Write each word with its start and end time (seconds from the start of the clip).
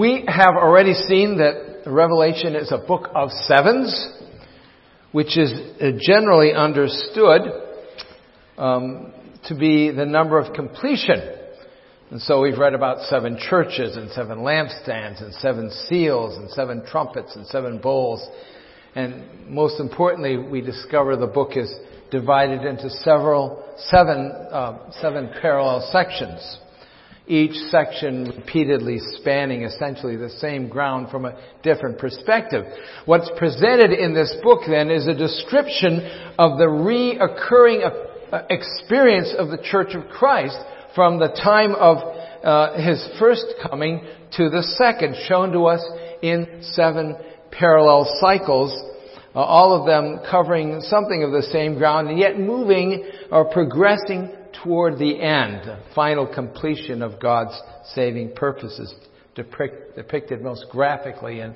We 0.00 0.24
have 0.28 0.54
already 0.56 0.94
seen 0.94 1.36
that 1.36 1.82
Revelation 1.84 2.56
is 2.56 2.72
a 2.72 2.78
book 2.78 3.10
of 3.14 3.28
sevens, 3.30 4.08
which 5.12 5.36
is 5.36 5.52
generally 6.00 6.54
understood 6.54 7.42
um, 8.56 9.12
to 9.44 9.54
be 9.54 9.90
the 9.90 10.06
number 10.06 10.38
of 10.38 10.54
completion. 10.54 11.20
And 12.10 12.18
so 12.18 12.40
we've 12.40 12.56
read 12.56 12.72
about 12.72 13.10
seven 13.10 13.36
churches 13.38 13.98
and 13.98 14.10
seven 14.12 14.38
lampstands 14.38 15.22
and 15.22 15.34
seven 15.34 15.70
seals 15.70 16.38
and 16.38 16.48
seven 16.48 16.82
trumpets 16.86 17.36
and 17.36 17.46
seven 17.48 17.76
bowls. 17.76 18.26
And 18.94 19.50
most 19.50 19.80
importantly, 19.80 20.38
we 20.38 20.62
discover 20.62 21.14
the 21.16 21.26
book 21.26 21.58
is 21.58 21.70
divided 22.10 22.62
into 22.62 22.88
several, 22.88 23.62
seven, 23.76 24.32
uh, 24.50 24.92
seven 24.92 25.28
parallel 25.42 25.86
sections. 25.92 26.58
Each 27.30 27.54
section 27.70 28.24
repeatedly 28.24 28.98
spanning 28.98 29.62
essentially 29.62 30.16
the 30.16 30.30
same 30.30 30.68
ground 30.68 31.10
from 31.12 31.26
a 31.26 31.38
different 31.62 31.96
perspective. 31.96 32.64
What's 33.04 33.30
presented 33.38 33.92
in 33.92 34.12
this 34.12 34.34
book 34.42 34.62
then 34.68 34.90
is 34.90 35.06
a 35.06 35.14
description 35.14 36.00
of 36.40 36.58
the 36.58 36.64
reoccurring 36.64 37.88
uh, 38.32 38.42
experience 38.50 39.32
of 39.38 39.50
the 39.50 39.62
Church 39.62 39.94
of 39.94 40.08
Christ 40.08 40.58
from 40.96 41.20
the 41.20 41.28
time 41.28 41.76
of 41.76 41.98
uh, 42.42 42.76
his 42.82 43.08
first 43.20 43.46
coming 43.62 44.00
to 44.32 44.50
the 44.50 44.64
second, 44.76 45.14
shown 45.28 45.52
to 45.52 45.66
us 45.66 45.84
in 46.22 46.62
seven 46.62 47.14
parallel 47.52 48.12
cycles 48.20 48.72
uh, 49.32 49.38
all 49.38 49.78
of 49.78 49.86
them 49.86 50.18
covering 50.28 50.80
something 50.80 51.22
of 51.22 51.30
the 51.30 51.42
same 51.42 51.76
ground 51.76 52.08
and 52.08 52.18
yet 52.18 52.40
moving 52.40 53.08
or 53.30 53.44
progressing 53.44 54.32
toward 54.62 54.98
the 54.98 55.20
end, 55.20 55.64
the 55.64 55.80
final 55.94 56.26
completion 56.26 57.02
of 57.02 57.20
God's 57.20 57.58
saving 57.94 58.34
purposes 58.34 58.94
depicted 59.34 60.42
most 60.42 60.66
graphically 60.70 61.40
in 61.40 61.54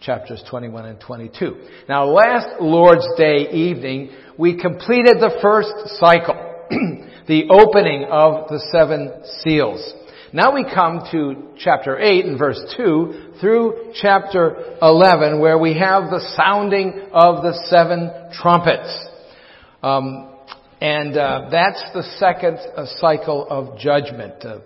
chapters 0.00 0.42
21 0.50 0.86
and 0.86 1.00
22. 1.00 1.68
Now 1.88 2.06
last 2.06 2.60
Lord's 2.60 3.06
Day 3.16 3.48
evening, 3.52 4.10
we 4.38 4.60
completed 4.60 5.18
the 5.20 5.38
first 5.40 5.98
cycle, 5.98 6.34
the 7.28 7.44
opening 7.50 8.04
of 8.10 8.48
the 8.48 8.60
seven 8.72 9.22
seals. 9.42 9.94
Now 10.32 10.54
we 10.54 10.64
come 10.64 11.02
to 11.12 11.50
chapter 11.58 11.98
8 11.98 12.24
and 12.24 12.38
verse 12.38 12.60
2 12.76 13.34
through 13.40 13.92
chapter 14.00 14.76
11 14.80 15.40
where 15.40 15.58
we 15.58 15.74
have 15.78 16.04
the 16.04 16.26
sounding 16.36 17.08
of 17.12 17.42
the 17.42 17.52
seven 17.68 18.10
trumpets. 18.32 19.08
Um, 19.82 20.31
and 20.82 21.16
uh, 21.16 21.48
that's 21.48 21.80
the 21.94 22.02
second 22.18 22.58
uh, 22.58 22.86
cycle 22.98 23.46
of 23.48 23.78
judgment. 23.78 24.34
Uh, 24.44 24.58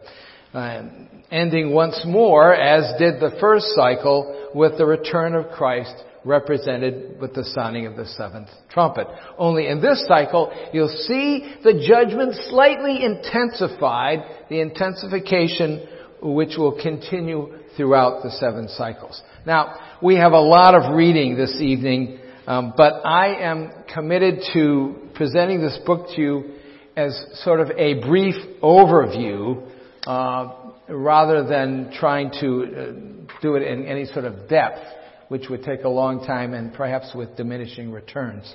uh, 0.56 0.88
ending 1.30 1.74
once 1.74 2.02
more, 2.06 2.54
as 2.54 2.98
did 2.98 3.20
the 3.20 3.36
first 3.38 3.66
cycle, 3.74 4.50
with 4.54 4.78
the 4.78 4.86
return 4.86 5.34
of 5.34 5.50
Christ 5.50 5.94
represented 6.24 7.20
with 7.20 7.34
the 7.34 7.44
sounding 7.44 7.86
of 7.86 7.96
the 7.96 8.06
seventh 8.06 8.48
trumpet. 8.70 9.06
Only 9.36 9.68
in 9.68 9.82
this 9.82 10.06
cycle, 10.08 10.50
you'll 10.72 10.88
see 10.88 11.54
the 11.62 11.84
judgment 11.86 12.34
slightly 12.48 13.04
intensified, 13.04 14.20
the 14.48 14.60
intensification 14.60 15.86
which 16.22 16.56
will 16.56 16.80
continue 16.80 17.58
throughout 17.76 18.22
the 18.22 18.30
seven 18.30 18.68
cycles. 18.68 19.20
Now, 19.44 19.98
we 20.02 20.14
have 20.16 20.32
a 20.32 20.40
lot 20.40 20.74
of 20.74 20.96
reading 20.96 21.36
this 21.36 21.60
evening, 21.60 22.20
um, 22.46 22.74
but 22.76 23.04
I 23.04 23.36
am 23.40 23.72
committed 23.92 24.40
to 24.52 25.08
presenting 25.14 25.60
this 25.60 25.78
book 25.84 26.08
to 26.14 26.20
you 26.20 26.54
as 26.96 27.18
sort 27.44 27.60
of 27.60 27.70
a 27.72 27.94
brief 28.06 28.36
overview, 28.62 29.68
uh, 30.06 30.54
rather 30.88 31.46
than 31.46 31.92
trying 31.98 32.30
to 32.40 32.64
uh, 32.64 33.40
do 33.42 33.56
it 33.56 33.62
in 33.62 33.84
any 33.86 34.06
sort 34.06 34.24
of 34.24 34.48
depth 34.48 34.80
which 35.28 35.48
would 35.50 35.64
take 35.64 35.82
a 35.82 35.88
long 35.88 36.24
time 36.24 36.54
and 36.54 36.72
perhaps 36.72 37.10
with 37.14 37.36
diminishing 37.36 37.90
returns. 37.90 38.54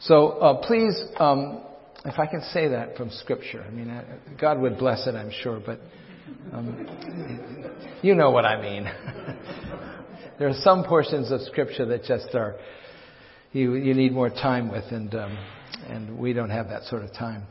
So 0.00 0.30
uh, 0.30 0.66
please, 0.66 1.00
um, 1.18 1.62
if 2.04 2.18
I 2.18 2.26
can 2.26 2.42
say 2.52 2.68
that 2.68 2.96
from 2.96 3.10
Scripture, 3.10 3.64
I 3.66 3.70
mean, 3.70 3.90
uh, 3.90 4.02
God 4.40 4.60
would 4.60 4.76
bless 4.76 5.06
it, 5.06 5.14
I'm 5.14 5.30
sure, 5.30 5.62
but 5.64 5.80
um, 6.52 6.86
you 8.02 8.14
know 8.14 8.30
what 8.30 8.44
I 8.44 8.60
mean. 8.60 8.84
there 10.38 10.48
are 10.48 10.60
some 10.62 10.84
portions 10.84 11.30
of 11.30 11.40
Scripture 11.42 11.86
that 11.86 12.04
just 12.04 12.34
are 12.34 12.56
you 13.54 13.74
you 13.74 13.94
need 13.94 14.12
more 14.12 14.28
time 14.28 14.70
with, 14.70 14.84
and 14.90 15.14
um, 15.14 15.38
and 15.88 16.18
we 16.18 16.32
don't 16.32 16.50
have 16.50 16.68
that 16.68 16.82
sort 16.84 17.02
of 17.02 17.12
time. 17.14 17.44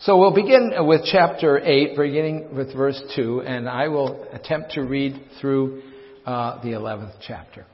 So 0.00 0.18
we'll 0.18 0.34
begin 0.34 0.72
with 0.80 1.02
chapter 1.04 1.60
8, 1.60 1.96
beginning 1.96 2.56
with 2.56 2.74
verse 2.74 3.00
2, 3.14 3.42
and 3.42 3.68
I 3.68 3.86
will 3.86 4.26
attempt 4.32 4.72
to 4.72 4.82
read 4.82 5.20
through 5.40 5.82
uh, 6.26 6.60
the 6.60 6.70
11th 6.70 7.12
chapter. 7.24 7.66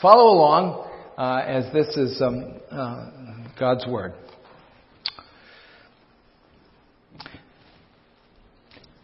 Follow 0.00 0.32
along 0.32 0.88
uh, 1.18 1.42
as 1.44 1.72
this 1.72 1.88
is 1.96 2.22
um, 2.22 2.60
uh, 2.70 3.10
God's 3.58 3.84
Word. 3.88 4.12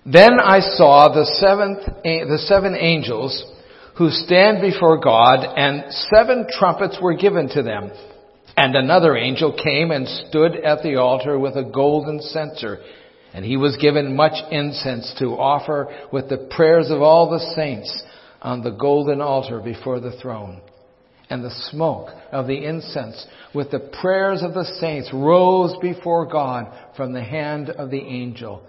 Then 0.06 0.38
I 0.40 0.60
saw 0.60 1.12
the 1.12 1.24
seventh, 1.24 1.80
the 2.04 2.38
seven 2.46 2.76
angels 2.76 3.44
who 3.98 4.10
stand 4.10 4.60
before 4.60 5.00
God, 5.00 5.44
and 5.44 5.92
seven 6.14 6.46
trumpets 6.48 6.98
were 7.02 7.16
given 7.16 7.48
to 7.48 7.62
them. 7.64 7.90
And 8.56 8.76
another 8.76 9.16
angel 9.16 9.52
came 9.52 9.90
and 9.90 10.06
stood 10.06 10.54
at 10.54 10.84
the 10.84 10.96
altar 10.96 11.36
with 11.36 11.56
a 11.56 11.64
golden 11.64 12.20
censer, 12.22 12.78
and 13.34 13.44
he 13.44 13.56
was 13.56 13.76
given 13.76 14.14
much 14.14 14.34
incense 14.52 15.12
to 15.18 15.30
offer 15.30 15.88
with 16.12 16.28
the 16.28 16.48
prayers 16.56 16.90
of 16.90 17.02
all 17.02 17.28
the 17.28 17.54
saints 17.56 18.02
on 18.40 18.62
the 18.62 18.70
golden 18.70 19.20
altar 19.20 19.60
before 19.60 19.98
the 19.98 20.16
throne. 20.22 20.60
And 21.28 21.44
the 21.44 21.68
smoke 21.70 22.08
of 22.32 22.46
the 22.46 22.64
incense 22.64 23.26
with 23.54 23.70
the 23.70 23.90
prayers 24.00 24.42
of 24.42 24.54
the 24.54 24.64
saints 24.80 25.10
rose 25.12 25.76
before 25.82 26.24
God 26.24 26.72
from 26.96 27.12
the 27.12 27.22
hand 27.22 27.68
of 27.68 27.90
the 27.90 28.00
angel. 28.00 28.62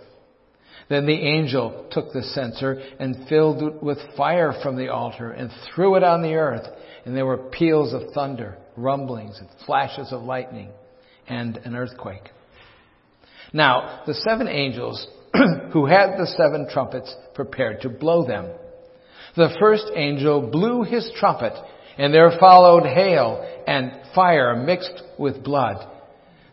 Then 0.89 1.05
the 1.05 1.13
angel 1.13 1.85
took 1.91 2.11
the 2.11 2.23
censer 2.23 2.81
and 2.99 3.27
filled 3.29 3.61
it 3.61 3.83
with 3.83 3.99
fire 4.17 4.53
from 4.63 4.75
the 4.75 4.89
altar 4.89 5.31
and 5.31 5.51
threw 5.73 5.95
it 5.95 6.03
on 6.03 6.23
the 6.23 6.33
earth. 6.33 6.67
And 7.05 7.15
there 7.15 7.27
were 7.27 7.37
peals 7.37 7.93
of 7.93 8.11
thunder, 8.13 8.57
rumblings, 8.75 9.39
and 9.39 9.47
flashes 9.65 10.11
of 10.11 10.23
lightning, 10.23 10.69
and 11.27 11.57
an 11.57 11.75
earthquake. 11.75 12.29
Now, 13.53 14.01
the 14.05 14.15
seven 14.15 14.47
angels 14.47 15.07
who 15.73 15.85
had 15.85 16.17
the 16.17 16.27
seven 16.37 16.67
trumpets 16.71 17.15
prepared 17.35 17.81
to 17.81 17.89
blow 17.89 18.25
them. 18.25 18.47
The 19.35 19.55
first 19.59 19.85
angel 19.95 20.49
blew 20.49 20.83
his 20.83 21.09
trumpet, 21.15 21.53
and 21.97 22.13
there 22.13 22.31
followed 22.39 22.85
hail 22.85 23.45
and 23.67 23.91
fire 24.15 24.55
mixed 24.55 25.03
with 25.19 25.43
blood. 25.43 25.87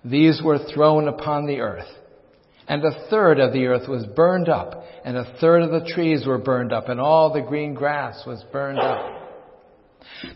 These 0.05 0.43
were 0.43 0.59
thrown 0.59 1.09
upon 1.09 1.47
the 1.47 1.61
earth. 1.61 1.89
And 2.69 2.85
a 2.85 3.09
third 3.09 3.39
of 3.39 3.53
the 3.53 3.67
earth 3.67 3.89
was 3.89 4.05
burned 4.07 4.49
up, 4.49 4.83
and 5.05 5.17
a 5.17 5.37
third 5.41 5.63
of 5.63 5.71
the 5.71 5.89
trees 5.89 6.27
were 6.27 6.39
burned 6.39 6.73
up, 6.73 6.89
and 6.89 7.01
all 7.01 7.33
the 7.33 7.43
green 7.43 7.75
grass 7.75 8.25
was 8.27 8.45
burned 8.53 8.79
up. 8.79 9.13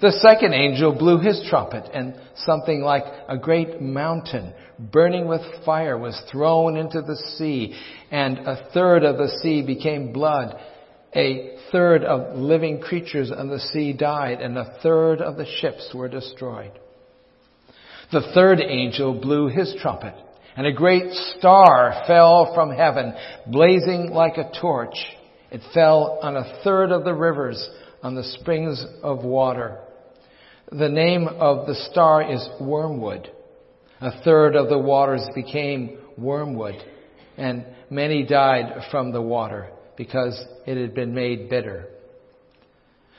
The 0.00 0.12
second 0.12 0.52
angel 0.52 0.96
blew 0.96 1.18
his 1.18 1.44
trumpet, 1.48 1.90
and 1.92 2.14
something 2.36 2.82
like 2.82 3.04
a 3.28 3.36
great 3.36 3.80
mountain 3.80 4.52
burning 4.78 5.26
with 5.26 5.42
fire 5.64 5.98
was 5.98 6.20
thrown 6.30 6.76
into 6.76 7.02
the 7.02 7.16
sea, 7.36 7.74
and 8.10 8.38
a 8.38 8.70
third 8.72 9.04
of 9.04 9.16
the 9.16 9.28
sea 9.42 9.62
became 9.62 10.12
blood, 10.12 10.56
a 11.14 11.56
third 11.72 12.04
of 12.04 12.36
living 12.36 12.80
creatures 12.80 13.32
on 13.32 13.48
the 13.48 13.58
sea 13.58 13.92
died, 13.92 14.40
and 14.40 14.56
a 14.56 14.78
third 14.82 15.20
of 15.20 15.36
the 15.36 15.46
ships 15.60 15.90
were 15.94 16.08
destroyed. 16.08 16.72
The 18.12 18.32
third 18.34 18.60
angel 18.60 19.20
blew 19.20 19.48
his 19.48 19.74
trumpet, 19.80 20.14
and 20.56 20.66
a 20.66 20.72
great 20.72 21.12
star 21.38 22.02
fell 22.06 22.52
from 22.54 22.70
heaven, 22.70 23.14
blazing 23.46 24.10
like 24.12 24.36
a 24.36 24.50
torch. 24.60 24.96
It 25.50 25.60
fell 25.74 26.18
on 26.22 26.36
a 26.36 26.60
third 26.64 26.92
of 26.92 27.04
the 27.04 27.14
rivers, 27.14 27.68
on 28.02 28.14
the 28.14 28.24
springs 28.24 28.84
of 29.02 29.24
water. 29.24 29.78
The 30.72 30.88
name 30.88 31.26
of 31.26 31.66
the 31.66 31.74
star 31.90 32.22
is 32.30 32.46
Wormwood. 32.60 33.30
A 34.00 34.22
third 34.22 34.56
of 34.56 34.68
the 34.68 34.78
waters 34.78 35.26
became 35.34 35.98
wormwood, 36.16 36.76
and 37.36 37.66
many 37.90 38.24
died 38.24 38.84
from 38.90 39.12
the 39.12 39.20
water 39.20 39.70
because 39.96 40.42
it 40.66 40.78
had 40.78 40.94
been 40.94 41.12
made 41.12 41.50
bitter. 41.50 41.88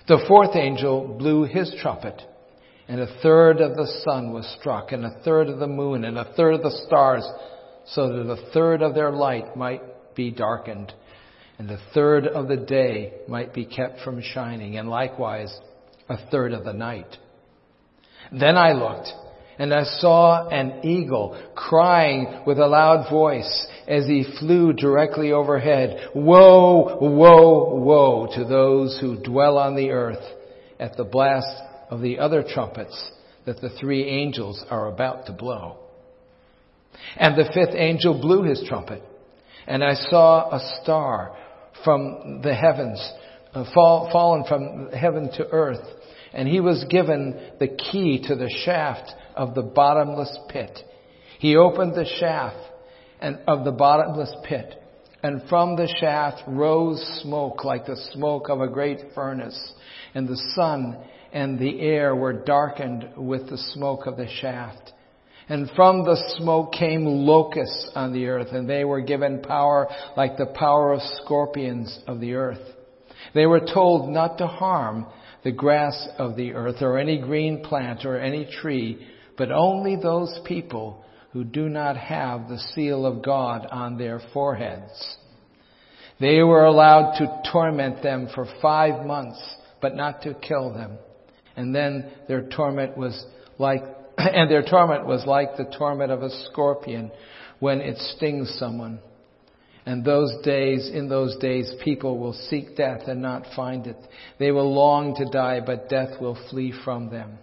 The 0.08 0.24
fourth 0.28 0.56
angel 0.56 1.16
blew 1.20 1.44
his 1.44 1.76
trumpet, 1.82 2.20
and 2.92 3.00
a 3.00 3.22
third 3.22 3.62
of 3.62 3.78
the 3.78 3.88
sun 4.04 4.34
was 4.34 4.46
struck, 4.60 4.92
and 4.92 5.06
a 5.06 5.18
third 5.24 5.48
of 5.48 5.60
the 5.60 5.68
moon, 5.68 6.04
and 6.04 6.18
a 6.18 6.34
third 6.34 6.56
of 6.56 6.62
the 6.62 6.84
stars, 6.88 7.26
so 7.86 8.10
that 8.10 8.30
a 8.30 8.52
third 8.52 8.82
of 8.82 8.94
their 8.94 9.12
light 9.12 9.56
might 9.56 9.82
be 10.14 10.30
darkened, 10.30 10.92
and 11.58 11.72
a 11.72 11.80
third 11.94 12.28
of 12.28 12.50
the 12.50 12.58
day 12.58 13.14
might 13.30 13.54
be 13.54 13.64
kept 13.64 14.02
from 14.02 14.22
shining, 14.22 14.76
and 14.76 14.90
likewise 14.90 15.58
a 16.10 16.18
third 16.32 16.52
of 16.52 16.66
the 16.66 16.74
night. 16.74 17.18
Then 18.30 18.58
I 18.58 18.74
looked, 18.74 19.08
And 19.58 19.74
I 19.74 19.84
saw 19.84 20.50
an 20.50 20.84
eagle 20.84 21.42
crying 21.56 22.44
with 22.46 22.60
a 22.60 22.68
loud 22.68 23.10
voice 23.10 23.68
as 23.88 24.06
he 24.06 24.26
flew 24.38 24.74
directly 24.74 25.32
overhead. 25.32 26.10
Woe, 26.14 26.98
woe, 27.00 27.76
woe 27.76 28.28
to 28.36 28.44
those 28.44 29.00
who 29.00 29.24
dwell 29.24 29.58
on 29.58 29.78
the 29.78 29.92
earth 29.92 30.24
at 30.78 30.98
the 30.98 31.06
blast 31.06 31.71
of 31.92 32.02
the 32.02 32.18
other 32.18 32.42
trumpets 32.42 33.12
that 33.46 33.62
the 33.62 33.70
three 33.80 34.08
angels 34.08 34.64
are 34.70 34.88
about 34.88 35.26
to 35.28 35.34
blow. 35.34 35.78
And 37.18 37.36
the 37.36 37.52
fifth 37.54 37.76
angel 37.76 38.20
blew 38.20 38.44
his 38.44 38.64
trumpet, 38.68 39.04
and 39.68 39.84
I 39.84 39.94
saw 39.94 40.50
a 40.52 40.82
star 40.82 41.36
from 41.84 42.42
the 42.42 42.56
heavens, 42.56 43.14
uh, 43.54 43.66
fall, 43.74 44.10
fallen 44.12 44.46
from 44.48 44.90
heaven 44.92 45.32
to 45.38 45.48
earth, 45.52 45.86
and 46.34 46.48
he 46.48 46.62
was 46.62 46.86
given 46.90 47.40
the 47.60 47.68
key 47.68 48.24
to 48.28 48.36
the 48.36 48.50
shaft 48.64 49.12
of 49.36 49.54
the 49.54 49.62
bottomless 49.62 50.38
pit. 50.50 50.80
He 51.40 51.58
opened 51.58 51.96
the 51.96 52.06
shaft 52.20 52.58
and 53.20 53.40
of 53.48 53.66
the 53.66 53.72
bottomless 53.72 54.34
pit, 54.46 54.76
and 55.24 55.42
from 55.50 55.76
the 55.76 55.94
shaft 56.00 56.44
rose 56.48 57.02
smoke 57.22 57.66
like 57.66 57.86
the 57.86 57.98
smoke 58.14 58.50
of 58.50 58.62
a 58.62 58.68
great 58.68 59.00
furnace, 59.14 59.74
and 60.14 60.28
the 60.28 60.42
sun 60.56 60.98
and 61.34 61.58
the 61.58 61.80
air 61.82 62.16
were 62.16 62.34
darkened 62.34 63.08
with 63.18 63.50
the 63.50 63.58
smoke 63.58 64.06
of 64.06 64.18
the 64.18 64.28
shaft. 64.28 64.92
And 65.50 65.70
from 65.76 66.04
the 66.04 66.16
smoke 66.38 66.72
came 66.72 67.06
locusts 67.06 67.92
on 67.96 68.14
the 68.14 68.28
earth, 68.28 68.50
and 68.52 68.70
they 68.70 68.86
were 68.86 69.02
given 69.02 69.42
power 69.42 69.88
like 70.16 70.38
the 70.38 70.54
power 70.58 70.94
of 70.94 71.02
scorpions 71.24 72.00
of 72.08 72.20
the 72.20 72.36
earth. 72.36 72.62
They 73.34 73.46
were 73.46 73.60
told 73.60 74.10
not 74.10 74.38
to 74.38 74.48
harm 74.48 75.08
the 75.44 75.52
grass 75.52 76.08
of 76.18 76.36
the 76.36 76.54
earth 76.54 76.82
or 76.82 76.98
any 76.98 77.18
green 77.20 77.64
plant 77.64 78.06
or 78.06 78.18
any 78.18 78.46
tree, 78.62 79.06
but 79.38 79.52
only 79.52 79.96
those 79.96 80.40
people 80.46 81.04
who 81.32 81.44
do 81.44 81.70
not 81.70 81.98
have 81.98 82.48
the 82.48 82.60
seal 82.74 83.06
of 83.06 83.24
God 83.24 83.66
on 83.72 83.98
their 83.98 84.22
foreheads. 84.34 85.18
They 86.20 86.44
were 86.44 86.66
allowed 86.66 87.18
to 87.18 87.52
torment 87.52 88.04
them 88.04 88.28
for 88.36 88.46
five 88.62 89.06
months, 89.06 89.42
but 89.82 89.96
not 89.96 90.22
to 90.24 90.36
kill 90.36 90.74
them. 90.74 90.98
And 91.56 91.74
then 91.76 92.12
their 92.28 92.48
torment 92.48 92.98
was 92.98 93.26
like, 93.58 93.82
and 94.18 94.50
their 94.50 94.64
torment 94.64 95.06
was 95.06 95.26
like 95.26 95.58
the 95.58 95.74
torment 95.78 96.12
of 96.12 96.24
a 96.24 96.30
scorpion 96.46 97.12
when 97.60 97.82
it 97.82 97.98
stings 97.98 98.56
someone. 98.58 99.00
And 99.86 100.06
those 100.06 100.32
days, 100.44 100.90
in 100.94 101.10
those 101.10 101.36
days, 101.38 101.72
people 101.84 102.20
will 102.20 102.34
seek 102.34 102.78
death 102.78 103.08
and 103.08 103.22
not 103.22 103.48
find 103.56 103.88
it. 103.88 103.98
They 104.38 104.52
will 104.52 104.74
long 104.74 105.16
to 105.16 105.26
die, 105.26 105.60
but 105.66 105.90
death 105.90 106.22
will 106.22 106.38
flee 106.50 106.74
from 106.86 107.10
them. 107.10 107.40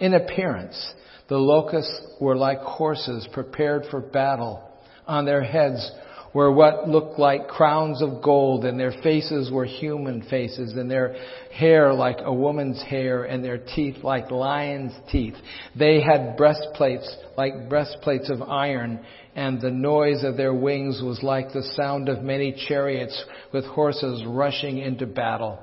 In 0.00 0.12
appearance, 0.12 0.92
the 1.28 1.38
locusts 1.38 1.98
were 2.20 2.36
like 2.36 2.58
horses 2.58 3.26
prepared 3.32 3.84
for 3.90 4.00
battle. 4.00 4.62
On 5.06 5.24
their 5.24 5.42
heads 5.42 5.90
were 6.34 6.50
what 6.50 6.88
looked 6.88 7.18
like 7.18 7.46
crowns 7.46 8.02
of 8.02 8.20
gold, 8.20 8.64
and 8.64 8.78
their 8.78 8.92
faces 9.02 9.50
were 9.52 9.64
human 9.64 10.20
faces, 10.28 10.72
and 10.72 10.90
their 10.90 11.14
hair 11.52 11.94
like 11.94 12.18
a 12.20 12.34
woman's 12.34 12.82
hair, 12.82 13.22
and 13.22 13.42
their 13.42 13.58
teeth 13.58 14.02
like 14.02 14.30
lion's 14.32 14.92
teeth. 15.10 15.36
They 15.78 16.02
had 16.02 16.36
breastplates 16.36 17.16
like 17.38 17.68
breastplates 17.68 18.28
of 18.30 18.42
iron, 18.42 19.00
and 19.36 19.60
the 19.60 19.70
noise 19.70 20.24
of 20.24 20.36
their 20.36 20.54
wings 20.54 21.00
was 21.02 21.22
like 21.22 21.52
the 21.52 21.62
sound 21.76 22.08
of 22.08 22.22
many 22.22 22.52
chariots 22.68 23.24
with 23.52 23.64
horses 23.64 24.24
rushing 24.26 24.78
into 24.78 25.06
battle. 25.06 25.60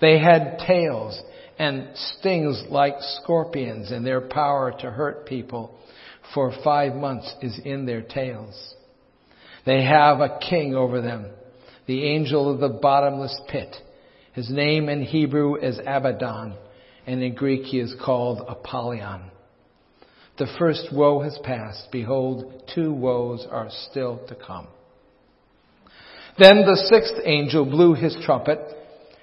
They 0.00 0.18
had 0.18 0.58
tails 0.66 1.20
and 1.58 1.88
stings 1.94 2.62
like 2.70 2.94
scorpions, 3.22 3.90
and 3.90 4.06
their 4.06 4.20
power 4.20 4.72
to 4.80 4.90
hurt 4.90 5.26
people 5.26 5.78
for 6.32 6.52
five 6.62 6.94
months 6.94 7.34
is 7.42 7.60
in 7.64 7.86
their 7.86 8.02
tails. 8.02 8.74
They 9.66 9.84
have 9.84 10.20
a 10.20 10.38
king 10.38 10.74
over 10.74 11.00
them, 11.00 11.26
the 11.86 12.04
angel 12.04 12.50
of 12.52 12.60
the 12.60 12.68
bottomless 12.68 13.38
pit. 13.48 13.76
His 14.32 14.50
name 14.50 14.88
in 14.88 15.02
Hebrew 15.02 15.56
is 15.56 15.78
Abaddon, 15.78 16.54
and 17.06 17.22
in 17.22 17.34
Greek 17.34 17.64
he 17.64 17.80
is 17.80 17.94
called 18.02 18.44
Apollyon. 18.48 19.30
The 20.38 20.46
first 20.58 20.88
woe 20.92 21.20
has 21.20 21.38
passed. 21.44 21.88
Behold, 21.92 22.62
two 22.74 22.92
woes 22.92 23.46
are 23.50 23.68
still 23.90 24.24
to 24.28 24.34
come. 24.34 24.68
Then 26.38 26.62
the 26.64 26.76
sixth 26.88 27.20
angel 27.24 27.66
blew 27.66 27.94
his 27.94 28.16
trumpet, 28.24 28.58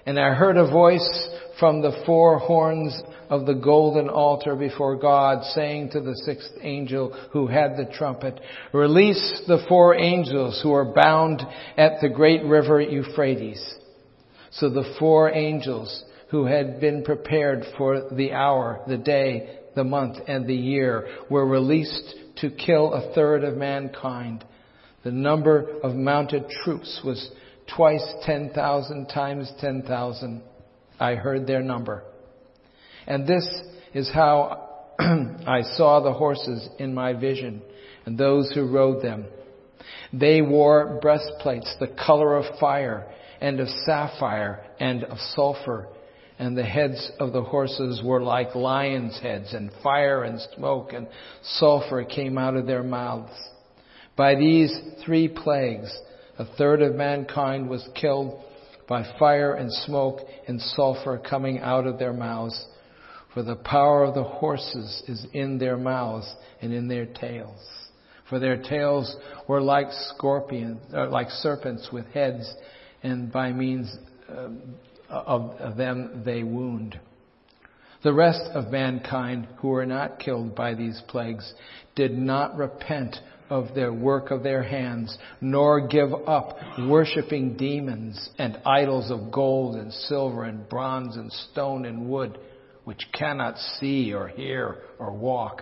and 0.05 0.19
I 0.19 0.35
heard 0.35 0.57
a 0.57 0.69
voice 0.69 1.29
from 1.59 1.81
the 1.81 2.03
four 2.05 2.37
horns 2.37 3.01
of 3.29 3.45
the 3.45 3.53
golden 3.53 4.09
altar 4.09 4.55
before 4.55 4.95
God, 4.95 5.43
saying 5.53 5.91
to 5.91 6.01
the 6.01 6.15
sixth 6.25 6.51
angel 6.61 7.11
who 7.31 7.47
had 7.47 7.77
the 7.77 7.91
trumpet, 7.93 8.39
release 8.73 9.41
the 9.47 9.63
four 9.67 9.95
angels 9.95 10.59
who 10.63 10.73
are 10.73 10.93
bound 10.93 11.41
at 11.77 12.01
the 12.01 12.09
great 12.09 12.43
river 12.43 12.81
Euphrates. 12.81 13.75
So 14.51 14.69
the 14.69 14.95
four 14.99 15.33
angels 15.33 16.03
who 16.29 16.45
had 16.45 16.79
been 16.79 17.03
prepared 17.03 17.63
for 17.77 18.09
the 18.11 18.33
hour, 18.33 18.81
the 18.87 18.97
day, 18.97 19.59
the 19.75 19.83
month, 19.83 20.17
and 20.27 20.47
the 20.47 20.55
year 20.55 21.07
were 21.29 21.45
released 21.45 22.15
to 22.37 22.49
kill 22.49 22.93
a 22.93 23.13
third 23.13 23.43
of 23.43 23.55
mankind. 23.55 24.43
The 25.03 25.11
number 25.11 25.79
of 25.83 25.95
mounted 25.95 26.49
troops 26.63 27.01
was 27.05 27.31
twice 27.75 28.05
10,000 28.25 29.07
times 29.07 29.51
10,000. 29.59 30.41
I 30.99 31.15
heard 31.15 31.45
their 31.45 31.61
number. 31.61 32.03
And 33.07 33.25
this 33.25 33.47
is 33.93 34.11
how 34.13 34.67
I 34.99 35.61
saw 35.75 36.01
the 36.01 36.13
horses 36.13 36.67
in 36.77 36.93
my 36.93 37.13
vision 37.13 37.61
and 38.05 38.17
those 38.17 38.51
who 38.53 38.69
rode 38.69 39.01
them. 39.01 39.25
They 40.13 40.41
wore 40.41 40.99
breastplates 41.01 41.73
the 41.79 41.87
color 42.05 42.35
of 42.35 42.59
fire 42.59 43.07
and 43.41 43.59
of 43.59 43.67
sapphire 43.85 44.65
and 44.79 45.03
of 45.05 45.17
sulfur. 45.35 45.87
And 46.39 46.57
the 46.57 46.63
heads 46.63 47.11
of 47.19 47.33
the 47.33 47.41
horses 47.41 48.01
were 48.03 48.21
like 48.21 48.53
lions' 48.53 49.19
heads, 49.19 49.53
and 49.53 49.71
fire 49.81 50.23
and 50.23 50.39
smoke 50.55 50.93
and 50.93 51.07
sulfur 51.41 52.03
came 52.03 52.37
out 52.37 52.55
of 52.55 52.67
their 52.67 52.83
mouths. 52.83 53.33
By 54.15 54.35
these 54.35 54.71
three 55.03 55.27
plagues, 55.27 55.95
a 56.37 56.45
third 56.45 56.83
of 56.83 56.93
mankind 56.93 57.69
was 57.69 57.87
killed 57.95 58.39
by 58.87 59.03
fire 59.17 59.53
and 59.55 59.73
smoke 59.73 60.19
and 60.47 60.61
sulfur 60.61 61.17
coming 61.17 61.59
out 61.59 61.87
of 61.87 61.97
their 61.97 62.13
mouths. 62.13 62.65
For 63.37 63.43
the 63.43 63.55
power 63.55 64.03
of 64.03 64.15
the 64.15 64.23
horses 64.23 65.03
is 65.07 65.27
in 65.31 65.59
their 65.59 65.77
mouths 65.77 66.27
and 66.59 66.73
in 66.73 66.87
their 66.87 67.05
tails. 67.05 67.61
For 68.27 68.39
their 68.39 68.57
tails 68.57 69.15
were 69.47 69.61
like 69.61 69.91
scorpions, 69.91 70.79
uh, 70.91 71.07
like 71.11 71.29
serpents 71.29 71.89
with 71.93 72.07
heads, 72.07 72.51
and 73.03 73.31
by 73.31 73.51
means 73.51 73.95
uh, 74.27 74.49
of 75.11 75.77
them 75.77 76.23
they 76.25 76.41
wound. 76.41 76.99
The 78.01 78.11
rest 78.11 78.41
of 78.55 78.71
mankind 78.71 79.47
who 79.57 79.67
were 79.67 79.85
not 79.85 80.17
killed 80.17 80.55
by 80.55 80.73
these 80.73 80.99
plagues 81.07 81.53
did 81.95 82.17
not 82.17 82.57
repent 82.57 83.17
of 83.51 83.75
their 83.75 83.93
work 83.93 84.31
of 84.31 84.41
their 84.41 84.63
hands, 84.63 85.15
nor 85.41 85.87
give 85.87 86.09
up 86.25 86.57
worshiping 86.87 87.55
demons 87.55 88.31
and 88.39 88.57
idols 88.65 89.11
of 89.11 89.31
gold 89.31 89.75
and 89.75 89.93
silver 89.93 90.45
and 90.45 90.67
bronze 90.67 91.17
and 91.17 91.31
stone 91.31 91.85
and 91.85 92.09
wood, 92.09 92.39
which 92.87 93.05
cannot 93.11 93.57
see 93.57 94.13
or 94.13 94.29
hear 94.29 94.77
or 94.97 95.11
walk. 95.11 95.61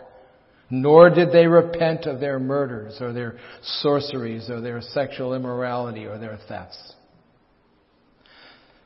Nor 0.69 1.09
did 1.09 1.31
they 1.31 1.47
repent 1.47 2.05
of 2.05 2.19
their 2.19 2.37
murders 2.37 2.97
or 3.01 3.13
their 3.13 3.39
sorceries 3.63 4.47
or 4.47 4.61
their 4.61 4.79
sexual 4.79 5.33
immorality 5.33 6.05
or 6.05 6.19
their 6.19 6.37
thefts. 6.47 6.93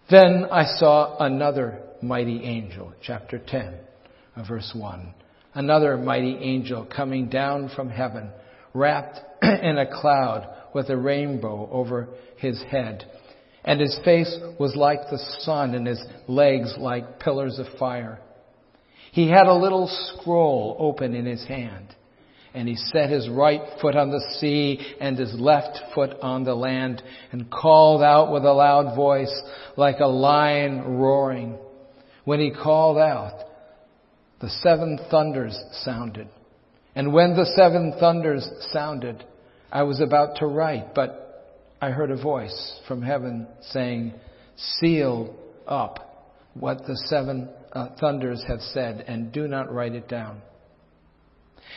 Then 0.10 0.46
I 0.50 0.63
saw 0.77 1.17
another 1.19 1.81
mighty 2.01 2.41
angel, 2.46 2.93
chapter 3.01 3.41
10, 3.46 3.74
uh, 4.38 4.43
verse 4.48 4.72
1. 4.74 5.13
Another 5.53 5.98
mighty 5.98 6.38
angel 6.38 6.86
coming 6.86 7.27
down 7.27 7.69
from 7.75 7.89
heaven 7.89 8.31
wrapped 8.74 9.19
in 9.41 9.77
a 9.77 10.00
cloud 10.00 10.48
with 10.74 10.89
a 10.89 10.96
rainbow 10.96 11.67
over 11.74 12.08
his 12.38 12.63
head. 12.72 13.03
And 13.65 13.81
his 13.81 14.00
face 14.05 14.34
was 14.58 14.77
like 14.77 15.01
the 15.12 15.19
sun 15.39 15.75
and 15.75 15.86
his 15.86 16.01
legs 16.29 16.74
like 16.77 17.19
pillars 17.19 17.60
of 17.60 17.65
fire. 17.77 18.22
He 19.12 19.30
had 19.30 19.48
a 19.48 19.54
little 19.54 19.88
scroll 19.88 20.75
open 20.80 21.13
in 21.16 21.25
his 21.25 21.44
hand. 21.46 21.96
And 22.54 22.68
he 22.68 22.75
set 22.75 23.12
his 23.12 23.30
right 23.30 23.62
foot 23.80 23.96
on 23.96 24.10
the 24.10 24.25
sea 24.39 24.80
and 25.00 25.18
his 25.18 25.34
left 25.36 25.78
foot 25.94 26.16
on 26.22 26.44
the 26.44 26.56
land 26.56 27.04
and 27.32 27.50
called 27.50 28.01
out 28.01 28.32
with 28.32 28.44
a 28.44 28.51
loud 28.51 28.96
voice 28.96 29.34
like 29.78 30.00
a 30.00 30.08
lion 30.08 30.98
roaring. 30.98 31.58
When 32.25 32.39
he 32.39 32.51
called 32.51 32.98
out, 32.98 33.44
the 34.42 34.50
seven 34.50 35.00
thunders 35.12 35.60
sounded. 35.84 36.28
And 36.96 37.13
when 37.13 37.36
the 37.36 37.46
seven 37.56 37.94
thunders 38.00 38.50
sounded, 38.72 39.24
I 39.72 39.84
was 39.84 40.01
about 40.01 40.38
to 40.38 40.48
write, 40.48 40.96
but 40.96 41.30
I 41.82 41.92
heard 41.92 42.10
a 42.10 42.22
voice 42.22 42.80
from 42.88 43.01
heaven 43.01 43.48
saying, 43.62 44.13
Seal 44.56 45.36
up 45.68 46.36
what 46.56 46.80
the 46.80 46.98
seven 47.06 47.50
uh, 47.73 47.89
thunders 47.99 48.43
have 48.47 48.61
said 48.61 49.03
and 49.07 49.31
do 49.31 49.47
not 49.47 49.71
write 49.71 49.93
it 49.93 50.07
down. 50.07 50.41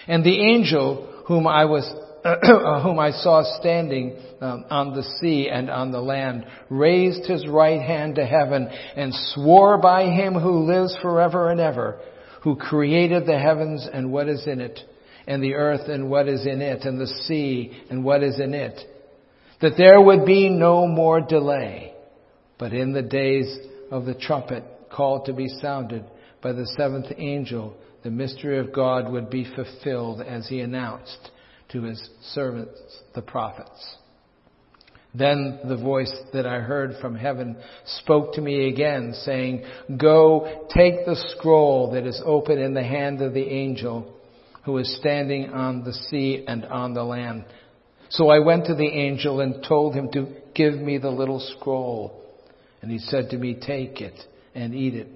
And 0.06 0.25
the 0.25 0.40
angel 0.50 1.25
whom 1.26 1.46
I 1.46 1.64
was 1.66 1.84
whom 2.22 3.00
I 3.00 3.11
saw 3.11 3.42
standing 3.58 4.16
um, 4.40 4.64
on 4.70 4.94
the 4.94 5.02
sea 5.20 5.49
and 5.49 5.68
on 5.68 5.90
the 5.90 6.00
land, 6.00 6.46
raised 6.70 7.26
his 7.26 7.49
right 7.49 7.80
hand 7.80 8.14
to 8.14 8.25
heaven 8.25 8.68
and 8.68 9.12
swore 9.12 9.76
by 9.78 10.04
him 10.04 10.34
who 10.34 10.64
lives 10.64 10.96
forever 11.02 11.50
and 11.50 11.58
ever, 11.58 11.99
who 12.42 12.54
created 12.54 13.26
the 13.26 13.38
heavens 13.38 13.88
and 13.92 14.12
what 14.12 14.28
is 14.28 14.46
in 14.46 14.61
it, 14.61 14.78
and 15.26 15.42
the 15.42 15.54
earth 15.54 15.88
and 15.88 16.08
what 16.08 16.28
is 16.28 16.46
in 16.46 16.61
it, 16.61 16.84
and 16.84 17.00
the 17.00 17.08
sea 17.08 17.76
and 17.90 18.04
what 18.04 18.22
is 18.22 18.38
in 18.38 18.54
it, 18.54 18.78
that 19.61 19.76
there 19.76 20.00
would 20.00 20.25
be 20.25 20.49
no 20.49 20.87
more 20.87 21.20
delay, 21.20 21.92
but 22.56 22.72
in 22.72 22.92
the 22.92 23.02
days 23.02 23.58
of 23.90 24.04
the 24.04 24.14
trumpet 24.14 24.62
called 24.92 25.26
to 25.26 25.32
be 25.32 25.49
sounded 25.49 26.04
by 26.42 26.52
the 26.52 26.66
seventh 26.76 27.06
angel, 27.16 27.76
the 28.02 28.11
mystery 28.11 28.58
of 28.58 28.72
God 28.72 29.11
would 29.11 29.30
be 29.30 29.46
fulfilled 29.54 30.20
as 30.20 30.49
he 30.49 30.61
announced 30.61 31.30
to 31.70 31.82
his 31.82 32.11
servants, 32.32 32.78
the 33.14 33.22
prophets. 33.22 33.96
Then 35.14 35.61
the 35.68 35.76
voice 35.76 36.12
that 36.32 36.46
I 36.46 36.61
heard 36.61 36.96
from 37.00 37.14
heaven 37.14 37.56
spoke 37.84 38.34
to 38.34 38.40
me 38.40 38.68
again, 38.68 39.12
saying, 39.25 39.64
Go, 39.99 40.66
take 40.75 41.04
the 41.04 41.16
scroll 41.37 41.92
that 41.92 42.06
is 42.06 42.20
open 42.25 42.58
in 42.58 42.72
the 42.72 42.82
hand 42.82 43.20
of 43.20 43.34
the 43.34 43.46
angel 43.46 44.14
who 44.64 44.78
is 44.78 44.96
standing 44.99 45.50
on 45.50 45.84
the 45.84 45.92
sea 45.92 46.44
and 46.46 46.64
on 46.64 46.94
the 46.94 47.04
land. 47.04 47.44
So 48.08 48.30
I 48.30 48.38
went 48.38 48.66
to 48.66 48.75
the 48.75 48.88
angel 48.88 49.40
and 49.40 49.64
told 49.66 49.94
him 49.94 50.11
to 50.12 50.28
give 50.54 50.75
me 50.75 50.99
the 50.99 51.11
little 51.11 51.40
scroll. 51.58 52.20
And 52.80 52.90
he 52.90 52.99
said 52.99 53.30
to 53.30 53.38
me, 53.38 53.54
Take 53.54 54.00
it 54.00 54.18
and 54.54 54.75
eat 54.75 54.94
it. 54.94 55.09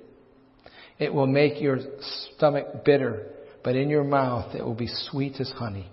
It 0.99 1.12
will 1.12 1.26
make 1.26 1.61
your 1.61 1.78
stomach 2.37 2.85
bitter, 2.85 3.26
but 3.62 3.76
in 3.76 3.90
your 3.90 4.05
mouth 4.05 4.55
it 4.55 4.64
will 4.64 4.75
be 4.75 4.88
sweet 4.88 5.40
as 5.40 5.50
honey. 5.50 5.90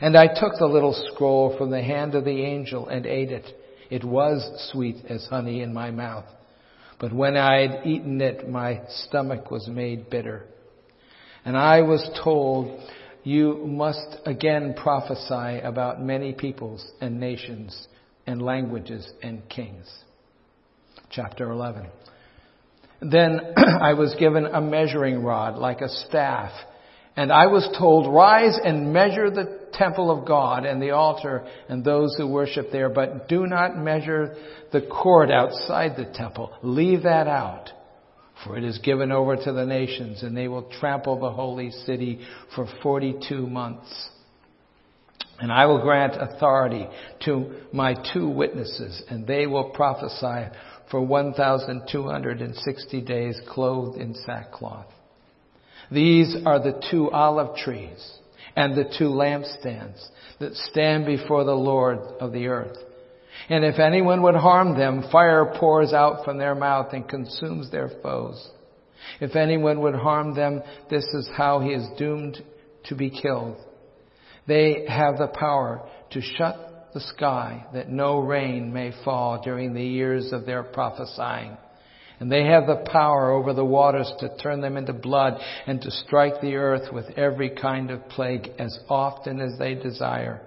And 0.00 0.16
I 0.16 0.26
took 0.28 0.58
the 0.58 0.66
little 0.66 0.94
scroll 1.12 1.56
from 1.56 1.70
the 1.70 1.82
hand 1.82 2.14
of 2.14 2.24
the 2.24 2.42
angel 2.42 2.88
and 2.88 3.06
ate 3.06 3.32
it. 3.32 3.46
It 3.90 4.04
was 4.04 4.70
sweet 4.72 4.96
as 5.08 5.26
honey 5.26 5.62
in 5.62 5.72
my 5.72 5.90
mouth. 5.90 6.26
But 7.00 7.12
when 7.12 7.36
I 7.36 7.60
had 7.60 7.86
eaten 7.86 8.20
it, 8.20 8.48
my 8.48 8.82
stomach 8.88 9.50
was 9.50 9.66
made 9.68 10.10
bitter. 10.10 10.44
And 11.44 11.56
I 11.56 11.82
was 11.82 12.08
told, 12.22 12.80
you 13.24 13.64
must 13.66 14.16
again 14.26 14.74
prophesy 14.74 15.60
about 15.60 16.02
many 16.02 16.32
peoples 16.32 16.86
and 17.00 17.18
nations 17.18 17.88
and 18.26 18.42
languages 18.42 19.08
and 19.22 19.48
kings. 19.48 19.88
Chapter 21.10 21.50
11. 21.50 21.86
Then 23.00 23.40
I 23.80 23.94
was 23.94 24.14
given 24.18 24.46
a 24.46 24.60
measuring 24.60 25.22
rod 25.22 25.56
like 25.56 25.80
a 25.80 25.88
staff 25.88 26.52
and 27.18 27.32
I 27.32 27.48
was 27.48 27.68
told, 27.76 28.06
rise 28.06 28.56
and 28.62 28.92
measure 28.92 29.28
the 29.28 29.58
temple 29.72 30.08
of 30.08 30.24
God 30.24 30.64
and 30.64 30.80
the 30.80 30.90
altar 30.90 31.44
and 31.68 31.84
those 31.84 32.14
who 32.16 32.28
worship 32.28 32.68
there, 32.70 32.88
but 32.88 33.28
do 33.28 33.44
not 33.44 33.76
measure 33.76 34.36
the 34.70 34.82
court 34.82 35.28
outside 35.28 35.96
the 35.96 36.04
temple. 36.14 36.52
Leave 36.62 37.02
that 37.02 37.26
out. 37.26 37.70
For 38.44 38.56
it 38.56 38.62
is 38.62 38.78
given 38.78 39.10
over 39.10 39.34
to 39.34 39.52
the 39.52 39.66
nations 39.66 40.22
and 40.22 40.36
they 40.36 40.46
will 40.46 40.70
trample 40.78 41.18
the 41.18 41.32
holy 41.32 41.72
city 41.72 42.20
for 42.54 42.68
42 42.84 43.48
months. 43.48 44.10
And 45.40 45.50
I 45.50 45.66
will 45.66 45.82
grant 45.82 46.14
authority 46.16 46.86
to 47.24 47.52
my 47.72 47.96
two 48.12 48.28
witnesses 48.28 49.02
and 49.10 49.26
they 49.26 49.48
will 49.48 49.70
prophesy 49.70 50.56
for 50.90 51.00
1,260 51.00 53.00
days 53.02 53.40
clothed 53.48 54.00
in 54.00 54.14
sackcloth. 54.14 54.86
These 55.90 56.36
are 56.44 56.58
the 56.58 56.82
two 56.90 57.10
olive 57.10 57.56
trees 57.56 58.18
and 58.56 58.74
the 58.74 58.92
two 58.98 59.08
lampstands 59.08 60.04
that 60.40 60.54
stand 60.54 61.06
before 61.06 61.44
the 61.44 61.54
Lord 61.54 61.98
of 62.20 62.32
the 62.32 62.48
earth. 62.48 62.76
And 63.48 63.64
if 63.64 63.78
anyone 63.78 64.22
would 64.22 64.34
harm 64.34 64.76
them, 64.76 65.04
fire 65.10 65.54
pours 65.58 65.92
out 65.92 66.24
from 66.24 66.38
their 66.38 66.54
mouth 66.54 66.92
and 66.92 67.08
consumes 67.08 67.70
their 67.70 67.90
foes. 68.02 68.48
If 69.20 69.36
anyone 69.36 69.80
would 69.80 69.94
harm 69.94 70.34
them, 70.34 70.62
this 70.90 71.04
is 71.14 71.28
how 71.36 71.60
he 71.60 71.70
is 71.70 71.86
doomed 71.96 72.38
to 72.84 72.94
be 72.94 73.10
killed. 73.10 73.56
They 74.46 74.86
have 74.88 75.18
the 75.18 75.28
power 75.28 75.88
to 76.10 76.20
shut 76.20 76.67
the 76.94 77.00
sky 77.00 77.66
that 77.74 77.88
no 77.88 78.18
rain 78.18 78.72
may 78.72 78.92
fall 79.04 79.42
during 79.42 79.74
the 79.74 79.84
years 79.84 80.32
of 80.32 80.46
their 80.46 80.62
prophesying 80.62 81.56
and 82.20 82.30
they 82.30 82.44
have 82.44 82.66
the 82.66 82.84
power 82.90 83.30
over 83.30 83.52
the 83.54 83.64
waters 83.64 84.12
to 84.18 84.36
turn 84.38 84.60
them 84.60 84.76
into 84.76 84.92
blood 84.92 85.40
and 85.66 85.80
to 85.80 85.90
strike 85.90 86.40
the 86.40 86.56
earth 86.56 86.92
with 86.92 87.06
every 87.16 87.50
kind 87.50 87.90
of 87.90 88.08
plague 88.08 88.48
as 88.58 88.76
often 88.88 89.40
as 89.40 89.56
they 89.58 89.74
desire. 89.74 90.42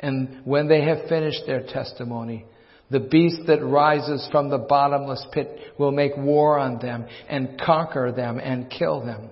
And 0.00 0.44
when 0.44 0.68
they 0.68 0.82
have 0.82 1.08
finished 1.08 1.42
their 1.46 1.62
testimony, 1.62 2.46
the 2.90 3.00
beast 3.00 3.42
that 3.46 3.62
rises 3.62 4.26
from 4.32 4.50
the 4.50 4.58
bottomless 4.58 5.24
pit 5.32 5.56
will 5.78 5.92
make 5.92 6.16
war 6.16 6.58
on 6.58 6.78
them 6.80 7.06
and 7.28 7.60
conquer 7.60 8.10
them 8.10 8.40
and 8.40 8.70
kill 8.70 9.04
them. 9.04 9.30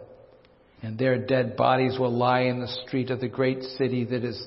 And 0.86 0.96
their 0.96 1.18
dead 1.18 1.56
bodies 1.56 1.98
will 1.98 2.16
lie 2.16 2.42
in 2.42 2.60
the 2.60 2.68
street 2.86 3.10
of 3.10 3.18
the 3.18 3.26
great 3.26 3.60
city 3.60 4.04
that 4.04 4.22
is 4.22 4.40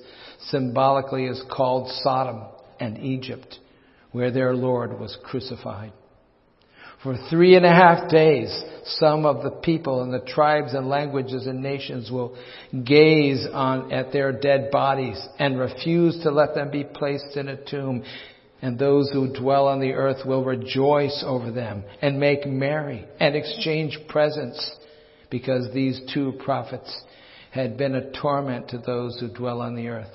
symbolically 0.43 1.25
is 1.25 1.43
called 1.51 1.91
Sodom 2.01 2.43
and 2.79 2.97
Egypt, 2.99 3.59
where 4.13 4.31
their 4.31 4.55
Lord 4.55 4.97
was 4.97 5.17
crucified. 5.21 5.91
For 7.03 7.17
three 7.29 7.57
and 7.57 7.65
a 7.65 7.73
half 7.73 8.09
days, 8.09 8.57
some 8.85 9.25
of 9.25 9.43
the 9.43 9.51
people 9.51 10.01
and 10.01 10.13
the 10.13 10.25
tribes 10.25 10.73
and 10.73 10.87
languages 10.87 11.45
and 11.45 11.61
nations 11.61 12.09
will 12.09 12.37
gaze 12.85 13.45
on, 13.51 13.91
at 13.91 14.13
their 14.13 14.31
dead 14.31 14.71
bodies 14.71 15.21
and 15.39 15.59
refuse 15.59 16.23
to 16.23 16.31
let 16.31 16.55
them 16.55 16.71
be 16.71 16.85
placed 16.85 17.35
in 17.35 17.49
a 17.49 17.65
tomb. 17.65 18.01
And 18.61 18.79
those 18.79 19.09
who 19.11 19.37
dwell 19.37 19.67
on 19.67 19.81
the 19.81 19.91
earth 19.91 20.25
will 20.25 20.45
rejoice 20.45 21.21
over 21.27 21.51
them 21.51 21.83
and 22.01 22.17
make 22.17 22.47
merry 22.47 23.05
and 23.19 23.35
exchange 23.35 23.99
presents 24.07 24.78
because 25.29 25.73
these 25.73 25.99
two 26.13 26.33
prophets 26.43 27.03
had 27.51 27.77
been 27.77 27.95
a 27.95 28.11
torment 28.11 28.69
to 28.69 28.77
those 28.77 29.19
who 29.19 29.27
dwell 29.27 29.61
on 29.61 29.75
the 29.75 29.87
earth. 29.87 30.11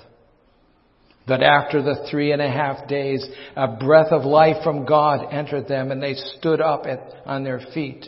But 1.27 1.41
after 1.41 1.81
the 1.81 2.07
three 2.09 2.31
and 2.31 2.41
a 2.41 2.49
half 2.49 2.87
days, 2.87 3.25
a 3.55 3.67
breath 3.67 4.11
of 4.11 4.25
life 4.25 4.63
from 4.63 4.85
God 4.85 5.33
entered 5.33 5.67
them 5.67 5.91
and 5.91 6.01
they 6.01 6.13
stood 6.13 6.61
up 6.61 6.85
at, 6.85 6.99
on 7.25 7.43
their 7.43 7.61
feet. 7.73 8.05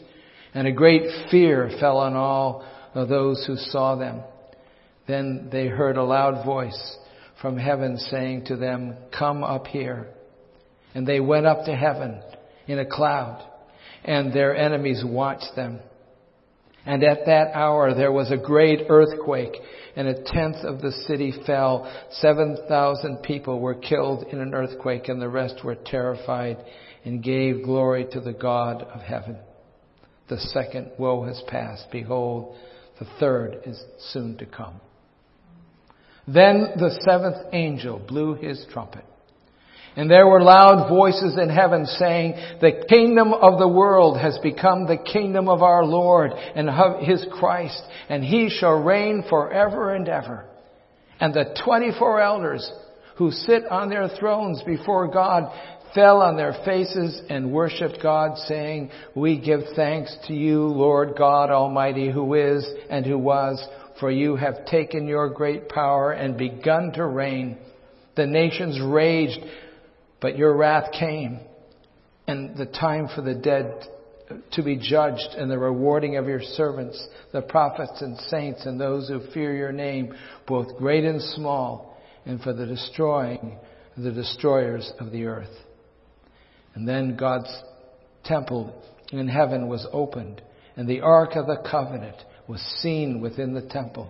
And 0.53 0.67
a 0.67 0.71
great 0.71 1.29
fear 1.31 1.69
fell 1.79 1.97
on 1.97 2.13
all 2.13 2.65
of 2.93 3.09
those 3.09 3.43
who 3.45 3.55
saw 3.55 3.95
them. 3.95 4.21
Then 5.07 5.49
they 5.51 5.67
heard 5.67 5.97
a 5.97 6.03
loud 6.03 6.45
voice 6.45 6.97
from 7.41 7.57
heaven 7.57 7.97
saying 7.97 8.45
to 8.45 8.55
them, 8.55 8.95
come 9.17 9.43
up 9.43 9.67
here. 9.67 10.07
And 10.93 11.07
they 11.07 11.19
went 11.19 11.45
up 11.45 11.65
to 11.65 11.75
heaven 11.75 12.21
in 12.67 12.79
a 12.79 12.85
cloud 12.85 13.43
and 14.03 14.33
their 14.33 14.55
enemies 14.55 15.03
watched 15.05 15.55
them. 15.55 15.79
And 16.87 17.03
at 17.03 17.25
that 17.25 17.53
hour 17.53 17.93
there 17.93 18.13
was 18.13 18.31
a 18.31 18.37
great 18.37 18.85
earthquake 18.87 19.57
and 19.97 20.07
a 20.07 20.23
tenth 20.23 20.63
of 20.63 20.81
the 20.81 20.93
city 21.05 21.33
fell. 21.45 21.91
7,000 22.11 23.23
people 23.23 23.59
were 23.59 23.75
killed 23.75 24.23
in 24.31 24.39
an 24.39 24.53
earthquake 24.53 25.09
and 25.09 25.21
the 25.21 25.27
rest 25.27 25.65
were 25.65 25.75
terrified 25.75 26.63
and 27.03 27.21
gave 27.21 27.65
glory 27.65 28.07
to 28.13 28.21
the 28.21 28.31
God 28.31 28.83
of 28.83 29.01
heaven. 29.01 29.35
The 30.29 30.39
second 30.39 30.91
woe 30.97 31.23
has 31.23 31.41
passed. 31.47 31.87
Behold, 31.91 32.55
the 32.99 33.07
third 33.19 33.63
is 33.65 33.83
soon 34.13 34.37
to 34.37 34.45
come. 34.45 34.79
Then 36.25 36.71
the 36.77 36.97
seventh 37.03 37.53
angel 37.53 37.99
blew 37.99 38.35
his 38.35 38.65
trumpet 38.71 39.03
and 39.97 40.09
there 40.11 40.27
were 40.27 40.41
loud 40.41 40.87
voices 40.87 41.37
in 41.41 41.49
heaven 41.49 41.87
saying, 41.87 42.35
the 42.61 42.85
kingdom 42.87 43.33
of 43.33 43.57
the 43.57 43.67
world 43.67 44.19
has 44.19 44.37
become 44.43 44.85
the 44.85 44.97
kingdom 44.97 45.49
of 45.49 45.63
our 45.63 45.83
Lord 45.83 46.31
and 46.33 46.69
his 47.03 47.25
Christ, 47.31 47.81
and 48.07 48.23
he 48.23 48.49
shall 48.49 48.79
reign 48.79 49.23
forever 49.27 49.95
and 49.95 50.07
ever. 50.07 50.45
And 51.19 51.33
the 51.33 51.59
24 51.65 52.21
elders 52.21 52.71
who 53.17 53.31
sit 53.31 53.65
on 53.65 53.89
their 53.89 54.07
thrones 54.07 54.61
before 54.67 55.07
God 55.07 55.51
fell 55.95 56.21
on 56.21 56.37
their 56.37 56.53
faces 56.63 57.19
and 57.31 57.51
worshiped 57.51 57.97
God 58.03 58.37
saying, 58.47 58.91
we 59.15 59.39
give 59.41 59.61
thanks 59.75 60.15
to 60.27 60.33
you, 60.35 60.61
Lord 60.67 61.15
God 61.17 61.49
Almighty, 61.49 62.11
who 62.11 62.35
is 62.35 62.63
and 62.91 63.03
who 63.03 63.17
was, 63.17 63.65
for 63.99 64.11
you 64.11 64.35
have 64.35 64.67
taken 64.67 65.07
your 65.07 65.27
great 65.29 65.69
power 65.69 66.11
and 66.11 66.37
begun 66.37 66.91
to 66.93 67.03
reign. 67.03 67.57
The 68.15 68.27
nations 68.27 68.79
raged, 68.79 69.39
but 70.21 70.37
your 70.37 70.55
wrath 70.55 70.91
came, 70.91 71.39
and 72.27 72.57
the 72.57 72.65
time 72.65 73.07
for 73.13 73.21
the 73.21 73.35
dead 73.35 73.83
to 74.51 74.63
be 74.63 74.75
judged, 74.75 75.35
and 75.37 75.49
the 75.49 75.57
rewarding 75.57 76.17
of 76.17 76.27
your 76.27 76.41
servants, 76.41 77.07
the 77.31 77.41
prophets 77.41 78.01
and 78.01 78.17
saints, 78.29 78.65
and 78.65 78.79
those 78.79 79.07
who 79.07 79.21
fear 79.33 79.55
your 79.55 79.71
name, 79.71 80.13
both 80.45 80.77
great 80.77 81.05
and 81.05 81.21
small, 81.21 81.97
and 82.25 82.41
for 82.41 82.51
the 82.51 82.65
destroying 82.65 83.57
the 83.95 84.11
destroyers 84.11 84.91
of 84.99 85.11
the 85.11 85.25
earth. 85.25 85.55
And 86.75 86.87
then 86.87 87.15
God's 87.15 87.51
temple 88.23 88.83
in 89.11 89.27
heaven 89.27 89.67
was 89.67 89.87
opened, 89.91 90.41
and 90.75 90.87
the 90.87 91.01
ark 91.01 91.35
of 91.35 91.47
the 91.47 91.63
covenant 91.69 92.17
was 92.47 92.61
seen 92.81 93.21
within 93.21 93.53
the 93.53 93.67
temple. 93.67 94.09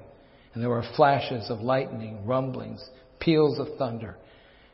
And 0.53 0.61
there 0.61 0.69
were 0.69 0.83
flashes 0.95 1.49
of 1.49 1.61
lightning, 1.61 2.25
rumblings, 2.25 2.83
peals 3.19 3.59
of 3.59 3.77
thunder, 3.77 4.17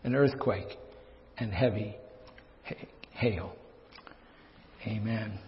an 0.04 0.16
earthquake, 0.16 0.78
and 1.38 1.52
heavy 1.52 1.96
hail. 3.12 3.54
Amen. 4.86 5.40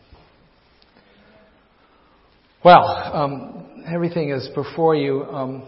Well, 2.63 2.85
um, 3.13 3.83
everything 3.87 4.29
is 4.31 4.49
before 4.55 4.95
you 4.95 5.23
um, 5.25 5.67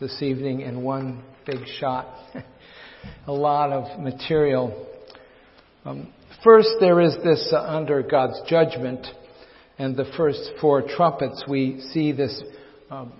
this 0.00 0.20
evening 0.20 0.60
in 0.60 0.82
one 0.82 1.22
big 1.46 1.60
shot. 1.80 2.06
A 3.26 3.32
lot 3.32 3.72
of 3.72 3.98
material. 4.00 4.86
Um, 5.84 6.12
first, 6.44 6.68
there 6.80 7.00
is 7.00 7.16
this 7.24 7.52
uh, 7.52 7.62
under 7.62 8.02
God's 8.02 8.40
judgment, 8.48 9.06
and 9.78 9.96
the 9.96 10.10
first 10.16 10.50
four 10.60 10.82
trumpets, 10.82 11.44
we 11.48 11.80
see 11.92 12.12
this 12.12 12.42
um, 12.90 13.12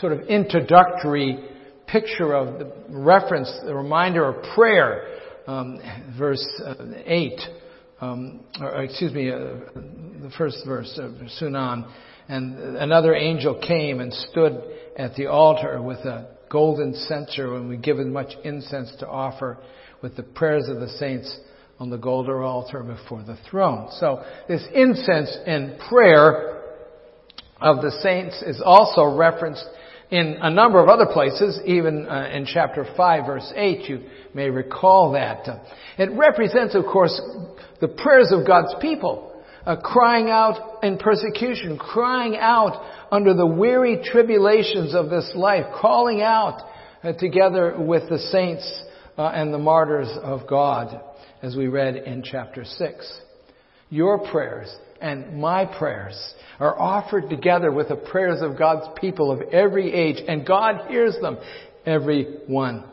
sort 0.00 0.12
of 0.12 0.20
introductory 0.28 1.38
picture 1.86 2.34
of 2.34 2.58
the 2.58 2.72
reference, 2.88 3.52
the 3.66 3.74
reminder 3.74 4.24
of 4.24 4.42
prayer, 4.54 5.15
um, 5.46 5.80
verse 6.18 6.44
uh, 6.64 6.74
8, 7.04 7.40
um, 8.00 8.40
or 8.60 8.82
excuse 8.82 9.12
me, 9.12 9.30
uh, 9.30 9.36
the 9.36 10.30
first 10.36 10.58
verse 10.66 10.98
of 11.02 11.12
Sunan. 11.40 11.90
And 12.28 12.76
another 12.76 13.14
angel 13.14 13.60
came 13.66 14.00
and 14.00 14.12
stood 14.12 14.60
at 14.96 15.14
the 15.14 15.26
altar 15.26 15.80
with 15.80 15.98
a 15.98 16.36
golden 16.50 16.94
censer 16.94 17.54
and 17.54 17.68
we 17.68 17.76
given 17.76 18.12
much 18.12 18.32
incense 18.44 18.92
to 18.98 19.08
offer 19.08 19.58
with 20.02 20.16
the 20.16 20.22
prayers 20.22 20.68
of 20.68 20.80
the 20.80 20.88
saints 20.88 21.38
on 21.78 21.90
the 21.90 21.96
golden 21.96 22.34
altar 22.34 22.82
before 22.82 23.22
the 23.22 23.38
throne. 23.50 23.88
So 23.98 24.24
this 24.48 24.64
incense 24.74 25.36
and 25.46 25.78
prayer 25.88 26.62
of 27.60 27.82
the 27.82 27.90
saints 28.02 28.42
is 28.42 28.62
also 28.64 29.04
referenced 29.16 29.64
in 30.10 30.36
a 30.40 30.50
number 30.50 30.80
of 30.80 30.88
other 30.88 31.06
places, 31.12 31.58
even 31.64 32.06
uh, 32.06 32.30
in 32.32 32.46
chapter 32.46 32.86
5 32.96 33.26
verse 33.26 33.52
8, 33.54 33.88
you 33.88 34.00
may 34.34 34.50
recall 34.50 35.12
that. 35.12 35.46
It 35.98 36.10
represents, 36.12 36.74
of 36.74 36.84
course, 36.84 37.20
the 37.80 37.88
prayers 37.88 38.32
of 38.32 38.46
God's 38.46 38.74
people, 38.80 39.42
uh, 39.64 39.76
crying 39.76 40.30
out 40.30 40.84
in 40.84 40.98
persecution, 40.98 41.76
crying 41.76 42.36
out 42.36 42.80
under 43.10 43.34
the 43.34 43.46
weary 43.46 44.00
tribulations 44.04 44.94
of 44.94 45.10
this 45.10 45.32
life, 45.34 45.64
calling 45.80 46.22
out 46.22 46.62
uh, 47.02 47.12
together 47.14 47.74
with 47.78 48.08
the 48.08 48.18
saints 48.18 48.82
uh, 49.18 49.26
and 49.34 49.52
the 49.52 49.58
martyrs 49.58 50.10
of 50.22 50.46
God, 50.48 51.00
as 51.42 51.56
we 51.56 51.66
read 51.66 51.96
in 51.96 52.22
chapter 52.22 52.64
6. 52.64 53.20
Your 53.90 54.18
prayers 54.30 54.74
and 55.00 55.40
my 55.40 55.64
prayers 55.64 56.34
are 56.58 56.78
offered 56.78 57.28
together 57.28 57.70
with 57.70 57.88
the 57.88 57.96
prayers 57.96 58.40
of 58.42 58.58
God's 58.58 58.86
people 58.98 59.30
of 59.30 59.40
every 59.52 59.92
age, 59.92 60.22
and 60.26 60.46
God 60.46 60.88
hears 60.88 61.16
them, 61.20 61.38
every 61.84 62.38
one. 62.46 62.84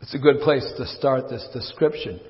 It's 0.00 0.14
a 0.14 0.18
good 0.18 0.40
place 0.40 0.70
to 0.76 0.86
start 0.86 1.28
this 1.28 1.46
description 1.52 2.20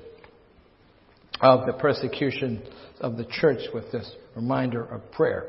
of 1.41 1.65
the 1.65 1.73
persecution 1.73 2.61
of 3.01 3.17
the 3.17 3.25
church 3.25 3.61
with 3.73 3.91
this 3.91 4.09
reminder 4.35 4.83
of 4.83 5.11
prayer. 5.11 5.47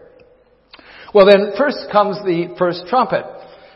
Well, 1.14 1.26
then, 1.26 1.52
first 1.56 1.78
comes 1.92 2.16
the 2.24 2.54
first 2.58 2.84
trumpet 2.88 3.24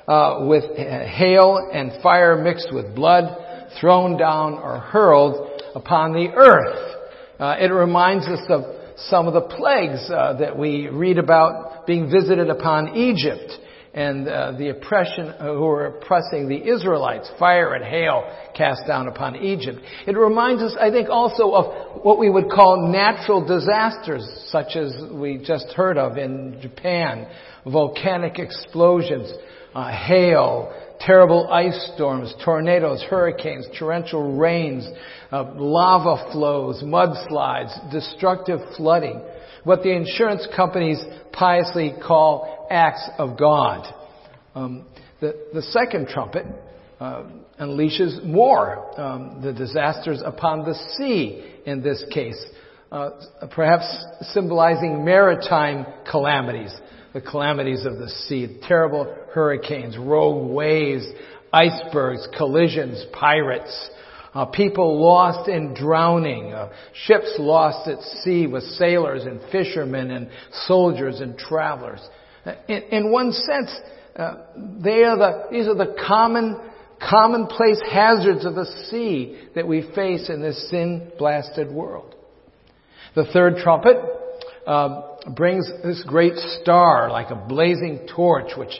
uh, 0.08 0.46
with 0.46 0.64
hail 0.76 1.70
and 1.72 1.92
fire 2.02 2.42
mixed 2.42 2.72
with 2.72 2.94
blood 2.94 3.70
thrown 3.80 4.16
down 4.16 4.54
or 4.54 4.80
hurled 4.80 5.62
upon 5.74 6.12
the 6.12 6.30
earth. 6.34 6.96
Uh, 7.38 7.56
it 7.60 7.72
reminds 7.72 8.26
us 8.26 8.40
of 8.48 8.62
some 9.06 9.26
of 9.26 9.34
the 9.34 9.40
plagues 9.40 10.10
uh, 10.10 10.34
that 10.38 10.58
we 10.58 10.88
read 10.88 11.18
about 11.18 11.86
being 11.86 12.10
visited 12.10 12.50
upon 12.50 12.96
Egypt 12.96 13.52
and 13.94 14.28
uh, 14.28 14.52
the 14.52 14.68
oppression 14.68 15.28
uh, 15.28 15.54
who 15.54 15.60
were 15.60 15.86
oppressing 15.86 16.48
the 16.48 16.68
Israelites, 16.68 17.30
fire 17.38 17.74
and 17.74 17.84
hail 17.84 18.22
cast 18.54 18.82
down 18.86 19.08
upon 19.08 19.36
Egypt. 19.36 19.78
It 20.06 20.16
reminds 20.16 20.62
us, 20.62 20.76
I 20.80 20.90
think, 20.90 21.08
also 21.08 21.52
of 21.52 22.04
what 22.04 22.18
we 22.18 22.28
would 22.28 22.50
call 22.50 22.88
natural 22.88 23.44
disasters, 23.44 24.24
such 24.50 24.76
as 24.76 24.92
we 25.10 25.38
just 25.38 25.68
heard 25.74 25.96
of 25.96 26.18
in 26.18 26.58
Japan, 26.60 27.28
volcanic 27.66 28.38
explosions, 28.38 29.32
uh, 29.74 29.90
hail, 29.90 30.72
terrible 31.00 31.48
ice 31.52 31.90
storms, 31.94 32.34
tornadoes, 32.44 33.02
hurricanes, 33.08 33.66
torrential 33.78 34.36
rains, 34.36 34.88
uh, 35.30 35.52
lava 35.54 36.30
flows, 36.32 36.82
mudslides, 36.82 37.90
destructive 37.90 38.60
flooding, 38.76 39.20
what 39.64 39.82
the 39.82 39.94
insurance 39.94 40.46
companies 40.56 41.02
piously 41.32 41.94
call 42.06 42.66
acts 42.70 43.08
of 43.18 43.38
God. 43.38 43.92
Um, 44.54 44.86
the, 45.20 45.46
the 45.52 45.62
second 45.62 46.08
trumpet 46.08 46.46
uh, 47.00 47.24
unleashes 47.60 48.24
more, 48.24 49.00
um, 49.00 49.40
the 49.42 49.52
disasters 49.52 50.22
upon 50.24 50.64
the 50.64 50.74
sea 50.96 51.44
in 51.66 51.82
this 51.82 52.04
case, 52.12 52.42
uh, 52.90 53.10
perhaps 53.50 53.84
symbolizing 54.32 55.04
maritime 55.04 55.86
calamities 56.10 56.74
the 57.18 57.30
calamities 57.30 57.84
of 57.84 57.98
the 57.98 58.08
sea, 58.08 58.60
terrible 58.68 59.12
hurricanes, 59.32 59.96
rogue 59.98 60.50
waves, 60.50 61.04
icebergs, 61.52 62.28
collisions, 62.36 63.04
pirates, 63.12 63.90
uh, 64.34 64.44
people 64.46 65.02
lost 65.02 65.48
in 65.48 65.74
drowning, 65.74 66.52
uh, 66.52 66.70
ships 67.06 67.34
lost 67.38 67.88
at 67.88 68.00
sea 68.22 68.46
with 68.46 68.62
sailors 68.62 69.24
and 69.24 69.40
fishermen 69.50 70.12
and 70.12 70.28
soldiers 70.66 71.20
and 71.20 71.36
travelers. 71.36 72.00
Uh, 72.46 72.52
in, 72.68 72.82
in 72.92 73.10
one 73.10 73.32
sense, 73.32 73.74
uh, 74.14 74.34
they 74.80 75.02
are 75.02 75.16
the, 75.16 75.46
these 75.50 75.66
are 75.66 75.74
the 75.74 75.96
common, 76.06 76.56
commonplace 77.00 77.80
hazards 77.90 78.44
of 78.44 78.54
the 78.54 78.66
sea 78.90 79.40
that 79.56 79.66
we 79.66 79.90
face 79.92 80.28
in 80.28 80.40
this 80.40 80.70
sin-blasted 80.70 81.68
world. 81.68 82.14
The 83.16 83.24
third 83.32 83.56
trumpet 83.56 83.96
uh, 84.68 85.16
brings 85.34 85.70
this 85.82 86.02
great 86.06 86.36
star 86.36 87.10
like 87.10 87.30
a 87.30 87.36
blazing 87.36 88.06
torch 88.14 88.52
which 88.56 88.72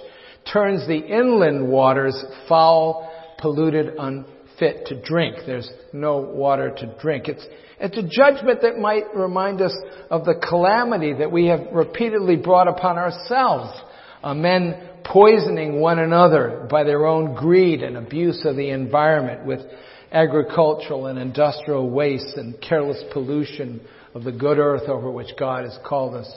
turns 0.53 0.87
the 0.87 0.99
inland 0.99 1.69
waters 1.69 2.25
foul, 2.49 3.11
polluted, 3.39 3.95
unfit 3.99 4.87
to 4.87 5.01
drink. 5.03 5.37
There's 5.47 5.71
no 5.93 6.19
water 6.19 6.71
to 6.71 6.95
drink. 7.01 7.29
It's, 7.29 7.47
it's 7.81 7.97
a 7.97 8.03
judgment 8.03 8.63
that 8.63 8.79
might 8.79 9.15
remind 9.15 9.61
us 9.61 9.77
of 10.11 10.25
the 10.25 10.35
calamity 10.35 11.15
that 11.15 11.31
we 11.31 11.47
have 11.47 11.61
repeatedly 11.73 12.37
brought 12.37 12.69
upon 12.69 12.99
ourselves. 12.99 13.79
Uh, 14.23 14.35
men 14.35 14.89
poisoning 15.05 15.81
one 15.81 15.99
another 15.99 16.67
by 16.71 16.85
their 16.85 17.07
own 17.07 17.35
greed 17.35 17.83
and 17.83 17.97
abuse 17.97 18.43
of 18.45 18.57
the 18.57 18.71
environment 18.71 19.47
with 19.47 19.61
agricultural 20.11 21.07
and 21.07 21.19
industrial 21.19 21.89
waste 21.89 22.37
and 22.37 22.61
careless 22.61 23.03
pollution 23.13 23.81
of 24.15 24.25
the 24.25 24.33
good 24.33 24.59
earth 24.59 24.89
over 24.89 25.11
which 25.11 25.37
God 25.39 25.65
has 25.65 25.79
called 25.87 26.15
us 26.15 26.33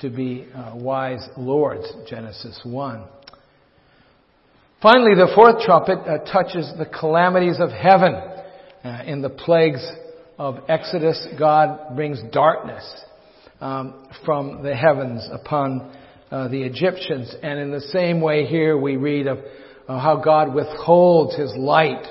to 0.00 0.10
be 0.10 0.46
uh, 0.54 0.72
wise 0.74 1.26
lords, 1.36 1.86
Genesis 2.08 2.60
1. 2.64 3.04
Finally, 4.82 5.14
the 5.14 5.32
fourth 5.34 5.62
trumpet 5.64 5.98
uh, 6.00 6.18
touches 6.30 6.70
the 6.78 6.86
calamities 6.86 7.56
of 7.58 7.70
heaven. 7.70 8.14
Uh, 8.14 9.02
in 9.06 9.22
the 9.22 9.30
plagues 9.30 9.82
of 10.38 10.58
Exodus, 10.68 11.26
God 11.38 11.96
brings 11.96 12.20
darkness 12.32 12.84
um, 13.60 14.06
from 14.26 14.62
the 14.62 14.74
heavens 14.74 15.26
upon 15.32 15.96
uh, 16.30 16.48
the 16.48 16.62
Egyptians. 16.62 17.34
And 17.42 17.58
in 17.58 17.70
the 17.70 17.80
same 17.80 18.20
way 18.20 18.44
here 18.44 18.76
we 18.76 18.96
read 18.96 19.26
of 19.26 19.38
uh, 19.88 19.98
how 19.98 20.20
God 20.22 20.54
withholds 20.54 21.34
His 21.36 21.52
light 21.56 22.04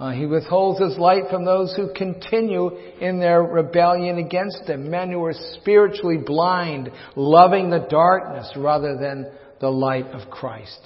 uh, 0.00 0.12
he 0.12 0.24
withholds 0.24 0.80
his 0.80 0.96
light 0.96 1.24
from 1.28 1.44
those 1.44 1.76
who 1.76 1.92
continue 1.94 2.70
in 3.02 3.20
their 3.20 3.42
rebellion 3.42 4.16
against 4.16 4.62
him. 4.66 4.90
Men 4.90 5.12
who 5.12 5.22
are 5.24 5.34
spiritually 5.60 6.16
blind, 6.16 6.88
loving 7.16 7.68
the 7.68 7.86
darkness 7.90 8.50
rather 8.56 8.96
than 8.96 9.30
the 9.60 9.68
light 9.68 10.06
of 10.06 10.30
Christ. 10.30 10.80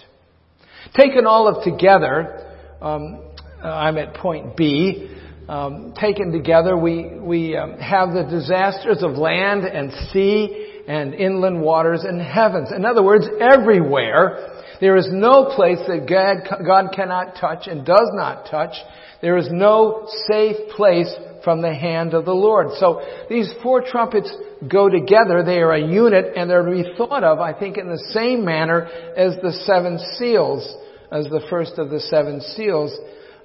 Taken 0.97 1.27
all 1.27 1.47
of 1.47 1.63
together, 1.63 2.57
um, 2.83 3.23
uh, 3.63 3.69
I'm 3.69 3.99
at 3.99 4.15
point 4.15 4.57
B. 4.57 5.17
Um, 5.49 5.95
taken 5.97 6.33
together, 6.33 6.77
we 6.77 7.15
we 7.17 7.57
um, 7.57 7.79
have 7.79 8.13
the 8.15 8.25
disasters 8.25 9.03
of 9.03 9.13
land 9.13 9.63
and 9.63 9.93
sea 10.13 10.83
and 10.89 11.15
inland 11.15 11.63
waters 11.63 12.03
and 12.03 12.21
heavens. 12.21 12.73
In 12.75 12.85
other 12.85 13.03
words, 13.03 13.27
everywhere 13.41 14.54
there 14.81 14.97
is 14.97 15.09
no 15.11 15.53
place 15.55 15.79
that 15.87 16.09
God, 16.09 16.65
God 16.65 16.93
cannot 16.95 17.37
touch 17.41 17.67
and 17.67 17.85
does 17.85 18.11
not 18.15 18.51
touch. 18.51 18.75
There 19.21 19.37
is 19.37 19.49
no 19.51 20.09
safe 20.29 20.57
place 20.77 21.13
from 21.43 21.63
the 21.63 21.75
hand 21.75 22.15
of 22.15 22.25
the 22.25 22.35
Lord. 22.35 22.69
So 22.79 23.03
these 23.29 23.53
four 23.63 23.83
trumpets 23.83 24.35
go 24.69 24.89
together. 24.89 25.43
They 25.45 25.59
are 25.59 25.73
a 25.73 25.87
unit 25.87 26.33
and 26.37 26.49
they're 26.49 26.65
to 26.65 26.71
be 26.71 26.95
thought 26.97 27.23
of, 27.23 27.39
I 27.39 27.59
think, 27.59 27.79
in 27.79 27.89
the 27.89 28.11
same 28.13 28.45
manner 28.45 28.87
as 29.17 29.37
the 29.43 29.53
seven 29.65 29.99
seals, 30.19 30.67
as 31.13 31.27
the 31.27 31.47
first 31.51 31.79
of 31.79 31.91
the 31.91 32.01
seven 32.01 32.41
seals, 32.41 32.97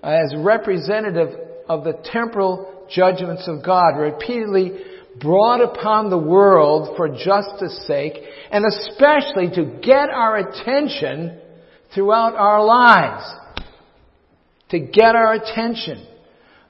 as 0.02 0.34
representative 0.38 1.30
of 1.68 1.84
the 1.84 2.00
temporal 2.06 2.88
judgments 2.90 3.48
of 3.48 3.64
God, 3.64 3.98
repeatedly 3.98 4.72
brought 5.20 5.62
upon 5.62 6.10
the 6.10 6.18
world 6.18 6.96
for 6.98 7.10
justice 7.10 7.86
sake, 7.88 8.14
and 8.52 8.66
especially 8.66 9.50
to 9.56 9.80
get 9.82 10.10
our 10.10 10.38
attention 10.38 11.40
throughout 11.94 12.36
our 12.36 12.64
lives 12.64 13.24
to 14.70 14.80
get 14.80 15.16
our 15.16 15.34
attention. 15.34 16.06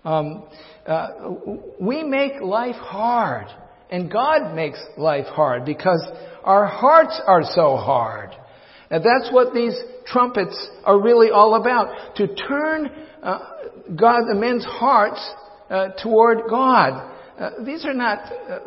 Um, 0.04 0.43
uh, 0.86 1.10
we 1.80 2.04
make 2.04 2.41
life 2.41 2.75
hard, 2.75 3.47
and 3.91 4.12
God 4.12 4.56
makes 4.56 4.80
life 4.97 5.25
hard 5.25 5.65
because 5.65 6.06
our 6.43 6.65
hearts 6.65 7.21
are 7.28 7.43
so 7.43 7.75
hard. 7.75 8.32
And 8.89 9.04
that's 9.04 9.32
what 9.32 9.54
these 9.54 9.75
trumpets 10.06 10.67
are 10.84 10.99
really 10.99 11.30
all 11.30 11.56
about. 11.56 12.15
To 12.15 12.28
turn 12.36 12.89
uh, 13.21 13.39
God, 13.95 14.21
the 14.28 14.36
men's 14.36 14.65
hearts 14.65 15.30
uh, 15.69 15.89
toward 16.02 16.49
God. 16.49 17.17
Uh, 17.39 17.63
these 17.63 17.86
are 17.86 17.93
not 17.93 18.19
uh, 18.19 18.60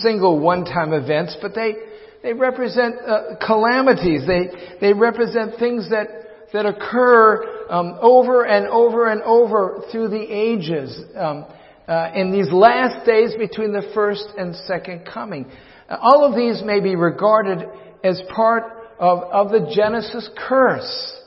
single 0.00 0.38
one-time 0.38 0.92
events, 0.92 1.36
but 1.40 1.54
they 1.54 1.74
they 2.22 2.34
represent 2.34 2.96
uh, 3.06 3.36
calamities. 3.44 4.26
They 4.26 4.50
they 4.80 4.92
represent 4.92 5.58
things 5.58 5.88
that 5.90 6.08
that 6.52 6.66
occur 6.66 7.66
um, 7.70 7.96
over 8.02 8.44
and 8.44 8.66
over 8.66 9.10
and 9.10 9.22
over 9.22 9.82
through 9.90 10.08
the 10.08 10.22
ages 10.22 11.00
um, 11.16 11.46
uh, 11.88 12.10
in 12.14 12.30
these 12.30 12.52
last 12.52 13.06
days 13.06 13.34
between 13.38 13.72
the 13.72 13.90
first 13.94 14.26
and 14.36 14.54
second 14.54 15.06
coming. 15.06 15.50
Uh, 15.88 15.96
all 16.00 16.24
of 16.24 16.36
these 16.36 16.62
may 16.62 16.80
be 16.80 16.94
regarded 16.94 17.66
as 18.04 18.20
part 18.34 18.64
of, 18.98 19.20
of 19.32 19.50
the 19.50 19.72
Genesis 19.74 20.28
curse, 20.36 21.20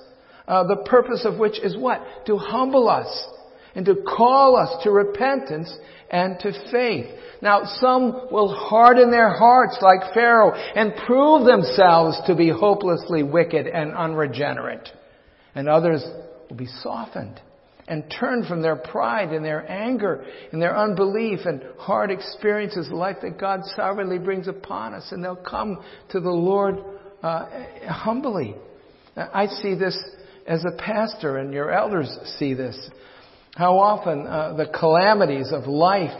uh, 0.48 0.64
the 0.66 0.84
purpose 0.86 1.26
of 1.26 1.40
which 1.40 1.60
is 1.60 1.76
what? 1.76 2.02
To 2.28 2.38
humble 2.38 2.88
us 2.88 3.28
and 3.74 3.86
to 3.86 3.96
call 3.96 4.56
us 4.56 4.84
to 4.84 4.92
repentance 4.92 5.74
and 6.16 6.40
to 6.40 6.52
faith. 6.72 7.08
Now, 7.42 7.64
some 7.82 8.28
will 8.32 8.56
harden 8.56 9.12
their 9.12 9.30
hearts 9.30 9.78
like 9.82 10.14
Pharaoh 10.14 10.54
and 10.54 10.94
prove 11.06 11.46
themselves 11.46 12.18
to 12.28 12.36
be 12.36 12.50
hopelessly 12.50 13.22
wicked 13.24 13.68
and 13.68 13.94
unregenerate 13.94 14.90
and 15.56 15.70
others 15.70 16.06
will 16.50 16.58
be 16.58 16.68
softened 16.84 17.42
and 17.88 18.04
turn 18.20 18.46
from 18.46 18.62
their 18.62 18.76
pride 18.76 19.30
and 19.30 19.44
their 19.44 19.70
anger 19.72 20.26
and 20.52 20.62
their 20.62 20.78
unbelief 20.78 21.40
and 21.46 21.62
hard 21.78 22.12
experiences 22.12 22.90
life 22.92 23.18
that 23.22 23.40
God 23.40 23.62
sovereignly 23.76 24.18
brings 24.18 24.48
upon 24.48 24.94
us, 24.94 25.08
and 25.12 25.24
they'll 25.24 25.36
come 25.36 25.84
to 26.10 26.20
the 26.20 26.32
Lord 26.32 26.80
uh, 27.22 27.46
humbly. 27.88 28.56
I 29.16 29.48
see 29.48 29.76
this 29.76 29.98
as 30.48 30.64
a 30.66 30.78
pastor, 30.78 31.38
and 31.38 31.54
your 31.54 31.72
elders 31.72 32.10
see 32.40 32.54
this. 32.54 32.78
How 33.56 33.80
often 33.80 34.28
uh, 34.28 34.54
the 34.58 34.68
calamities 34.68 35.52
of 35.54 35.66
life 35.66 36.12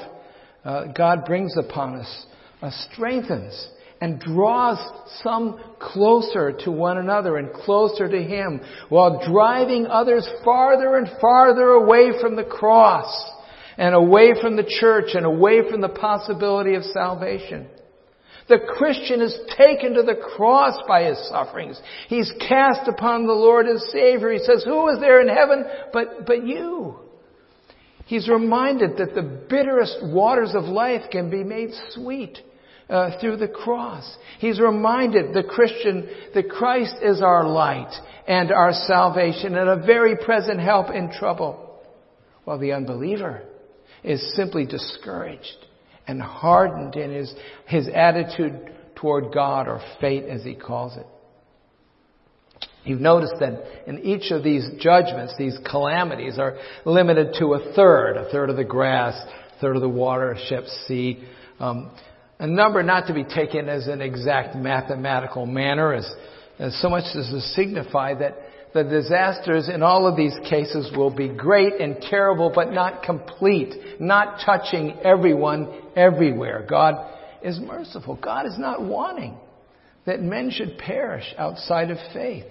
uh, 0.64 0.86
God 0.94 1.26
brings 1.26 1.56
upon 1.58 1.96
us 1.96 2.26
uh, 2.62 2.72
strengthens 2.92 3.68
and 4.00 4.22
draws 4.22 4.80
some 5.22 5.60
closer 5.80 6.54
to 6.64 6.72
one 6.72 6.98
another 6.98 7.36
and 7.36 7.52
closer 7.52 8.08
to 8.08 8.24
Him 8.24 8.62
while 8.88 9.22
driving 9.30 9.86
others 9.86 10.26
farther 10.46 10.96
and 10.96 11.10
farther 11.20 11.72
away 11.72 12.12
from 12.22 12.38
the 12.38 12.46
cross 12.46 13.32
and 13.78 13.94
away 13.94 14.32
from 14.42 14.56
the 14.56 14.70
church 14.80 15.10
and 15.14 15.26
away 15.26 15.70
from 15.70 15.82
the 15.82 15.90
possibility 15.90 16.76
of 16.76 16.84
salvation. 16.84 17.68
The 18.48 18.60
Christian 18.78 19.22
is 19.22 19.38
taken 19.58 19.96
to 19.96 20.04
the 20.04 20.22
cross 20.38 20.78
by 20.88 21.04
his 21.04 21.18
sufferings. 21.28 21.82
He's 22.08 22.32
cast 22.48 22.88
upon 22.88 23.28
the 23.28 23.34
Lord 23.34 23.66
and 23.66 23.80
Savior. 23.92 24.32
He 24.32 24.40
says, 24.40 24.64
who 24.64 24.88
is 24.90 25.00
there 25.02 25.20
in 25.20 25.28
heaven 25.28 25.66
but, 25.92 26.26
but 26.26 26.46
you? 26.46 27.00
He's 28.06 28.30
reminded 28.30 28.98
that 28.98 29.16
the 29.16 29.24
bitterest 29.24 29.98
waters 30.04 30.54
of 30.54 30.66
life 30.66 31.10
can 31.12 31.30
be 31.30 31.44
made 31.44 31.72
sweet 31.90 32.38
uh, 32.90 33.20
through 33.20 33.38
the 33.38 33.48
cross. 33.48 34.18
He's 34.40 34.60
reminded 34.60 35.34
the 35.34 35.44
Christian 35.44 36.08
that 36.34 36.50
Christ 36.50 36.96
is 37.02 37.22
our 37.22 37.48
light 37.48 37.92
and 38.28 38.52
our 38.52 38.74
salvation 38.74 39.56
and 39.56 39.70
a 39.70 39.86
very 39.86 40.16
present 40.16 40.60
help 40.60 40.92
in 40.92 41.12
trouble. 41.12 41.82
While 42.44 42.60
the 42.60 42.74
unbeliever 42.74 43.42
is 44.04 44.36
simply 44.36 44.68
discouraged 44.68 45.66
and 46.08 46.22
hardened 46.22 46.96
in 46.96 47.12
his, 47.12 47.34
his 47.66 47.88
attitude 47.88 48.72
toward 48.94 49.34
God 49.34 49.68
or 49.68 49.82
fate 50.00 50.26
as 50.26 50.44
he 50.44 50.54
calls 50.54 50.96
it. 50.96 51.08
You've 52.86 53.02
noticed 53.02 53.36
that 53.40 53.88
in 53.88 54.00
each 54.00 54.32
of 54.32 54.44
these 54.44 54.70
judgments, 54.80 55.34
these 55.38 55.58
calamities 55.70 56.38
are 56.38 56.58
limited 56.86 57.36
to 57.40 57.56
a 57.56 57.74
third, 57.74 58.16
a 58.16 58.30
third 58.32 58.52
of 58.52 58.58
the 58.58 58.64
grass, 58.64 59.16
a 59.58 59.60
third 59.60 59.76
of 59.76 59.82
the 59.82 59.90
water, 59.90 60.38
ships, 60.48 60.86
sea. 60.88 61.24
Um, 61.60 61.92
a 62.38 62.46
number 62.46 62.84
not 62.84 63.08
to 63.08 63.14
be 63.14 63.24
taken 63.24 63.70
as 63.70 63.88
an 63.88 64.02
exact 64.02 64.56
mathematical 64.56 65.48
manner, 65.48 65.94
as, 65.94 66.08
as 66.60 66.80
so 66.80 66.90
much 66.90 67.06
as 67.16 67.28
to 67.30 67.42
signify 67.42 68.14
that 68.16 68.36
the 68.74 68.84
disasters 68.84 69.68
in 69.68 69.82
all 69.82 70.06
of 70.06 70.16
these 70.16 70.36
cases 70.48 70.92
will 70.96 71.10
be 71.10 71.30
great 71.30 71.80
and 71.80 72.00
terrible, 72.02 72.52
but 72.54 72.72
not 72.72 73.02
complete, 73.04 73.74
not 74.00 74.42
touching 74.46 75.00
everyone 75.04 75.74
everywhere. 75.96 76.66
God 76.70 76.96
is 77.42 77.58
merciful. 77.58 78.20
God 78.22 78.46
is 78.46 78.60
not 78.60 78.84
wanting 78.84 79.40
that 80.06 80.22
men 80.22 80.52
should 80.52 80.78
perish 80.78 81.26
outside 81.38 81.92
of 81.92 81.98
faith. 82.14 82.46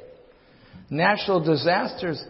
Natural 0.90 1.42
disasters 1.42 2.22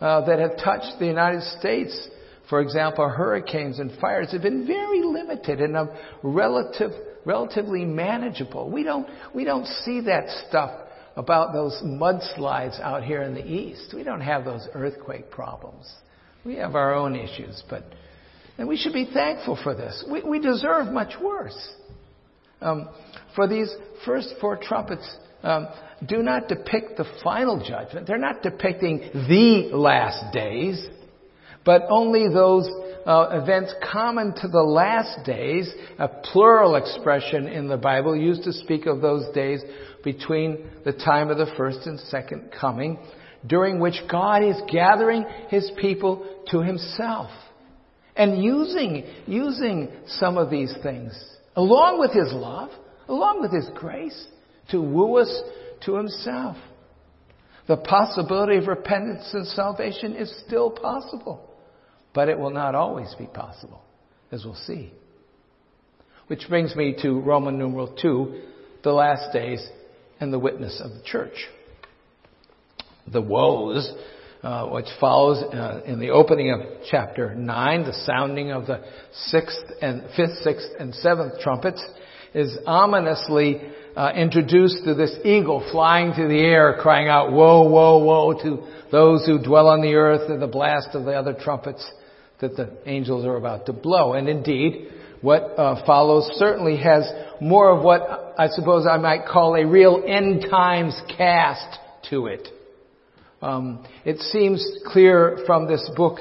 uh, 0.00 0.26
that 0.26 0.38
have 0.38 0.56
touched 0.62 0.98
the 0.98 1.06
United 1.06 1.42
States 1.58 2.08
for 2.48 2.60
example, 2.60 3.08
hurricanes 3.08 3.78
and 3.80 3.90
fires 4.00 4.30
have 4.32 4.42
been 4.42 4.66
very 4.66 5.02
limited 5.02 5.60
and 5.60 5.76
of 5.76 5.88
relative, 6.22 6.92
relatively 7.24 7.84
manageable. 7.84 8.70
We 8.70 8.84
don't, 8.84 9.08
we 9.34 9.44
don't 9.44 9.66
see 9.66 10.02
that 10.02 10.28
stuff 10.48 10.70
about 11.16 11.52
those 11.52 11.80
mudslides 11.84 12.80
out 12.80 13.02
here 13.02 13.22
in 13.22 13.34
the 13.34 13.44
east. 13.44 13.94
We 13.94 14.04
don't 14.04 14.20
have 14.20 14.44
those 14.44 14.68
earthquake 14.74 15.30
problems. 15.30 15.90
We 16.44 16.56
have 16.56 16.76
our 16.76 16.94
own 16.94 17.16
issues, 17.16 17.62
but 17.68 17.82
and 18.58 18.68
we 18.68 18.76
should 18.76 18.92
be 18.92 19.10
thankful 19.12 19.58
for 19.62 19.74
this. 19.74 20.04
We, 20.10 20.22
we 20.22 20.38
deserve 20.38 20.86
much 20.86 21.14
worse. 21.20 21.74
Um, 22.60 22.88
for 23.34 23.46
these 23.46 23.72
first 24.04 24.34
four 24.40 24.56
trumpets 24.56 25.08
um, 25.42 25.68
do 26.06 26.18
not 26.22 26.48
depict 26.48 26.96
the 26.96 27.04
final 27.22 27.62
judgment. 27.64 28.06
They're 28.06 28.18
not 28.18 28.42
depicting 28.42 29.10
the 29.12 29.70
last 29.72 30.32
days 30.32 30.86
but 31.66 31.82
only 31.90 32.28
those 32.32 32.70
uh, 33.04 33.40
events 33.42 33.74
common 33.92 34.32
to 34.36 34.48
the 34.48 34.62
last 34.62 35.26
days, 35.26 35.70
a 35.98 36.08
plural 36.08 36.76
expression 36.76 37.48
in 37.48 37.68
the 37.68 37.76
Bible 37.76 38.16
used 38.16 38.44
to 38.44 38.52
speak 38.52 38.86
of 38.86 39.02
those 39.02 39.34
days 39.34 39.60
between 40.04 40.70
the 40.84 40.92
time 40.92 41.28
of 41.28 41.36
the 41.36 41.52
first 41.56 41.80
and 41.86 41.98
second 41.98 42.50
coming, 42.58 42.98
during 43.44 43.80
which 43.80 43.96
God 44.10 44.44
is 44.44 44.56
gathering 44.72 45.26
His 45.48 45.70
people 45.80 46.44
to 46.52 46.62
Himself 46.62 47.30
and 48.14 48.42
using, 48.42 49.04
using 49.26 49.88
some 50.06 50.38
of 50.38 50.50
these 50.50 50.72
things 50.84 51.12
along 51.56 51.98
with 51.98 52.12
His 52.12 52.32
love, 52.32 52.70
along 53.08 53.40
with 53.40 53.52
His 53.52 53.68
grace 53.74 54.26
to 54.70 54.80
woo 54.80 55.18
us 55.18 55.42
to 55.86 55.96
Himself. 55.96 56.56
The 57.66 57.78
possibility 57.78 58.58
of 58.58 58.68
repentance 58.68 59.28
and 59.32 59.46
salvation 59.48 60.14
is 60.14 60.32
still 60.46 60.70
possible. 60.70 61.50
But 62.14 62.28
it 62.28 62.38
will 62.38 62.50
not 62.50 62.74
always 62.74 63.14
be 63.18 63.26
possible, 63.26 63.82
as 64.30 64.44
we'll 64.44 64.54
see. 64.54 64.92
Which 66.28 66.48
brings 66.48 66.74
me 66.76 66.96
to 67.02 67.20
Roman 67.20 67.58
numeral 67.58 67.94
2, 68.00 68.42
the 68.84 68.92
last 68.92 69.32
days 69.32 69.66
and 70.20 70.32
the 70.32 70.38
witness 70.38 70.80
of 70.82 70.92
the 70.92 71.02
church. 71.04 71.34
The 73.12 73.20
woes, 73.20 73.92
uh, 74.42 74.66
which 74.66 74.86
follows 75.00 75.42
uh, 75.42 75.80
in 75.86 75.98
the 75.98 76.10
opening 76.10 76.52
of 76.52 76.60
chapter 76.90 77.34
9, 77.34 77.84
the 77.84 77.92
sounding 78.04 78.52
of 78.52 78.66
the 78.66 78.82
sixth 79.12 79.64
and 79.80 80.02
fifth, 80.16 80.38
sixth, 80.42 80.68
and 80.78 80.94
seventh 80.94 81.40
trumpets, 81.40 81.82
is 82.34 82.56
ominously 82.66 83.60
uh, 83.96 84.12
introduced 84.14 84.84
to 84.84 84.94
this 84.94 85.16
eagle 85.24 85.66
flying 85.72 86.12
through 86.12 86.28
the 86.28 86.44
air, 86.44 86.76
crying 86.80 87.08
out, 87.08 87.32
"Woe, 87.32 87.68
woe, 87.68 87.98
woe!" 87.98 88.34
to 88.42 88.66
those 88.92 89.24
who 89.24 89.42
dwell 89.42 89.68
on 89.68 89.80
the 89.80 89.94
earth, 89.94 90.30
and 90.30 90.40
the 90.40 90.46
blast 90.46 90.90
of 90.94 91.04
the 91.04 91.12
other 91.12 91.32
trumpets 91.32 91.90
that 92.40 92.56
the 92.56 92.76
angels 92.84 93.24
are 93.24 93.36
about 93.36 93.66
to 93.66 93.72
blow. 93.72 94.12
And 94.12 94.28
indeed, 94.28 94.88
what 95.22 95.42
uh, 95.56 95.84
follows 95.86 96.30
certainly 96.34 96.76
has 96.76 97.10
more 97.40 97.70
of 97.70 97.82
what 97.82 98.34
I 98.38 98.48
suppose 98.48 98.86
I 98.86 98.98
might 98.98 99.26
call 99.26 99.54
a 99.54 99.66
real 99.66 100.02
end 100.06 100.46
times 100.50 101.00
cast 101.16 101.78
to 102.10 102.26
it. 102.26 102.48
Um, 103.42 103.84
it 104.04 104.18
seems 104.18 104.64
clear 104.86 105.38
from 105.46 105.68
this 105.68 105.88
book 105.96 106.18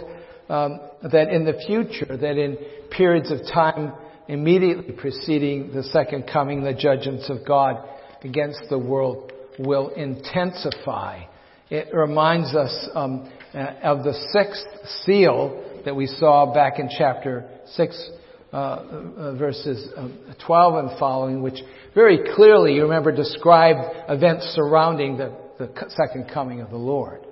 um, 0.50 0.80
that 1.12 1.30
in 1.30 1.46
the 1.46 1.60
future, 1.66 2.18
that 2.18 2.38
in 2.38 2.58
periods 2.92 3.32
of 3.32 3.40
time 3.54 3.94
immediately 4.28 4.94
preceding 4.94 5.72
the 5.74 5.84
second 5.84 6.30
coming, 6.32 6.64
the 6.64 6.74
judgments 6.74 7.30
of 7.30 7.46
God 7.48 7.78
against 8.24 8.62
the 8.70 8.78
world 8.80 9.32
will 9.60 9.90
intensify. 9.90 11.24
It 11.70 11.94
reminds 11.94 12.54
us 12.54 12.90
um, 12.94 13.32
uh, 13.54 13.74
of 13.84 14.04
the 14.04 14.14
sixth 14.32 14.66
seal 15.04 15.82
that 15.86 15.96
we 15.96 16.08
saw 16.08 16.54
back 16.54 16.80
in 16.80 16.90
chapter 16.96 17.50
6, 17.68 18.10
uh, 18.52 18.56
uh, 18.56 19.36
verses 19.36 19.90
um, 19.96 20.18
12 20.46 20.86
and 20.86 21.00
following, 21.00 21.42
which 21.42 21.60
very 21.94 22.20
clearly, 22.36 22.74
you 22.74 22.84
remember, 22.84 23.12
described 23.12 23.80
events 24.10 24.46
surrounding 24.56 25.18
the 25.18 25.45
the 25.58 25.70
second 25.90 26.30
coming 26.34 26.62
of 26.62 26.70
the 26.70 26.78
Lord. 26.78 27.26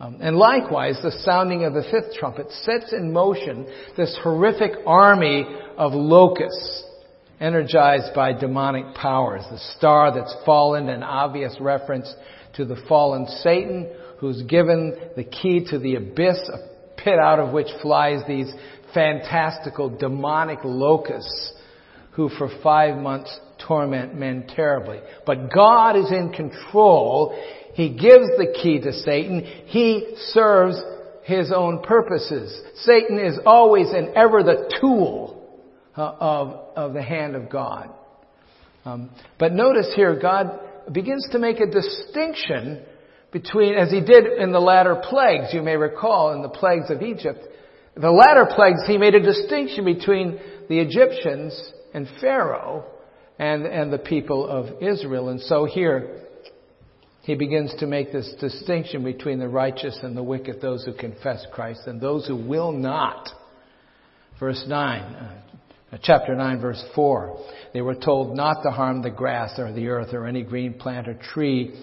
Um, 0.00 0.18
and 0.20 0.36
likewise, 0.36 0.98
the 1.02 1.12
sounding 1.24 1.64
of 1.64 1.74
the 1.74 1.84
fifth 1.90 2.14
trumpet 2.18 2.50
sets 2.50 2.92
in 2.92 3.12
motion 3.12 3.66
this 3.96 4.18
horrific 4.22 4.72
army 4.84 5.46
of 5.76 5.92
locusts 5.92 6.84
energized 7.40 8.14
by 8.14 8.32
demonic 8.32 8.94
powers. 8.94 9.42
The 9.50 9.58
star 9.76 10.14
that's 10.14 10.34
fallen, 10.44 10.88
an 10.88 11.02
obvious 11.02 11.56
reference 11.60 12.12
to 12.54 12.64
the 12.64 12.82
fallen 12.88 13.26
Satan, 13.42 13.90
who's 14.18 14.42
given 14.42 14.96
the 15.16 15.24
key 15.24 15.66
to 15.70 15.78
the 15.78 15.96
abyss, 15.96 16.38
a 16.52 17.00
pit 17.00 17.18
out 17.18 17.38
of 17.38 17.52
which 17.52 17.68
flies 17.80 18.22
these 18.26 18.52
fantastical 18.94 19.88
demonic 19.88 20.58
locusts 20.64 21.52
who 22.12 22.28
for 22.28 22.48
five 22.62 22.96
months 22.96 23.38
torment 23.66 24.14
men 24.14 24.46
terribly. 24.48 25.00
But 25.26 25.52
God 25.52 25.96
is 25.96 26.10
in 26.10 26.32
control. 26.32 27.38
He 27.74 27.90
gives 27.90 28.28
the 28.36 28.54
key 28.62 28.80
to 28.80 28.92
Satan. 28.92 29.44
He 29.66 30.14
serves 30.32 30.80
his 31.24 31.52
own 31.54 31.82
purposes. 31.82 32.60
Satan 32.76 33.18
is 33.18 33.38
always 33.46 33.90
and 33.90 34.08
ever 34.08 34.42
the 34.42 34.76
tool 34.80 35.60
uh, 35.96 36.14
of, 36.18 36.48
of 36.76 36.94
the 36.94 37.02
hand 37.02 37.36
of 37.36 37.50
God. 37.50 37.90
Um, 38.84 39.10
but 39.38 39.52
notice 39.52 39.92
here, 39.94 40.18
God 40.20 40.58
begins 40.92 41.28
to 41.32 41.38
make 41.38 41.60
a 41.60 41.66
distinction 41.66 42.82
between, 43.32 43.74
as 43.74 43.90
he 43.90 44.00
did 44.00 44.26
in 44.26 44.52
the 44.52 44.60
latter 44.60 45.00
plagues, 45.08 45.54
you 45.54 45.62
may 45.62 45.76
recall 45.76 46.32
in 46.32 46.42
the 46.42 46.48
plagues 46.48 46.90
of 46.90 47.02
Egypt, 47.02 47.38
the 47.94 48.10
latter 48.10 48.46
plagues, 48.54 48.80
he 48.86 48.98
made 48.98 49.14
a 49.14 49.22
distinction 49.22 49.84
between 49.84 50.40
the 50.68 50.78
Egyptians 50.78 51.72
and 51.94 52.08
Pharaoh 52.20 52.84
and, 53.42 53.66
and 53.66 53.92
the 53.92 53.98
people 53.98 54.46
of 54.46 54.80
Israel. 54.80 55.28
And 55.28 55.40
so 55.40 55.64
here, 55.64 56.20
he 57.22 57.34
begins 57.34 57.74
to 57.80 57.88
make 57.88 58.12
this 58.12 58.32
distinction 58.38 59.02
between 59.02 59.40
the 59.40 59.48
righteous 59.48 59.98
and 60.00 60.16
the 60.16 60.22
wicked, 60.22 60.60
those 60.60 60.84
who 60.84 60.92
confess 60.92 61.44
Christ 61.52 61.80
and 61.86 62.00
those 62.00 62.28
who 62.28 62.36
will 62.36 62.70
not. 62.70 63.28
Verse 64.38 64.64
9, 64.68 65.02
uh, 65.02 65.98
chapter 66.02 66.36
9, 66.36 66.60
verse 66.60 66.84
4. 66.94 67.44
They 67.74 67.80
were 67.80 67.96
told 67.96 68.36
not 68.36 68.62
to 68.62 68.70
harm 68.70 69.02
the 69.02 69.10
grass 69.10 69.58
or 69.58 69.72
the 69.72 69.88
earth 69.88 70.14
or 70.14 70.26
any 70.26 70.44
green 70.44 70.74
plant 70.74 71.08
or 71.08 71.14
tree, 71.14 71.74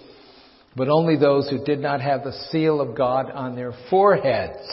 but 0.77 0.87
only 0.87 1.17
those 1.17 1.49
who 1.49 1.65
did 1.65 1.79
not 1.79 1.99
have 1.99 2.23
the 2.23 2.39
seal 2.51 2.79
of 2.79 2.95
God 2.95 3.29
on 3.31 3.57
their 3.57 3.73
foreheads. 3.89 4.65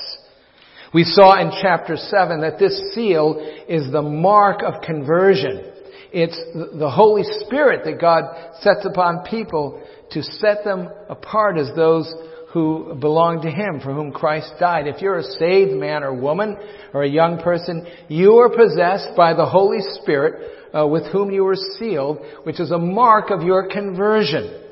We 0.94 1.02
saw 1.02 1.40
in 1.40 1.50
chapter 1.60 1.96
7 1.96 2.42
that 2.42 2.60
this 2.60 2.94
seal 2.94 3.44
is 3.68 3.90
the 3.90 4.02
mark 4.02 4.62
of 4.62 4.82
conversion. 4.82 5.72
It's 6.12 6.38
the 6.54 6.90
Holy 6.90 7.22
Spirit 7.40 7.84
that 7.84 8.00
God 8.00 8.24
sets 8.60 8.84
upon 8.84 9.24
people 9.24 9.82
to 10.12 10.22
set 10.22 10.64
them 10.64 10.88
apart 11.08 11.58
as 11.58 11.70
those 11.74 12.12
who 12.52 12.94
belong 13.00 13.42
to 13.42 13.50
Him, 13.50 13.80
for 13.80 13.92
whom 13.92 14.12
Christ 14.12 14.52
died. 14.58 14.86
If 14.86 15.02
you're 15.02 15.18
a 15.18 15.22
saved 15.22 15.72
man 15.72 16.02
or 16.02 16.14
woman 16.14 16.56
or 16.94 17.02
a 17.02 17.08
young 17.08 17.38
person, 17.38 17.86
you 18.08 18.36
are 18.36 18.48
possessed 18.48 19.16
by 19.16 19.34
the 19.34 19.46
Holy 19.46 19.80
Spirit 20.00 20.52
uh, 20.74 20.86
with 20.86 21.04
whom 21.12 21.30
you 21.30 21.44
were 21.44 21.56
sealed, 21.78 22.18
which 22.44 22.60
is 22.60 22.70
a 22.70 22.78
mark 22.78 23.30
of 23.30 23.42
your 23.42 23.68
conversion. 23.68 24.62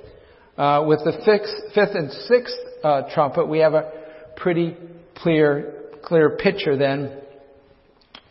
Uh, 0.56 0.84
with 0.86 1.00
the 1.00 1.12
fifth, 1.74 1.94
and 1.96 2.12
sixth 2.12 2.54
uh, 2.84 3.02
trumpet, 3.12 3.48
we 3.48 3.58
have 3.58 3.74
a 3.74 3.90
pretty 4.36 4.76
clear 5.16 5.74
clear 6.04 6.36
picture 6.36 6.76
then 6.76 7.20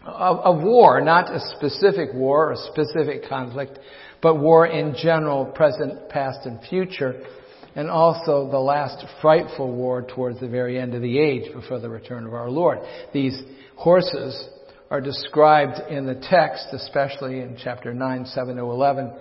of, 0.06 0.62
war, 0.62 1.02
not 1.02 1.34
a 1.34 1.40
specific 1.56 2.10
war 2.14 2.50
or 2.50 2.52
a 2.54 2.58
specific 2.58 3.28
conflict, 3.28 3.80
but 4.22 4.36
war 4.36 4.68
in 4.68 4.96
general, 4.96 5.46
present, 5.46 6.10
past, 6.10 6.46
and 6.46 6.60
future, 6.70 7.22
and 7.76 7.90
also 7.90 8.50
the 8.52 8.60
last 8.60 9.04
frightful 9.22 9.72
war 9.72 10.04
towards 10.04 10.40
the 10.40 10.48
very 10.48 10.80
end 10.80 10.94
of 10.94 11.02
the 11.02 11.20
age 11.20 11.54
before 11.54 11.80
the 11.80 11.90
return 11.90 12.26
of 12.26 12.34
our 12.34 12.50
Lord. 12.50 12.80
These 13.14 13.42
horses 13.76 14.50
are 14.90 15.02
described 15.02 15.90
in 15.90 16.06
the 16.06 16.16
text, 16.30 16.68
especially 16.72 17.40
in 17.40 17.58
chapter 17.62 17.94
9, 17.94 18.26
7 18.26 18.56
to 18.56 18.62
11, 18.62 19.12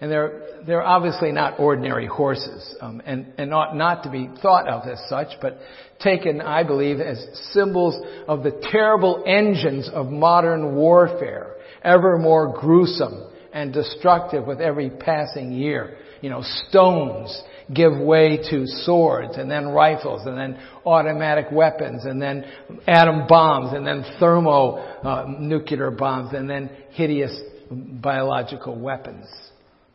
and 0.00 0.10
they're, 0.10 0.42
they're 0.66 0.82
obviously 0.82 1.32
not 1.32 1.58
ordinary 1.58 2.06
horses, 2.06 2.74
um, 2.80 3.02
and, 3.04 3.32
and 3.36 3.52
ought 3.52 3.76
not 3.76 4.04
to 4.04 4.10
be 4.10 4.30
thought 4.40 4.68
of 4.68 4.86
as 4.88 5.00
such, 5.08 5.28
but 5.40 5.58
taken, 6.00 6.40
I 6.40 6.62
believe, 6.62 7.00
as 7.00 7.24
symbols 7.52 7.96
of 8.28 8.42
the 8.42 8.52
terrible 8.70 9.24
engines 9.26 9.90
of 9.92 10.06
modern 10.06 10.76
warfare, 10.76 11.56
ever 11.82 12.18
more 12.18 12.56
gruesome 12.60 13.28
and 13.52 13.72
destructive 13.72 14.46
with 14.46 14.60
every 14.60 14.90
passing 14.90 15.50
year. 15.50 15.96
You 16.20 16.30
know, 16.30 16.42
stones 16.68 17.42
give 17.74 17.92
way 17.98 18.38
to 18.50 18.66
swords, 18.66 19.36
and 19.36 19.50
then 19.50 19.68
rifles, 19.68 20.26
and 20.26 20.38
then 20.38 20.60
automatic 20.86 21.46
weapons, 21.52 22.04
and 22.04 22.20
then 22.20 22.44
atom 22.86 23.26
bombs, 23.28 23.74
and 23.74 23.86
then 23.86 24.04
thermonuclear 24.18 25.88
uh, 25.88 25.96
bombs, 25.96 26.34
and 26.34 26.48
then 26.48 26.70
hideous 26.90 27.38
biological 27.70 28.78
weapons. 28.78 29.26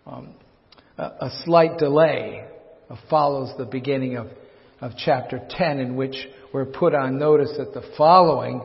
Um, 0.05 0.35
a, 0.97 1.03
a, 1.03 1.41
slight 1.45 1.77
delay 1.77 2.45
follows 3.09 3.53
the 3.57 3.65
beginning 3.65 4.17
of, 4.17 4.27
of 4.81 4.91
chapter 4.97 5.39
10 5.49 5.79
in 5.79 5.95
which 5.95 6.15
we're 6.53 6.65
put 6.65 6.93
on 6.93 7.17
notice 7.17 7.53
that 7.57 7.73
the 7.73 7.83
following 7.97 8.61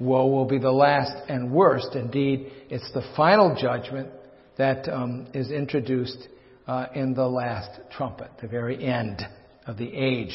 woe 0.00 0.26
will 0.26 0.46
be 0.46 0.58
the 0.58 0.72
last 0.72 1.12
and 1.28 1.52
worst. 1.52 1.94
Indeed, 1.94 2.50
it's 2.70 2.90
the 2.94 3.02
final 3.16 3.54
judgment 3.54 4.08
that 4.56 4.88
um, 4.88 5.26
is 5.34 5.50
introduced 5.50 6.28
uh, 6.66 6.86
in 6.94 7.12
the 7.12 7.26
last 7.26 7.80
trumpet, 7.90 8.30
the 8.40 8.48
very 8.48 8.82
end 8.82 9.20
of 9.66 9.76
the 9.76 9.94
age. 9.94 10.32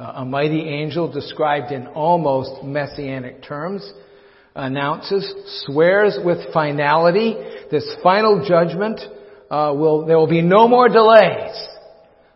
Uh, 0.00 0.14
a 0.16 0.24
mighty 0.24 0.68
angel 0.68 1.10
described 1.12 1.70
in 1.70 1.86
almost 1.86 2.64
messianic 2.64 3.42
terms 3.42 3.88
announces, 4.56 5.32
swears 5.64 6.18
with 6.24 6.52
finality 6.52 7.36
this 7.70 7.88
final 8.02 8.44
judgment 8.46 9.00
uh, 9.52 9.70
will, 9.74 10.06
there 10.06 10.16
will 10.16 10.26
be 10.26 10.40
no 10.40 10.66
more 10.66 10.88
delays. 10.88 11.54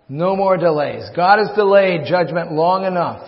No 0.07 0.37
more 0.37 0.59
delays. 0.59 1.02
God 1.16 1.38
has 1.38 1.48
delayed 1.57 2.02
judgment 2.07 2.52
long 2.52 2.85
enough. 2.85 3.26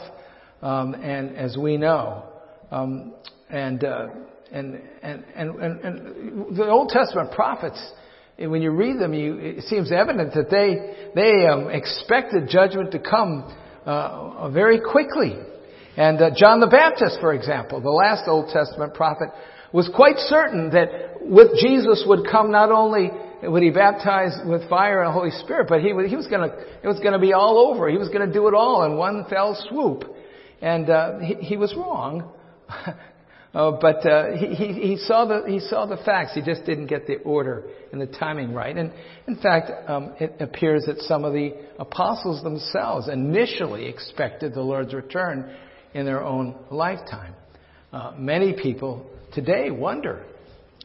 Um, 0.61 0.93
and 0.95 1.35
as 1.37 1.57
we 1.57 1.79
know, 1.79 2.25
um, 2.71 3.15
and, 3.49 3.83
uh, 3.83 4.09
and, 4.53 4.81
and, 5.03 5.25
and, 5.35 5.57
and, 5.57 5.81
and, 5.81 6.57
the 6.57 6.69
Old 6.69 6.91
Testament 6.91 7.33
prophets, 7.33 7.83
when 8.37 8.61
you 8.61 8.73
read 8.73 9.01
them, 9.01 9.15
you, 9.15 9.39
it 9.39 9.65
seems 9.65 9.91
evident 9.91 10.35
that 10.35 10.51
they, 10.51 11.11
they 11.15 11.47
um, 11.47 11.71
expected 11.71 12.49
judgment 12.51 12.93
to 12.93 12.99
come 12.99 13.51
uh, 13.87 14.51
very 14.51 14.81
quickly. 14.81 15.35
And 15.97 16.21
uh, 16.21 16.31
John 16.37 16.61
the 16.61 16.67
Baptist, 16.67 17.19
for 17.21 17.33
example, 17.33 17.81
the 17.81 17.89
last 17.89 18.25
Old 18.29 18.51
Testament 18.53 18.93
prophet, 18.93 19.31
was 19.73 19.89
quite 19.95 20.19
certain 20.19 20.71
that 20.71 20.89
with 21.23 21.59
Jesus 21.59 22.05
would 22.07 22.27
come 22.31 22.51
not 22.51 22.71
only 22.71 23.11
would 23.43 23.63
he 23.63 23.71
baptize 23.71 24.39
with 24.47 24.69
fire 24.69 25.03
and 25.03 25.09
the 25.09 25.13
Holy 25.13 25.31
Spirit, 25.31 25.67
but 25.69 25.81
he, 25.81 25.89
he 25.89 26.17
was 26.17 26.27
going 26.27 26.49
to, 26.49 26.57
it 26.83 26.87
was 26.87 26.99
going 27.01 27.13
to 27.13 27.19
be 27.19 27.33
all 27.33 27.59
over. 27.59 27.89
He 27.89 27.99
was 27.99 28.09
going 28.09 28.27
to 28.27 28.33
do 28.33 28.49
it 28.49 28.55
all 28.55 28.85
in 28.85 28.97
one 28.97 29.27
fell 29.29 29.57
swoop. 29.69 30.05
And 30.61 30.91
uh, 30.91 31.19
he, 31.21 31.35
he 31.35 31.57
was 31.57 31.75
wrong. 31.77 32.33
uh, 32.69 33.73
but 33.81 34.05
uh, 34.07 34.33
he, 34.33 34.55
he, 34.55 34.73
he, 34.73 34.97
saw 34.97 35.25
the, 35.25 35.45
he 35.47 35.61
saw 35.61 35.87
the 35.87 35.99
facts. 35.99 36.35
He 36.35 36.43
just 36.43 36.65
didn't 36.65 36.87
get 36.87 37.07
the 37.07 37.19
order 37.19 37.65
and 37.93 38.01
the 38.01 38.07
timing 38.07 38.53
right. 38.53 38.77
And 38.77 38.93
in 39.27 39.37
fact, 39.37 39.71
um, 39.89 40.15
it 40.19 40.35
appears 40.41 40.85
that 40.87 40.99
some 41.01 41.25
of 41.25 41.33
the 41.33 41.55
apostles 41.79 42.43
themselves 42.43 43.09
initially 43.09 43.87
expected 43.87 44.55
the 44.55 44.63
Lord's 44.63 44.95
return 44.95 45.55
in 45.95 46.05
their 46.05 46.25
own 46.25 46.57
lifetime. 46.71 47.35
Uh, 47.93 48.13
many 48.19 48.53
people 48.53 49.07
today 49.33 49.71
wonder 49.71 50.25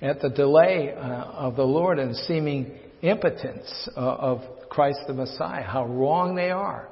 at 0.04 0.20
the 0.20 0.30
delay 0.30 0.94
uh, 0.94 1.00
of 1.00 1.56
the 1.56 1.64
Lord 1.64 1.98
and 1.98 2.16
seeming 2.16 2.72
impotence 3.02 3.90
uh, 3.96 4.00
of 4.00 4.42
Christ 4.70 5.00
the 5.08 5.14
Messiah, 5.14 5.64
how 5.64 5.86
wrong 5.86 6.36
they 6.36 6.52
are. 6.52 6.90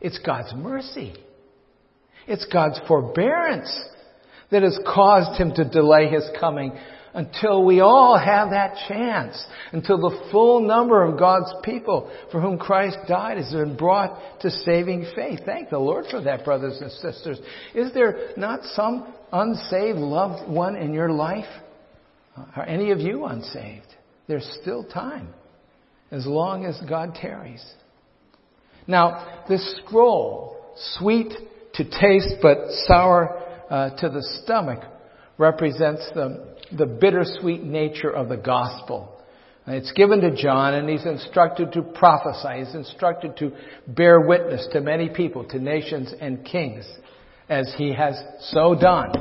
It's 0.00 0.18
God's 0.18 0.52
mercy. 0.54 1.14
It's 2.26 2.46
God's 2.52 2.78
forbearance 2.86 3.72
that 4.50 4.62
has 4.62 4.78
caused 4.86 5.40
him 5.40 5.54
to 5.54 5.64
delay 5.64 6.08
his 6.08 6.28
coming 6.38 6.72
until 7.14 7.64
we 7.64 7.80
all 7.80 8.18
have 8.18 8.50
that 8.50 8.76
chance, 8.88 9.42
until 9.72 9.98
the 9.98 10.28
full 10.30 10.60
number 10.60 11.02
of 11.02 11.18
God's 11.18 11.52
people 11.64 12.12
for 12.30 12.42
whom 12.42 12.58
Christ 12.58 12.98
died 13.08 13.38
has 13.38 13.50
been 13.50 13.76
brought 13.76 14.40
to 14.42 14.50
saving 14.50 15.06
faith. 15.16 15.40
Thank 15.46 15.70
the 15.70 15.78
Lord 15.78 16.04
for 16.10 16.20
that, 16.20 16.44
brothers 16.44 16.78
and 16.82 16.92
sisters. 16.92 17.38
Is 17.74 17.92
there 17.94 18.32
not 18.36 18.60
some 18.74 19.14
unsaved 19.32 19.98
loved 19.98 20.48
one 20.50 20.76
in 20.76 20.92
your 20.92 21.10
life? 21.10 21.46
Are 22.56 22.64
any 22.66 22.90
of 22.90 23.00
you 23.00 23.24
unsaved? 23.24 23.86
There's 24.26 24.48
still 24.60 24.84
time, 24.84 25.28
as 26.10 26.26
long 26.26 26.64
as 26.64 26.80
God 26.88 27.14
tarries. 27.14 27.64
Now, 28.86 29.44
this 29.48 29.80
scroll, 29.84 30.56
sweet 30.98 31.32
to 31.74 31.84
taste 31.84 32.36
but 32.42 32.58
sour 32.86 33.42
uh, 33.70 33.90
to 33.96 34.08
the 34.08 34.22
stomach, 34.42 34.82
represents 35.36 36.08
the, 36.14 36.56
the 36.76 36.86
bittersweet 36.86 37.62
nature 37.62 38.10
of 38.10 38.28
the 38.28 38.36
gospel. 38.36 39.14
It's 39.66 39.92
given 39.92 40.22
to 40.22 40.34
John 40.34 40.74
and 40.74 40.88
he's 40.88 41.04
instructed 41.04 41.72
to 41.72 41.82
prophesy. 41.82 42.64
He's 42.64 42.74
instructed 42.74 43.36
to 43.36 43.52
bear 43.86 44.20
witness 44.20 44.66
to 44.72 44.80
many 44.80 45.10
people, 45.10 45.44
to 45.44 45.58
nations 45.58 46.12
and 46.20 46.44
kings, 46.44 46.88
as 47.50 47.74
he 47.76 47.92
has 47.92 48.18
so 48.40 48.74
done 48.74 49.12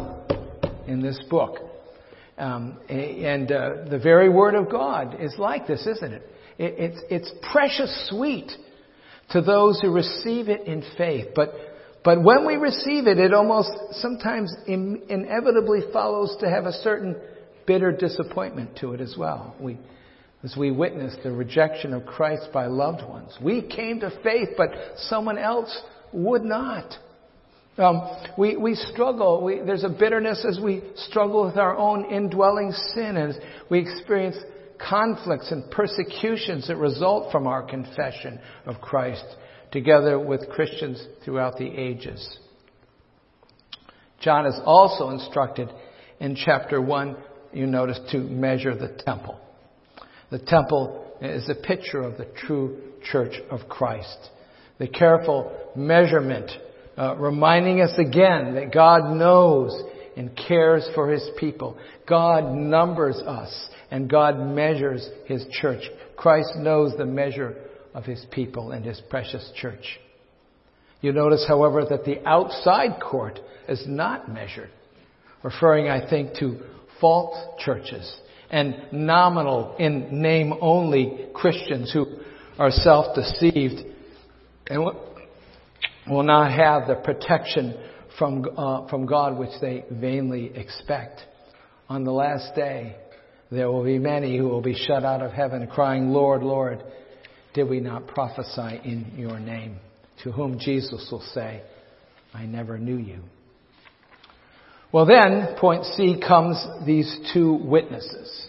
in 0.87 1.01
this 1.01 1.19
book. 1.29 1.66
Um, 2.37 2.77
and 2.87 3.51
uh, 3.51 3.69
the 3.89 3.99
very 3.99 4.29
word 4.29 4.53
of 4.53 4.69
God 4.69 5.17
is 5.19 5.33
like 5.39 5.65
this, 5.65 5.87
isn't 5.87 6.13
it? 6.13 6.21
it? 6.59 6.75
It's, 6.77 7.01
it's 7.09 7.31
precious 7.51 8.09
sweet 8.09 8.51
to 9.31 9.41
those 9.41 9.81
who 9.81 9.91
receive 9.91 10.47
it 10.47 10.67
in 10.67 10.83
faith. 10.97 11.29
But, 11.35 11.53
but 12.03 12.23
when 12.23 12.45
we 12.45 12.55
receive 12.55 13.07
it, 13.07 13.17
it 13.17 13.33
almost 13.33 13.71
sometimes 13.93 14.53
in, 14.67 15.01
inevitably 15.09 15.81
follows 15.91 16.35
to 16.41 16.49
have 16.49 16.65
a 16.65 16.73
certain 16.73 17.15
bitter 17.65 17.91
disappointment 17.91 18.77
to 18.81 18.93
it 18.93 19.01
as 19.01 19.15
well. 19.17 19.55
We, 19.59 19.77
as 20.43 20.55
we 20.55 20.71
witness 20.71 21.15
the 21.23 21.31
rejection 21.31 21.93
of 21.93 22.05
Christ 22.05 22.49
by 22.53 22.67
loved 22.67 23.01
ones. 23.07 23.35
We 23.43 23.63
came 23.63 23.99
to 24.01 24.11
faith, 24.23 24.49
but 24.55 24.69
someone 24.97 25.37
else 25.37 25.75
would 26.13 26.43
not. 26.43 26.93
Um, 27.77 28.01
we, 28.37 28.57
we 28.57 28.75
struggle. 28.75 29.43
We, 29.43 29.59
there's 29.59 29.83
a 29.83 29.89
bitterness 29.89 30.45
as 30.47 30.59
we 30.59 30.83
struggle 30.95 31.45
with 31.45 31.57
our 31.57 31.77
own 31.77 32.05
indwelling 32.05 32.71
sin, 32.71 33.17
as 33.17 33.37
we 33.69 33.79
experience 33.79 34.37
conflicts 34.79 35.51
and 35.51 35.69
persecutions 35.71 36.67
that 36.67 36.77
result 36.77 37.31
from 37.31 37.47
our 37.47 37.63
confession 37.63 38.39
of 38.65 38.81
Christ, 38.81 39.25
together 39.71 40.19
with 40.19 40.49
Christians 40.49 41.05
throughout 41.23 41.57
the 41.57 41.67
ages. 41.67 42.37
John 44.21 44.45
is 44.45 44.59
also 44.65 45.09
instructed 45.09 45.69
in 46.19 46.35
chapter 46.35 46.81
1, 46.81 47.15
you 47.53 47.67
notice, 47.67 47.99
to 48.11 48.17
measure 48.17 48.75
the 48.75 48.99
temple. 49.05 49.39
The 50.31 50.39
temple 50.39 51.05
is 51.21 51.49
a 51.49 51.55
picture 51.55 52.01
of 52.01 52.17
the 52.17 52.25
true 52.25 52.79
church 53.03 53.35
of 53.49 53.69
Christ. 53.69 54.17
The 54.79 54.87
careful 54.87 55.51
measurement, 55.75 56.51
uh, 56.97 57.15
reminding 57.17 57.81
us 57.81 57.93
again 57.97 58.55
that 58.55 58.73
God 58.73 59.15
knows 59.15 59.79
and 60.15 60.35
cares 60.47 60.87
for 60.95 61.09
His 61.09 61.27
people. 61.39 61.77
God 62.07 62.53
numbers 62.53 63.17
us 63.17 63.69
and 63.91 64.09
God 64.09 64.39
measures 64.39 65.07
His 65.25 65.45
church. 65.61 65.83
Christ 66.15 66.53
knows 66.57 66.93
the 66.97 67.05
measure 67.05 67.55
of 67.93 68.03
His 68.03 68.25
people 68.31 68.71
and 68.71 68.83
His 68.83 68.99
precious 69.09 69.51
church. 69.55 69.99
You 71.01 71.13
notice, 71.13 71.45
however, 71.47 71.85
that 71.89 72.05
the 72.05 72.27
outside 72.27 72.99
court 72.99 73.39
is 73.69 73.83
not 73.87 74.31
measured, 74.31 74.71
referring, 75.43 75.89
I 75.89 76.09
think, 76.09 76.33
to 76.39 76.59
false 76.99 77.37
churches 77.63 78.19
and 78.49 78.75
nominal 78.91 79.75
in 79.77 80.21
name 80.21 80.53
only 80.61 81.27
Christians 81.33 81.91
who 81.93 82.05
are 82.57 82.71
self-deceived 82.71 83.83
and 84.67 84.83
will 86.09 86.23
not 86.23 86.51
have 86.51 86.87
the 86.87 86.95
protection 86.95 87.77
from, 88.17 88.45
uh, 88.57 88.87
from 88.87 89.05
God 89.05 89.37
which 89.37 89.51
they 89.61 89.85
vainly 89.91 90.51
expect. 90.55 91.21
On 91.89 92.03
the 92.03 92.11
last 92.11 92.55
day, 92.55 92.95
there 93.51 93.71
will 93.71 93.83
be 93.83 93.99
many 93.99 94.37
who 94.37 94.47
will 94.47 94.61
be 94.61 94.75
shut 94.75 95.03
out 95.03 95.21
of 95.21 95.31
heaven 95.31 95.67
crying, 95.67 96.09
Lord, 96.09 96.43
Lord, 96.43 96.83
did 97.53 97.69
we 97.69 97.79
not 97.79 98.07
prophesy 98.07 98.81
in 98.83 99.13
your 99.15 99.39
name? 99.39 99.77
To 100.23 100.31
whom 100.31 100.59
Jesus 100.59 101.07
will 101.11 101.23
say, 101.33 101.61
I 102.33 102.45
never 102.45 102.77
knew 102.77 102.97
you. 102.97 103.19
Well, 104.91 105.05
then, 105.05 105.55
point 105.59 105.85
C 105.85 106.19
comes 106.25 106.63
these 106.85 107.19
two 107.33 107.53
witnesses. 107.53 108.47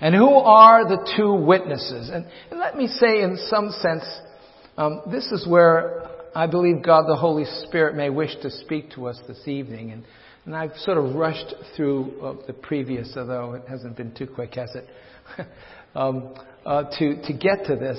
And 0.00 0.14
who 0.14 0.28
are 0.28 0.86
the 0.88 1.12
two 1.16 1.32
witnesses? 1.32 2.10
And, 2.12 2.26
and 2.50 2.60
let 2.60 2.76
me 2.76 2.86
say, 2.86 3.22
in 3.22 3.38
some 3.48 3.70
sense, 3.70 4.04
um, 4.76 5.02
this 5.10 5.26
is 5.32 5.46
where 5.48 6.10
I 6.36 6.46
believe 6.46 6.82
God 6.82 7.06
the 7.08 7.16
Holy 7.16 7.46
Spirit 7.64 7.96
may 7.96 8.10
wish 8.10 8.36
to 8.42 8.50
speak 8.50 8.90
to 8.90 9.06
us 9.06 9.18
this 9.26 9.48
evening. 9.48 9.92
And, 9.92 10.04
and 10.44 10.54
I've 10.54 10.76
sort 10.80 10.98
of 10.98 11.14
rushed 11.14 11.54
through 11.74 12.20
uh, 12.20 12.46
the 12.46 12.52
previous, 12.52 13.10
although 13.16 13.54
it 13.54 13.62
hasn't 13.66 13.96
been 13.96 14.14
too 14.14 14.26
quick, 14.26 14.54
has 14.56 14.70
it? 14.74 14.86
um, 15.94 16.34
uh, 16.66 16.90
to, 16.98 17.22
to 17.22 17.32
get 17.32 17.64
to 17.68 17.76
this. 17.76 17.98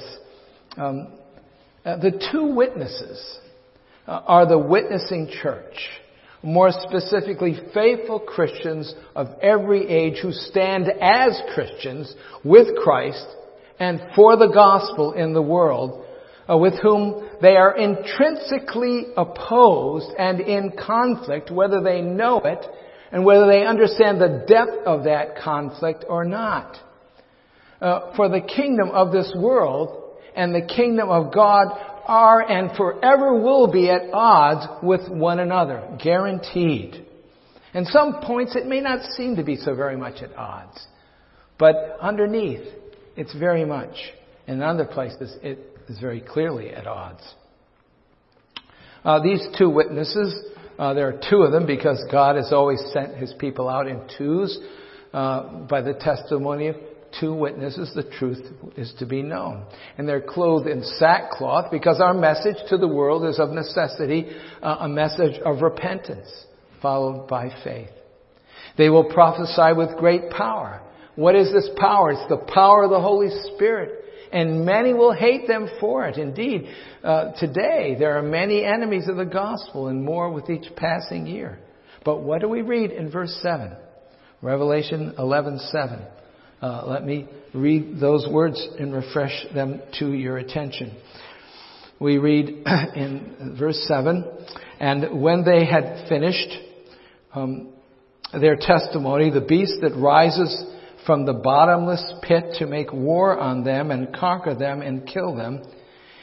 Um, 0.77 1.13
uh, 1.83 1.97
the 1.97 2.11
two 2.31 2.53
witnesses 2.53 3.39
uh, 4.05 4.21
are 4.27 4.47
the 4.47 4.59
witnessing 4.59 5.31
church 5.41 5.89
more 6.43 6.69
specifically, 6.71 7.59
faithful 7.73 8.19
Christians 8.19 8.93
of 9.15 9.29
every 9.41 9.87
age 9.89 10.19
who 10.21 10.31
stand 10.31 10.91
as 11.01 11.41
Christians 11.55 12.13
with 12.45 12.67
Christ 12.83 13.25
and 13.79 13.99
for 14.15 14.37
the 14.37 14.51
gospel 14.53 15.13
in 15.13 15.33
the 15.33 15.41
world, 15.41 16.05
uh, 16.47 16.55
with 16.55 16.75
whom 16.83 17.26
they 17.41 17.55
are 17.55 17.75
intrinsically 17.77 19.07
opposed 19.15 20.09
and 20.17 20.39
in 20.39 20.71
conflict, 20.71 21.51
whether 21.51 21.81
they 21.81 22.01
know 22.01 22.39
it 22.39 22.65
and 23.11 23.23
whether 23.23 23.47
they 23.47 23.65
understand 23.65 24.19
the 24.19 24.43
depth 24.47 24.85
of 24.85 25.03
that 25.03 25.37
conflict 25.37 26.05
or 26.07 26.25
not. 26.25 26.77
Uh, 27.79 28.15
for 28.15 28.27
the 28.27 28.41
kingdom 28.41 28.89
of 28.89 29.11
this 29.11 29.31
world 29.37 30.15
and 30.35 30.53
the 30.53 30.65
kingdom 30.65 31.09
of 31.09 31.33
God 31.33 31.67
are 32.05 32.41
and 32.41 32.75
forever 32.75 33.39
will 33.39 33.71
be 33.71 33.89
at 33.89 34.13
odds 34.13 34.65
with 34.81 35.07
one 35.09 35.39
another. 35.39 35.87
Guaranteed. 36.03 37.05
In 37.73 37.85
some 37.85 38.21
points 38.23 38.55
it 38.55 38.65
may 38.65 38.81
not 38.81 39.03
seem 39.11 39.35
to 39.35 39.43
be 39.43 39.57
so 39.57 39.75
very 39.75 39.97
much 39.97 40.23
at 40.23 40.35
odds. 40.35 40.87
But 41.59 41.97
underneath, 42.01 42.65
it's 43.15 43.35
very 43.35 43.65
much. 43.65 43.95
In 44.47 44.61
other 44.61 44.85
places, 44.85 45.35
it 45.43 45.76
is 45.87 45.99
very 45.99 46.21
clearly 46.21 46.69
at 46.69 46.87
odds. 46.87 47.23
Uh, 49.03 49.21
these 49.21 49.45
two 49.57 49.69
witnesses, 49.69 50.35
uh, 50.77 50.93
there 50.93 51.07
are 51.07 51.21
two 51.29 51.43
of 51.43 51.51
them 51.51 51.65
because 51.65 52.03
God 52.11 52.35
has 52.35 52.51
always 52.51 52.83
sent 52.93 53.15
his 53.15 53.33
people 53.39 53.69
out 53.69 53.87
in 53.87 54.01
twos 54.17 54.59
uh, 55.13 55.65
by 55.67 55.81
the 55.81 55.93
testimony 55.93 56.67
of 56.67 56.75
two 57.19 57.33
witnesses, 57.33 57.91
the 57.95 58.03
truth 58.03 58.45
is 58.75 58.93
to 58.99 59.05
be 59.05 59.21
known. 59.21 59.65
And 59.97 60.07
they're 60.07 60.21
clothed 60.21 60.67
in 60.67 60.83
sackcloth 60.83 61.71
because 61.71 61.99
our 62.01 62.13
message 62.13 62.57
to 62.69 62.77
the 62.77 62.87
world 62.87 63.25
is 63.25 63.39
of 63.39 63.49
necessity 63.49 64.27
uh, 64.61 64.77
a 64.81 64.89
message 64.89 65.39
of 65.45 65.61
repentance 65.61 66.27
followed 66.81 67.27
by 67.27 67.49
faith. 67.63 67.89
They 68.77 68.89
will 68.89 69.05
prophesy 69.05 69.73
with 69.75 69.97
great 69.97 70.29
power. 70.29 70.81
What 71.15 71.35
is 71.35 71.51
this 71.51 71.69
power? 71.77 72.11
It's 72.11 72.29
the 72.29 72.45
power 72.53 72.83
of 72.83 72.91
the 72.91 73.01
Holy 73.01 73.29
Spirit. 73.55 74.03
And 74.31 74.65
many 74.65 74.93
will 74.93 75.13
hate 75.13 75.47
them 75.47 75.69
for 75.79 76.05
it. 76.05 76.17
Indeed, 76.17 76.67
uh, 77.03 77.31
today 77.39 77.95
there 77.97 78.17
are 78.17 78.23
many 78.23 78.63
enemies 78.63 79.07
of 79.07 79.17
the 79.17 79.25
gospel 79.25 79.87
and 79.87 80.03
more 80.03 80.31
with 80.31 80.49
each 80.49 80.75
passing 80.75 81.25
year. 81.27 81.59
But 82.03 82.21
what 82.21 82.41
do 82.41 82.49
we 82.49 82.61
read 82.61 82.91
in 82.91 83.11
verse 83.11 83.37
7? 83.41 83.75
Revelation 84.41 85.13
11:7. 85.17 86.01
Uh, 86.61 86.83
let 86.87 87.05
me 87.05 87.27
read 87.53 87.99
those 87.99 88.27
words 88.31 88.67
and 88.79 88.93
refresh 88.93 89.45
them 89.53 89.81
to 89.99 90.13
your 90.13 90.37
attention. 90.37 90.95
We 91.99 92.17
read 92.17 92.49
in 92.95 93.55
verse 93.59 93.83
7 93.87 94.23
And 94.79 95.21
when 95.21 95.43
they 95.43 95.65
had 95.65 96.07
finished 96.07 96.49
um, 97.33 97.69
their 98.39 98.55
testimony, 98.55 99.31
the 99.31 99.41
beast 99.41 99.81
that 99.81 99.95
rises 99.95 100.63
from 101.07 101.25
the 101.25 101.33
bottomless 101.33 102.03
pit 102.21 102.55
to 102.59 102.67
make 102.67 102.91
war 102.91 103.39
on 103.39 103.63
them 103.63 103.89
and 103.89 104.13
conquer 104.13 104.53
them 104.53 104.81
and 104.81 105.07
kill 105.07 105.33
them, 105.35 105.63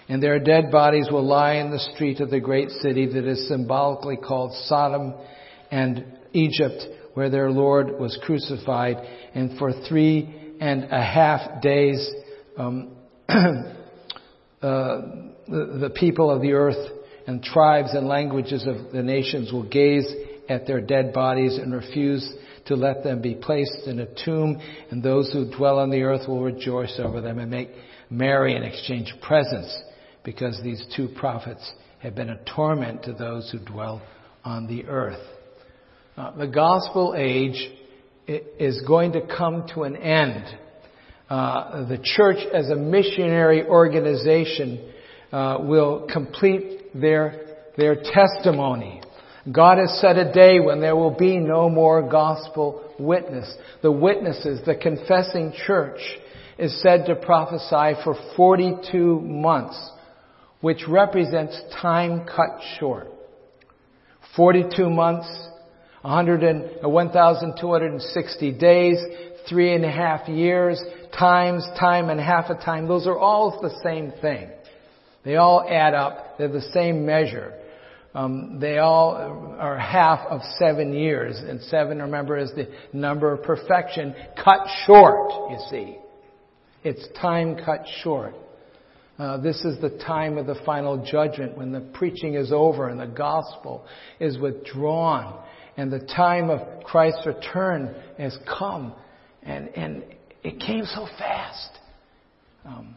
and 0.08 0.22
their 0.22 0.38
dead 0.38 0.70
bodies 0.70 1.08
will 1.10 1.26
lie 1.26 1.54
in 1.54 1.70
the 1.70 1.78
street 1.94 2.20
of 2.20 2.30
the 2.30 2.38
great 2.38 2.68
city 2.82 3.06
that 3.06 3.24
is 3.24 3.48
symbolically 3.48 4.18
called 4.18 4.52
Sodom 4.66 5.14
and 5.70 6.04
Egypt, 6.34 6.84
where 7.14 7.30
their 7.30 7.50
Lord 7.50 7.98
was 7.98 8.18
crucified, 8.22 8.96
and 9.34 9.58
for 9.58 9.72
three 9.88 10.56
and 10.60 10.84
a 10.92 11.02
half 11.02 11.62
days, 11.62 12.10
um, 12.58 12.92
uh, 13.28 13.34
the, 14.60 15.78
the 15.80 15.92
people 15.96 16.30
of 16.30 16.42
the 16.42 16.52
earth 16.52 16.90
and 17.26 17.42
tribes 17.42 17.94
and 17.94 18.06
languages 18.06 18.66
of 18.66 18.92
the 18.92 19.02
nations 19.02 19.50
will 19.50 19.68
gaze 19.68 20.06
at 20.48 20.66
their 20.66 20.82
dead 20.82 21.14
bodies 21.14 21.56
and 21.56 21.72
refuse 21.72 22.30
to 22.66 22.74
let 22.74 23.04
them 23.04 23.20
be 23.20 23.34
placed 23.34 23.86
in 23.86 24.00
a 24.00 24.24
tomb, 24.24 24.60
and 24.90 25.02
those 25.02 25.32
who 25.32 25.50
dwell 25.56 25.78
on 25.78 25.90
the 25.90 26.02
earth 26.02 26.28
will 26.28 26.42
rejoice 26.42 26.98
over 26.98 27.20
them 27.20 27.38
and 27.38 27.50
make 27.50 27.70
merry 28.10 28.54
and 28.54 28.64
exchange 28.64 29.12
presents, 29.20 29.82
because 30.24 30.60
these 30.62 30.84
two 30.96 31.08
prophets 31.16 31.72
have 31.98 32.14
been 32.14 32.30
a 32.30 32.44
torment 32.54 33.02
to 33.02 33.12
those 33.12 33.50
who 33.50 33.58
dwell 33.58 34.02
on 34.44 34.66
the 34.66 34.84
earth. 34.86 35.20
Uh, 36.16 36.30
the 36.36 36.46
gospel 36.46 37.14
age 37.16 37.70
is 38.26 38.82
going 38.86 39.12
to 39.12 39.20
come 39.26 39.66
to 39.74 39.82
an 39.82 39.96
end. 39.96 40.44
Uh, 41.28 41.86
the 41.86 41.98
church 42.02 42.38
as 42.52 42.70
a 42.70 42.76
missionary 42.76 43.66
organization 43.66 44.92
uh, 45.32 45.58
will 45.60 46.06
complete 46.12 46.92
their, 46.94 47.56
their 47.76 47.96
testimony. 47.96 49.02
God 49.50 49.78
has 49.78 49.98
set 50.00 50.16
a 50.16 50.32
day 50.32 50.58
when 50.58 50.80
there 50.80 50.96
will 50.96 51.14
be 51.14 51.38
no 51.38 51.68
more 51.68 52.08
gospel 52.08 52.82
witness. 52.98 53.54
The 53.82 53.92
witnesses, 53.92 54.60
the 54.64 54.74
confessing 54.74 55.52
church, 55.66 56.00
is 56.58 56.80
said 56.82 57.06
to 57.06 57.14
prophesy 57.14 58.00
for 58.02 58.16
42 58.36 59.20
months, 59.20 59.78
which 60.60 60.88
represents 60.88 61.60
time 61.82 62.26
cut 62.26 62.60
short. 62.78 63.08
42 64.36 64.88
months, 64.88 65.28
1,260 66.02 68.52
days, 68.52 68.98
three 69.48 69.74
and 69.74 69.84
a 69.84 69.90
half 69.90 70.28
years, 70.28 70.80
times, 71.18 71.66
time 71.78 72.08
and 72.08 72.20
half 72.20 72.50
a 72.50 72.54
time. 72.54 72.86
Those 72.88 73.06
are 73.06 73.18
all 73.18 73.60
the 73.60 73.78
same 73.82 74.12
thing. 74.20 74.48
They 75.24 75.36
all 75.36 75.66
add 75.68 75.94
up. 75.94 76.38
They're 76.38 76.48
the 76.48 76.60
same 76.72 77.06
measure. 77.06 77.52
Um, 78.14 78.60
they 78.60 78.78
all 78.78 79.56
are 79.58 79.76
half 79.76 80.20
of 80.28 80.40
seven 80.58 80.92
years, 80.92 81.36
and 81.36 81.60
seven, 81.62 82.00
remember, 82.00 82.38
is 82.38 82.52
the 82.52 82.68
number 82.92 83.32
of 83.32 83.42
perfection 83.42 84.14
cut 84.36 84.68
short. 84.86 85.50
You 85.50 85.58
see, 85.68 85.98
it's 86.84 87.06
time 87.20 87.56
cut 87.56 87.84
short. 88.02 88.34
Uh, 89.18 89.38
this 89.38 89.64
is 89.64 89.80
the 89.80 89.98
time 90.04 90.38
of 90.38 90.46
the 90.46 90.56
final 90.64 91.04
judgment 91.04 91.56
when 91.56 91.72
the 91.72 91.80
preaching 91.80 92.34
is 92.34 92.52
over 92.52 92.88
and 92.88 93.00
the 93.00 93.06
gospel 93.06 93.84
is 94.20 94.38
withdrawn, 94.38 95.42
and 95.76 95.92
the 95.92 96.06
time 96.16 96.50
of 96.50 96.84
Christ's 96.84 97.26
return 97.26 97.96
has 98.16 98.36
come, 98.58 98.92
and 99.42 99.68
and 99.76 100.04
it 100.44 100.60
came 100.60 100.84
so 100.84 101.06
fast. 101.18 101.78
Um, 102.64 102.96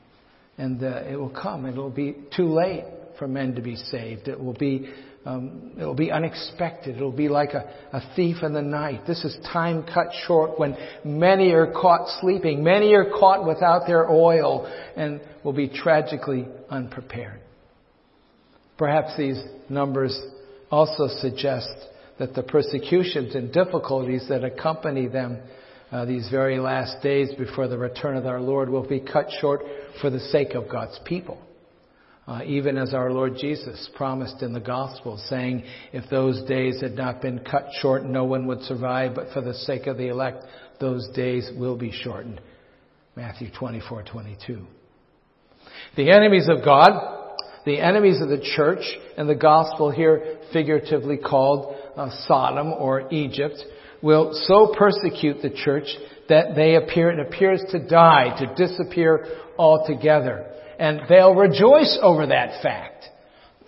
and 0.59 0.83
uh, 0.83 1.03
it 1.07 1.15
will 1.15 1.29
come. 1.29 1.65
It 1.65 1.75
will 1.75 1.89
be 1.89 2.15
too 2.35 2.47
late 2.47 2.83
for 3.17 3.27
men 3.27 3.55
to 3.55 3.61
be 3.61 3.75
saved. 3.75 4.27
It 4.27 4.39
will 4.39 4.53
be 4.53 4.89
um, 5.27 5.73
it 5.77 5.83
will 5.83 5.93
be 5.93 6.09
unexpected. 6.09 6.95
It 6.95 7.01
will 7.01 7.11
be 7.11 7.27
like 7.27 7.49
a, 7.49 7.69
a 7.91 8.01
thief 8.15 8.37
in 8.43 8.53
the 8.53 8.61
night. 8.61 9.01
This 9.05 9.25
is 9.25 9.37
time 9.51 9.83
cut 9.83 10.07
short 10.25 10.57
when 10.57 10.77
many 11.03 11.51
are 11.51 11.69
caught 11.69 12.07
sleeping. 12.21 12.63
Many 12.63 12.93
are 12.93 13.11
caught 13.11 13.45
without 13.45 13.87
their 13.87 14.09
oil 14.09 14.65
and 14.95 15.19
will 15.43 15.51
be 15.51 15.67
tragically 15.67 16.47
unprepared. 16.69 17.41
Perhaps 18.77 19.17
these 19.17 19.43
numbers 19.67 20.17
also 20.71 21.09
suggest 21.19 21.73
that 22.19 22.33
the 22.33 22.43
persecutions 22.43 23.35
and 23.35 23.51
difficulties 23.51 24.25
that 24.29 24.45
accompany 24.45 25.09
them 25.09 25.39
uh, 25.91 26.05
these 26.05 26.29
very 26.29 26.57
last 26.57 27.03
days 27.03 27.33
before 27.37 27.67
the 27.67 27.77
return 27.77 28.15
of 28.15 28.25
our 28.25 28.39
Lord 28.39 28.69
will 28.69 28.87
be 28.87 29.01
cut 29.01 29.27
short 29.41 29.61
for 29.99 30.09
the 30.09 30.21
sake 30.21 30.53
of 30.53 30.69
God's 30.69 30.97
people. 31.03 31.37
Uh, 32.27 32.41
even 32.45 32.77
as 32.77 32.93
our 32.93 33.09
Lord 33.09 33.37
Jesus 33.39 33.89
promised 33.95 34.41
in 34.41 34.51
the 34.51 34.59
gospel, 34.59 35.17
saying, 35.29 35.63
if 35.93 36.09
those 36.09 36.43
days 36.43 36.81
had 36.81 36.95
not 36.95 37.21
been 37.21 37.39
cut 37.39 37.67
short, 37.81 38.03
no 38.03 38.25
one 38.25 38.47
would 38.47 38.63
survive, 38.63 39.15
but 39.15 39.31
for 39.33 39.39
the 39.39 39.53
sake 39.53 39.87
of 39.87 39.97
the 39.97 40.09
elect, 40.09 40.43
those 40.81 41.07
days 41.15 41.49
will 41.55 41.77
be 41.77 41.89
shortened. 41.89 42.41
Matthew 43.15 43.47
24, 43.57 44.03
22. 44.03 44.61
The 45.95 46.11
enemies 46.11 46.49
of 46.49 46.65
God, 46.65 47.35
the 47.65 47.79
enemies 47.79 48.21
of 48.21 48.27
the 48.27 48.45
church, 48.55 48.83
and 49.17 49.29
the 49.29 49.35
gospel 49.35 49.89
here 49.89 50.39
figuratively 50.51 51.17
called 51.17 51.75
uh, 51.95 52.09
Sodom 52.27 52.73
or 52.73 53.11
Egypt, 53.11 53.55
will 54.01 54.31
so 54.33 54.75
persecute 54.77 55.41
the 55.41 55.49
church 55.49 55.87
that 56.27 56.55
they 56.55 56.75
appear, 56.75 57.09
it 57.09 57.25
appears 57.25 57.63
to 57.71 57.79
die, 57.79 58.35
to 58.37 58.53
disappear 58.67 59.25
altogether. 59.57 60.51
And 60.79 61.01
they'll 61.09 61.35
rejoice 61.35 61.97
over 62.01 62.27
that 62.27 62.61
fact, 62.61 63.05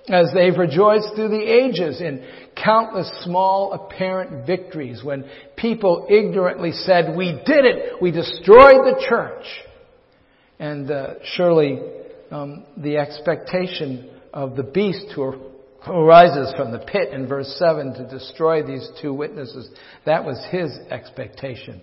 as 0.08 0.32
they've 0.34 0.58
rejoiced 0.58 1.16
through 1.16 1.30
the 1.30 1.42
ages 1.42 2.02
in 2.02 2.26
countless 2.64 3.10
small 3.24 3.74
apparent 3.74 4.46
victories 4.46 5.04
when 5.04 5.26
people 5.56 6.08
ignorantly 6.10 6.72
said, 6.72 7.16
we 7.16 7.32
did 7.46 7.66
it, 7.66 8.02
we 8.02 8.12
destroyed 8.12 8.86
the 8.86 9.06
church. 9.08 9.46
And 10.60 10.92
uh, 10.92 11.16
surely 11.24 11.80
um, 12.32 12.66
the 12.78 12.98
expectation 12.98 14.10
of 14.34 14.56
the 14.56 14.64
beast 14.64 15.06
who 15.16 15.36
arises 15.88 16.54
from 16.56 16.72
the 16.72 16.80
pit 16.80 17.14
in 17.14 17.28
verse 17.28 17.56
7 17.58 17.94
to 17.94 18.08
destroy 18.10 18.62
these 18.62 18.88
two 19.02 19.14
witnesses, 19.14 19.70
that 20.06 20.26
was 20.26 20.46
his 20.52 20.72
expectation. 20.92 21.82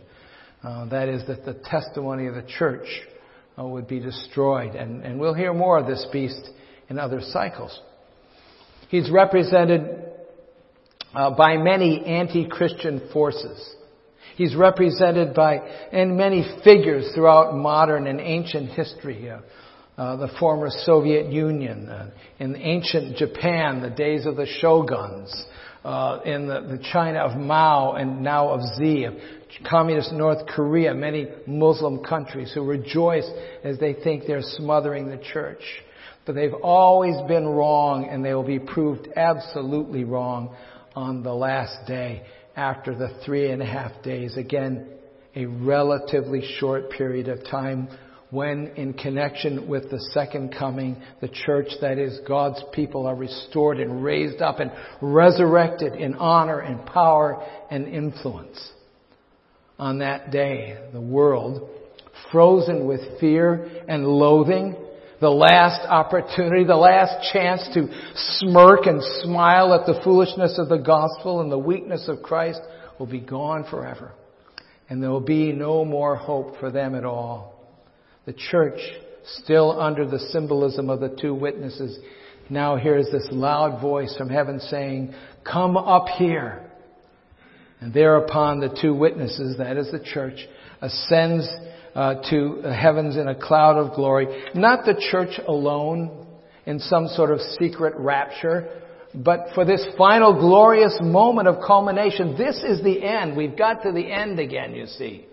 Uh, 0.63 0.87
that 0.87 1.09
is 1.09 1.27
that 1.27 1.45
the 1.45 1.55
testimony 1.65 2.27
of 2.27 2.35
the 2.35 2.47
church 2.59 2.87
would 3.65 3.89
be 3.89 4.01
destroyed. 4.01 4.75
And, 4.75 5.03
and 5.03 5.19
we'll 5.19 5.35
hear 5.35 5.55
more 5.55 5.79
of 5.79 5.87
this 5.87 6.07
beast 6.13 6.51
in 6.89 6.99
other 6.99 7.21
cycles. 7.21 7.81
He's 8.89 9.11
represented 9.11 10.05
uh, 11.15 11.31
by 11.37 11.57
many 11.57 12.05
anti-Christian 12.05 13.09
forces. 13.13 13.75
He's 14.37 14.55
represented 14.55 15.35
by 15.35 15.57
and 15.93 16.17
many 16.17 16.47
figures 16.63 17.11
throughout 17.15 17.57
modern 17.57 18.07
and 18.07 18.21
ancient 18.21 18.71
history. 18.71 19.31
Uh, 19.31 19.41
uh, 19.97 20.17
the 20.17 20.29
former 20.39 20.69
Soviet 20.69 21.33
Union, 21.33 21.89
uh, 21.89 22.11
in 22.39 22.55
ancient 22.55 23.17
Japan, 23.17 23.81
the 23.81 23.89
days 23.89 24.27
of 24.27 24.37
the 24.37 24.47
shoguns, 24.61 25.47
uh, 25.85 26.21
in 26.25 26.47
the, 26.47 26.61
the, 26.61 26.85
China 26.93 27.21
of 27.21 27.39
Mao 27.39 27.93
and 27.93 28.21
now 28.21 28.51
of 28.51 28.61
Xi, 28.77 29.07
communist 29.69 30.13
North 30.13 30.47
Korea, 30.47 30.95
many 30.95 31.29
Muslim 31.47 32.03
countries 32.03 32.53
who 32.53 32.65
rejoice 32.65 33.29
as 33.65 33.79
they 33.79 33.95
think 33.95 34.25
they're 34.27 34.43
smothering 34.43 35.09
the 35.09 35.23
church. 35.33 35.63
But 36.25 36.35
they've 36.35 36.55
always 36.63 37.17
been 37.29 37.47
wrong 37.47 38.09
and 38.11 38.25
they 38.25 38.35
will 38.35 38.43
be 38.43 38.59
proved 38.59 39.09
absolutely 39.17 40.05
wrong 40.05 40.55
on 40.95 41.23
the 41.23 41.33
last 41.33 41.87
day 41.87 42.23
after 42.57 42.95
the 42.95 43.21
three 43.25 43.51
and 43.51 43.63
a 43.63 43.67
half 43.67 44.03
days. 44.03 44.37
Again, 44.37 44.89
a 45.37 45.47
relatively 45.47 46.43
short 46.59 46.91
period 46.91 47.29
of 47.29 47.45
time 47.45 47.89
when 48.31 48.69
in 48.77 48.93
connection 48.93 49.69
with 49.69 49.89
the 49.91 50.01
second 50.13 50.55
coming, 50.59 51.01
the 51.21 51.29
church, 51.29 51.69
that 51.81 51.99
is 51.99 52.19
God's 52.27 52.63
people, 52.73 53.07
are 53.07 53.15
restored 53.15 53.79
and 53.79 54.03
raised 54.03 54.43
up 54.43 54.59
and 54.59 54.73
resurrected 55.01 55.95
in 55.95 56.15
honor 56.15 56.59
and 56.59 56.85
power 56.87 57.41
and 57.71 57.87
influence. 57.87 58.73
On 59.79 59.99
that 59.99 60.31
day, 60.31 60.79
the 60.93 61.01
world, 61.01 61.69
frozen 62.33 62.87
with 62.87 63.21
fear 63.21 63.69
and 63.89 64.07
loathing, 64.07 64.75
the 65.21 65.31
last 65.31 65.87
opportunity, 65.89 66.65
the 66.65 66.77
last 66.77 67.33
chance 67.33 67.67
to 67.75 67.89
smirk 68.15 68.87
and 68.87 69.03
smile 69.23 69.75
at 69.75 69.87
the 69.87 70.01
foolishness 70.05 70.59
of 70.59 70.69
the 70.69 70.79
gospel 70.79 71.41
and 71.41 71.51
the 71.51 71.59
weakness 71.59 72.07
of 72.09 72.23
Christ 72.23 72.61
will 72.99 73.07
be 73.07 73.21
gone 73.21 73.65
forever. 73.69 74.13
And 74.89 75.03
there 75.03 75.11
will 75.11 75.21
be 75.21 75.53
no 75.53 75.85
more 75.85 76.17
hope 76.17 76.59
for 76.61 76.71
them 76.71 76.95
at 76.95 77.05
all. 77.05 77.55
The 78.27 78.35
church, 78.35 78.79
still 79.43 79.81
under 79.81 80.07
the 80.07 80.19
symbolism 80.19 80.91
of 80.91 81.01
the 81.01 81.17
two 81.21 81.35
witnesses, 81.35 81.99
now 82.49 82.77
hears 82.77 83.07
this 83.11 83.27
loud 83.31 83.81
voice 83.81 84.15
from 84.17 84.29
heaven 84.29 84.61
saying, 84.61 85.15
Come 85.45 85.77
up 85.77 86.07
here. 86.09 86.66
And 87.81 87.93
thereupon 87.93 88.61
the 88.61 88.77
two 88.81 88.95
witnesses, 88.95 89.59
that 89.59 89.77
is 89.77 89.91
the 89.91 90.01
church, 90.01 90.39
ascends 90.81 91.49
uh, 91.95 92.15
to 92.31 92.63
heavens 92.63 93.17
in 93.17 93.29
a 93.29 93.35
cloud 93.35 93.77
of 93.77 93.95
glory. 93.95 94.45
Not 94.55 94.85
the 94.85 95.01
church 95.11 95.41
alone 95.47 96.27
in 96.65 96.79
some 96.79 97.09
sort 97.09 97.31
of 97.31 97.41
secret 97.59 97.95
rapture, 97.97 98.83
but 99.15 99.49
for 99.55 99.65
this 99.65 99.87
final 99.97 100.35
glorious 100.35 100.97
moment 101.01 101.49
of 101.49 101.63
culmination. 101.67 102.37
This 102.37 102.57
is 102.63 102.83
the 102.83 103.03
end. 103.03 103.37
We've 103.37 103.57
got 103.57 103.83
to 103.83 103.93
the 103.93 104.11
end 104.11 104.39
again, 104.39 104.75
you 104.75 104.87
see. 104.87 105.27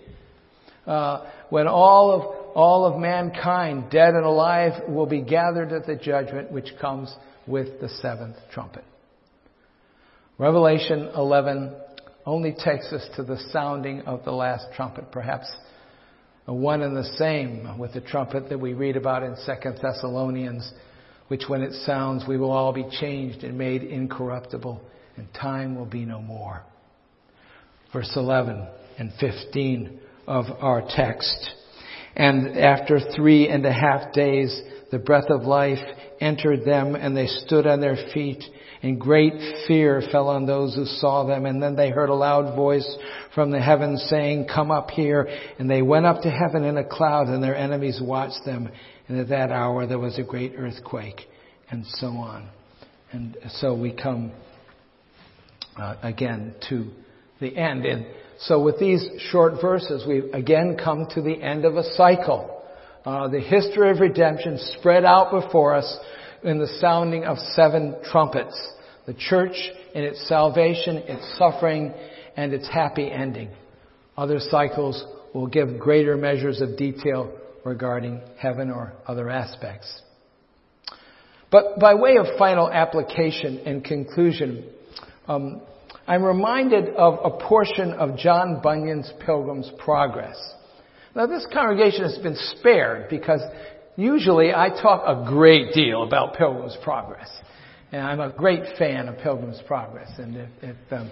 Uh, 0.85 1.29
when 1.49 1.67
all 1.67 2.11
of 2.11 2.21
all 2.55 2.85
of 2.85 2.99
mankind, 2.99 3.89
dead 3.89 4.13
and 4.13 4.25
alive, 4.25 4.87
will 4.87 5.07
be 5.07 5.21
gathered 5.21 5.71
at 5.71 5.87
the 5.87 5.95
judgment 5.95 6.51
which 6.51 6.73
comes 6.79 7.13
with 7.47 7.81
the 7.81 7.89
seventh 7.89 8.35
trumpet. 8.51 8.83
Revelation 10.37 11.09
11 11.15 11.75
only 12.25 12.51
takes 12.51 12.91
us 12.93 13.07
to 13.15 13.23
the 13.23 13.37
sounding 13.51 14.01
of 14.01 14.23
the 14.23 14.31
last 14.31 14.67
trumpet, 14.75 15.11
perhaps 15.11 15.47
one 16.45 16.81
and 16.81 16.95
the 16.95 17.09
same 17.17 17.77
with 17.77 17.93
the 17.93 18.01
trumpet 18.01 18.49
that 18.49 18.59
we 18.59 18.73
read 18.73 18.97
about 18.97 19.23
in 19.23 19.35
2 19.35 19.71
Thessalonians, 19.81 20.73
which 21.29 21.43
when 21.47 21.61
it 21.61 21.73
sounds, 21.85 22.25
we 22.27 22.37
will 22.37 22.51
all 22.51 22.73
be 22.73 22.85
changed 22.99 23.43
and 23.43 23.57
made 23.57 23.83
incorruptible, 23.83 24.81
and 25.15 25.27
time 25.33 25.75
will 25.75 25.85
be 25.85 26.05
no 26.05 26.21
more. 26.21 26.63
Verse 27.93 28.11
11 28.15 28.67
and 28.97 29.11
15 29.19 29.99
of 30.27 30.45
our 30.59 30.83
text. 30.95 31.51
And 32.15 32.57
after 32.57 32.99
three 33.15 33.47
and 33.47 33.65
a 33.65 33.73
half 33.73 34.13
days, 34.13 34.61
the 34.91 34.99
breath 34.99 35.29
of 35.29 35.43
life 35.43 35.79
entered 36.19 36.65
them 36.65 36.95
and 36.95 37.15
they 37.15 37.27
stood 37.27 37.65
on 37.65 37.81
their 37.81 37.97
feet 38.13 38.43
and 38.83 38.99
great 38.99 39.33
fear 39.65 40.03
fell 40.11 40.27
on 40.27 40.45
those 40.45 40.75
who 40.75 40.85
saw 40.85 41.23
them. 41.23 41.45
And 41.45 41.63
then 41.63 41.77
they 41.77 41.89
heard 41.89 42.09
a 42.09 42.13
loud 42.13 42.53
voice 42.53 42.97
from 43.33 43.49
the 43.49 43.61
heavens 43.61 44.05
saying, 44.09 44.47
come 44.53 44.71
up 44.71 44.91
here. 44.91 45.29
And 45.57 45.69
they 45.69 45.81
went 45.81 46.05
up 46.05 46.23
to 46.23 46.29
heaven 46.29 46.65
in 46.65 46.77
a 46.77 46.83
cloud 46.83 47.27
and 47.27 47.41
their 47.41 47.55
enemies 47.55 48.01
watched 48.03 48.43
them. 48.45 48.69
And 49.07 49.19
at 49.19 49.29
that 49.29 49.51
hour 49.51 49.87
there 49.87 49.99
was 49.99 50.19
a 50.19 50.23
great 50.23 50.53
earthquake 50.57 51.21
and 51.71 51.85
so 51.87 52.07
on. 52.07 52.49
And 53.13 53.37
so 53.51 53.73
we 53.73 53.93
come 53.93 54.33
uh, 55.77 55.95
again 56.03 56.53
to 56.69 56.91
the 57.39 57.55
end. 57.55 57.85
And 57.85 58.05
so 58.39 58.61
with 58.61 58.79
these 58.79 59.07
short 59.31 59.61
verses, 59.61 60.03
we 60.05 60.29
again 60.31 60.75
come 60.83 61.07
to 61.11 61.21
the 61.21 61.41
end 61.41 61.63
of 61.63 61.77
a 61.77 61.83
cycle. 61.93 62.61
uh, 63.05 63.27
the 63.27 63.39
history 63.39 63.91
of 63.91 63.99
redemption 63.99 64.57
spread 64.77 65.03
out 65.05 65.31
before 65.31 65.75
us 65.75 65.97
in 66.43 66.59
the 66.59 66.67
sounding 66.79 67.23
of 67.25 67.37
seven 67.55 67.95
trumpets. 68.11 68.59
The 69.05 69.13
church 69.13 69.55
in 69.93 70.03
its 70.03 70.27
salvation, 70.27 70.97
its 70.97 71.37
suffering, 71.37 71.93
and 72.37 72.53
its 72.53 72.67
happy 72.69 73.11
ending. 73.11 73.49
Other 74.17 74.39
cycles 74.39 75.03
will 75.33 75.47
give 75.47 75.79
greater 75.79 76.15
measures 76.15 76.61
of 76.61 76.77
detail 76.77 77.31
regarding 77.65 78.21
heaven 78.37 78.69
or 78.69 78.93
other 79.07 79.29
aspects. 79.29 80.01
But 81.51 81.79
by 81.79 81.95
way 81.95 82.17
of 82.17 82.25
final 82.37 82.69
application 82.69 83.59
and 83.65 83.83
conclusion, 83.83 84.69
um, 85.27 85.61
I'm 86.07 86.23
reminded 86.23 86.89
of 86.95 87.19
a 87.23 87.37
portion 87.45 87.93
of 87.93 88.17
John 88.17 88.59
Bunyan's 88.61 89.11
Pilgrim's 89.25 89.71
Progress. 89.79 90.37
Now 91.15 91.27
this 91.27 91.45
congregation 91.53 92.03
has 92.03 92.17
been 92.17 92.35
spared 92.57 93.09
because 93.09 93.41
usually 93.95 94.53
I 94.53 94.69
talk 94.69 95.03
a 95.05 95.29
great 95.29 95.73
deal 95.73 96.03
about 96.03 96.35
Pilgrim's 96.35 96.77
Progress. 96.83 97.29
And 97.93 98.01
I'm 98.01 98.19
a 98.19 98.31
great 98.31 98.63
fan 98.79 99.07
of 99.07 99.19
Pilgrim's 99.19 99.61
Progress. 99.67 100.09
And 100.17 100.49
um, 100.89 101.11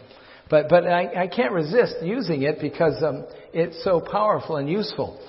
but 0.50 0.68
but 0.68 0.88
I, 0.88 1.26
I, 1.26 1.28
can't 1.28 1.52
resist 1.52 1.98
using 2.02 2.42
it 2.42 2.58
because 2.60 2.96
um, 3.04 3.28
it's 3.54 3.84
so 3.84 4.02
powerful 4.02 4.56
and 4.56 4.68
useful. 4.68 5.22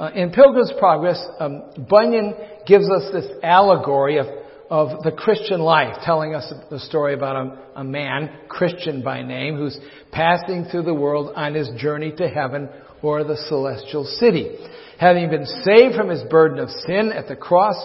Uh, 0.00 0.10
in 0.14 0.30
Pilgrim's 0.30 0.72
Progress, 0.78 1.22
um, 1.40 1.62
Bunyan 1.90 2.34
gives 2.66 2.88
us 2.88 3.12
this 3.12 3.26
allegory 3.42 4.16
of 4.16 4.26
of 4.70 5.02
the 5.02 5.12
Christian 5.12 5.60
life, 5.60 5.94
telling 6.06 6.34
us 6.34 6.50
the 6.70 6.80
story 6.80 7.12
about 7.12 7.36
a, 7.36 7.80
a 7.80 7.84
man, 7.84 8.30
Christian 8.48 9.02
by 9.02 9.20
name, 9.20 9.56
who's 9.56 9.78
passing 10.10 10.64
through 10.64 10.84
the 10.84 10.94
world 10.94 11.34
on 11.36 11.52
his 11.52 11.68
journey 11.76 12.12
to 12.16 12.28
heaven 12.28 12.70
or 13.02 13.24
the 13.24 13.36
celestial 13.46 14.04
city. 14.04 14.56
Having 14.98 15.28
been 15.28 15.46
saved 15.64 15.96
from 15.96 16.08
his 16.08 16.22
burden 16.30 16.58
of 16.60 16.70
sin 16.86 17.12
at 17.12 17.28
the 17.28 17.36
cross, 17.36 17.76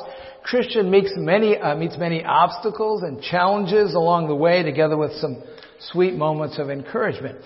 Christian 0.43 0.89
meets 0.89 1.11
many, 1.15 1.57
uh, 1.57 1.75
meets 1.75 1.97
many 1.97 2.23
obstacles 2.23 3.03
and 3.03 3.21
challenges 3.21 3.93
along 3.93 4.27
the 4.27 4.35
way 4.35 4.63
together 4.63 4.97
with 4.97 5.11
some 5.13 5.43
sweet 5.91 6.15
moments 6.15 6.57
of 6.59 6.69
encouragement. 6.69 7.39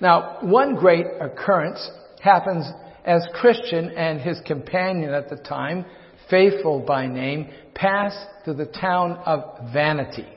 Now, 0.00 0.38
one 0.42 0.76
great 0.76 1.06
occurrence 1.20 1.90
happens 2.22 2.66
as 3.04 3.26
Christian 3.34 3.90
and 3.90 4.20
his 4.20 4.40
companion 4.46 5.12
at 5.12 5.30
the 5.30 5.36
time, 5.36 5.84
faithful 6.28 6.80
by 6.80 7.06
name, 7.06 7.50
pass 7.74 8.14
through 8.44 8.54
the 8.54 8.66
town 8.66 9.12
of 9.26 9.72
Vanity, 9.72 10.28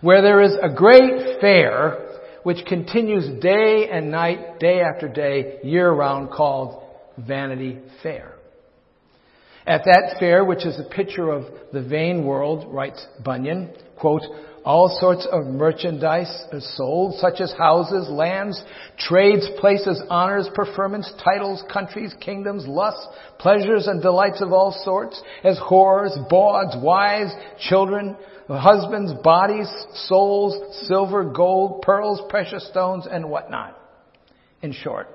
where 0.00 0.22
there 0.22 0.42
is 0.42 0.56
a 0.62 0.74
great 0.74 1.40
fair 1.40 2.06
which 2.42 2.64
continues 2.66 3.28
day 3.42 3.88
and 3.90 4.10
night, 4.10 4.58
day 4.58 4.80
after 4.80 5.08
day, 5.08 5.58
year 5.62 5.90
round, 5.90 6.30
called 6.30 6.82
Vanity 7.18 7.78
Fair. 8.02 8.39
At 9.66 9.84
that 9.84 10.16
fair, 10.18 10.44
which 10.44 10.64
is 10.64 10.78
a 10.78 10.94
picture 10.94 11.30
of 11.30 11.44
the 11.72 11.82
vain 11.82 12.24
world, 12.24 12.72
writes 12.72 13.06
Bunyan, 13.22 13.70
quote, 13.98 14.22
all 14.64 14.94
sorts 15.00 15.26
of 15.32 15.46
merchandise 15.46 16.30
is 16.52 16.76
sold, 16.76 17.14
such 17.18 17.40
as 17.40 17.52
houses, 17.52 18.08
lands, 18.10 18.62
trades, 18.98 19.48
places, 19.58 20.02
honors, 20.10 20.50
preferments, 20.54 21.10
titles, 21.24 21.64
countries, 21.72 22.14
kingdoms, 22.20 22.66
lusts, 22.66 23.06
pleasures, 23.38 23.86
and 23.86 24.02
delights 24.02 24.42
of 24.42 24.52
all 24.52 24.78
sorts, 24.84 25.22
as 25.44 25.58
whores, 25.58 26.28
bawds, 26.28 26.76
wives, 26.82 27.32
children, 27.58 28.16
husbands, 28.48 29.14
bodies, 29.22 29.68
souls, 29.94 30.86
silver, 30.86 31.24
gold, 31.24 31.80
pearls, 31.80 32.20
precious 32.28 32.66
stones, 32.68 33.06
and 33.10 33.30
whatnot. 33.30 33.78
In 34.60 34.72
short, 34.72 35.08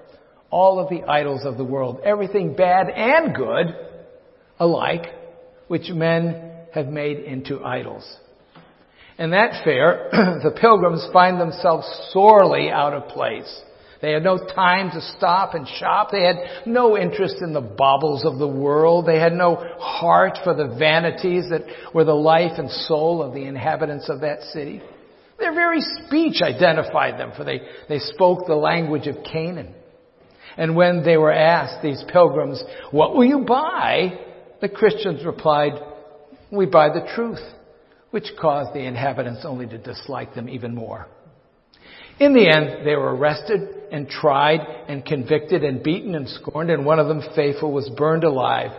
all 0.49 0.79
of 0.79 0.89
the 0.89 1.03
idols 1.03 1.45
of 1.45 1.57
the 1.57 1.63
world, 1.63 1.99
everything 2.03 2.55
bad 2.55 2.89
and 2.89 3.35
good 3.35 3.75
alike, 4.59 5.05
which 5.67 5.89
men 5.89 6.51
have 6.73 6.87
made 6.87 7.19
into 7.19 7.63
idols. 7.63 8.05
In 9.17 9.31
that 9.31 9.63
fair, 9.63 10.09
the 10.11 10.57
pilgrims 10.59 11.07
find 11.13 11.39
themselves 11.39 11.87
sorely 12.11 12.69
out 12.69 12.93
of 12.93 13.07
place. 13.09 13.61
They 14.01 14.11
had 14.11 14.23
no 14.23 14.37
time 14.37 14.91
to 14.91 15.01
stop 15.17 15.55
and 15.55 15.67
shop. 15.67 16.09
They 16.11 16.23
had 16.23 16.67
no 16.67 16.97
interest 16.97 17.37
in 17.41 17.53
the 17.53 17.61
baubles 17.61 18.25
of 18.25 18.37
the 18.37 18.47
world. 18.47 19.05
They 19.07 19.19
had 19.19 19.33
no 19.33 19.55
heart 19.79 20.37
for 20.43 20.53
the 20.53 20.75
vanities 20.77 21.45
that 21.49 21.61
were 21.93 22.03
the 22.03 22.13
life 22.13 22.51
and 22.57 22.69
soul 22.69 23.23
of 23.23 23.33
the 23.33 23.45
inhabitants 23.45 24.09
of 24.09 24.21
that 24.21 24.41
city. 24.51 24.81
Their 25.39 25.53
very 25.53 25.81
speech 25.81 26.41
identified 26.41 27.19
them, 27.19 27.31
for 27.35 27.43
they, 27.43 27.61
they 27.89 27.99
spoke 27.99 28.45
the 28.45 28.55
language 28.55 29.07
of 29.07 29.23
Canaan. 29.23 29.73
And 30.57 30.75
when 30.75 31.03
they 31.03 31.17
were 31.17 31.33
asked, 31.33 31.81
these 31.81 32.03
pilgrims, 32.11 32.63
what 32.91 33.15
will 33.15 33.25
you 33.25 33.39
buy? 33.39 34.19
The 34.61 34.69
Christians 34.69 35.25
replied, 35.25 35.73
we 36.51 36.65
buy 36.65 36.89
the 36.89 37.07
truth 37.15 37.41
which 38.11 38.31
caused 38.39 38.73
the 38.73 38.79
inhabitants 38.79 39.41
only 39.43 39.67
to 39.67 39.77
dislike 39.77 40.33
them 40.35 40.47
even 40.47 40.73
more. 40.73 41.07
In 42.19 42.33
the 42.33 42.47
end, 42.47 42.85
they 42.87 42.95
were 42.95 43.13
arrested 43.13 43.67
and 43.91 44.07
tried 44.07 44.61
and 44.87 45.05
convicted 45.05 45.63
and 45.63 45.83
beaten 45.83 46.15
and 46.15 46.29
scorned, 46.29 46.69
and 46.69 46.85
one 46.85 46.99
of 46.99 47.07
them, 47.07 47.21
faithful, 47.35 47.73
was 47.73 47.89
burned 47.97 48.23
alive 48.23 48.71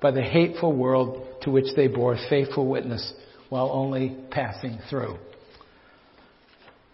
by 0.00 0.10
the 0.10 0.22
hateful 0.22 0.72
world 0.72 1.26
to 1.42 1.50
which 1.50 1.66
they 1.76 1.88
bore 1.88 2.16
faithful 2.30 2.66
witness 2.66 3.12
while 3.50 3.70
only 3.70 4.16
passing 4.30 4.78
through. 4.88 5.18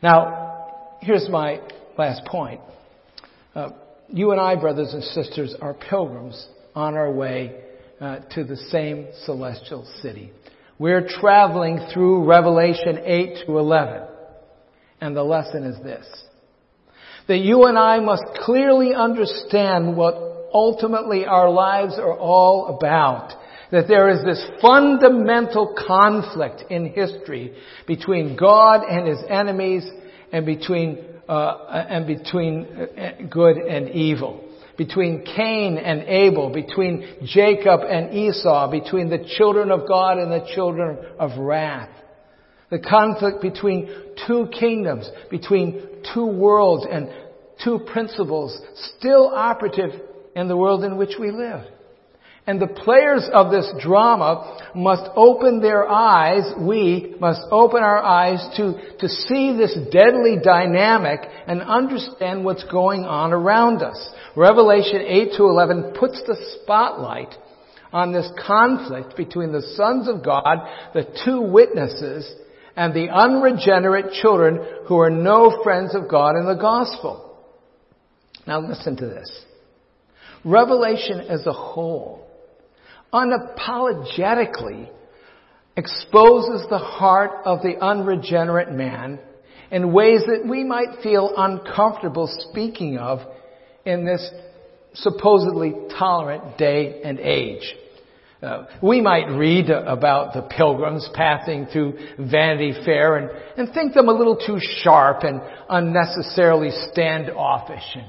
Now, 0.02 0.96
here's 1.00 1.28
my 1.28 1.60
last 1.96 2.24
point. 2.26 2.60
Uh, 3.54 3.70
you 4.08 4.32
and 4.32 4.40
I, 4.40 4.56
brothers 4.56 4.92
and 4.92 5.04
sisters, 5.04 5.54
are 5.60 5.74
pilgrims 5.74 6.48
on 6.74 6.94
our 6.94 7.10
way 7.10 7.62
uh, 8.00 8.18
to 8.34 8.44
the 8.44 8.56
same 8.56 9.08
celestial 9.24 9.86
city. 10.02 10.32
We're 10.78 11.08
traveling 11.08 11.80
through 11.92 12.24
Revelation 12.24 12.98
8 13.04 13.46
to 13.46 13.58
11. 13.58 14.02
And 15.00 15.16
the 15.16 15.22
lesson 15.22 15.64
is 15.64 15.82
this. 15.82 16.06
That 17.28 17.38
you 17.38 17.64
and 17.64 17.78
I 17.78 18.00
must 18.00 18.24
clearly 18.44 18.94
understand 18.94 19.96
what 19.96 20.14
ultimately 20.52 21.24
our 21.24 21.50
lives 21.50 21.94
are 21.98 22.16
all 22.16 22.76
about. 22.76 23.32
That 23.72 23.88
there 23.88 24.10
is 24.10 24.24
this 24.24 24.44
fundamental 24.60 25.74
conflict 25.86 26.70
in 26.70 26.90
history 26.90 27.56
between 27.86 28.36
God 28.36 28.82
and 28.88 29.08
His 29.08 29.18
enemies 29.28 29.88
and 30.32 30.46
between, 30.46 31.04
uh, 31.28 31.86
and 31.88 32.06
between 32.06 32.66
uh, 32.66 33.12
good 33.30 33.56
and 33.56 33.88
evil 33.90 34.45
between 34.76 35.24
Cain 35.24 35.78
and 35.78 36.02
Abel, 36.02 36.50
between 36.50 37.18
Jacob 37.24 37.80
and 37.88 38.14
Esau, 38.14 38.70
between 38.70 39.08
the 39.08 39.26
children 39.36 39.70
of 39.70 39.88
God 39.88 40.18
and 40.18 40.30
the 40.30 40.46
children 40.54 40.98
of 41.18 41.38
wrath. 41.38 41.90
The 42.70 42.78
conflict 42.80 43.40
between 43.40 43.88
two 44.26 44.48
kingdoms, 44.58 45.08
between 45.30 46.02
two 46.12 46.26
worlds 46.26 46.86
and 46.90 47.08
two 47.62 47.80
principles 47.92 48.58
still 48.98 49.32
operative 49.34 49.90
in 50.34 50.48
the 50.48 50.56
world 50.56 50.84
in 50.84 50.96
which 50.96 51.14
we 51.18 51.30
live. 51.30 51.64
And 52.48 52.60
the 52.60 52.68
players 52.68 53.28
of 53.32 53.50
this 53.50 53.68
drama 53.80 54.70
must 54.72 55.10
open 55.16 55.60
their 55.60 55.88
eyes, 55.88 56.44
we 56.56 57.16
must 57.18 57.40
open 57.50 57.82
our 57.82 58.00
eyes 58.00 58.38
to, 58.56 58.74
to 59.00 59.08
see 59.08 59.56
this 59.56 59.76
deadly 59.90 60.36
dynamic 60.42 61.20
and 61.48 61.60
understand 61.60 62.44
what's 62.44 62.62
going 62.64 63.04
on 63.04 63.32
around 63.32 63.82
us. 63.82 63.98
Revelation 64.36 65.02
8 65.04 65.30
to 65.36 65.44
11 65.44 65.94
puts 65.98 66.22
the 66.22 66.36
spotlight 66.62 67.34
on 67.92 68.12
this 68.12 68.30
conflict 68.46 69.16
between 69.16 69.50
the 69.50 69.74
sons 69.74 70.06
of 70.06 70.24
God, 70.24 70.58
the 70.94 71.06
two 71.24 71.40
witnesses, 71.40 72.32
and 72.76 72.94
the 72.94 73.08
unregenerate 73.08 74.12
children 74.12 74.60
who 74.86 74.98
are 74.98 75.10
no 75.10 75.62
friends 75.64 75.96
of 75.96 76.08
God 76.08 76.36
in 76.36 76.46
the 76.46 76.60
gospel. 76.60 77.42
Now 78.46 78.60
listen 78.60 78.96
to 78.98 79.06
this. 79.06 79.44
Revelation 80.44 81.20
as 81.22 81.44
a 81.46 81.52
whole 81.52 82.25
unapologetically 83.12 84.88
exposes 85.76 86.66
the 86.70 86.78
heart 86.78 87.42
of 87.44 87.62
the 87.62 87.78
unregenerate 87.80 88.72
man 88.72 89.18
in 89.70 89.92
ways 89.92 90.22
that 90.26 90.48
we 90.48 90.64
might 90.64 91.02
feel 91.02 91.32
uncomfortable 91.36 92.28
speaking 92.50 92.98
of 92.98 93.20
in 93.84 94.04
this 94.04 94.30
supposedly 94.94 95.74
tolerant 95.98 96.56
day 96.56 97.02
and 97.04 97.18
age. 97.20 97.74
Uh, 98.42 98.66
we 98.82 99.00
might 99.00 99.28
read 99.30 99.70
about 99.70 100.34
the 100.34 100.42
pilgrims 100.42 101.08
passing 101.14 101.66
through 101.66 101.98
Vanity 102.18 102.74
Fair 102.84 103.16
and, 103.16 103.30
and 103.56 103.74
think 103.74 103.94
them 103.94 104.08
a 104.08 104.12
little 104.12 104.36
too 104.36 104.58
sharp 104.82 105.22
and 105.22 105.40
unnecessarily 105.68 106.70
standoffish 106.92 107.82
and 107.94 108.06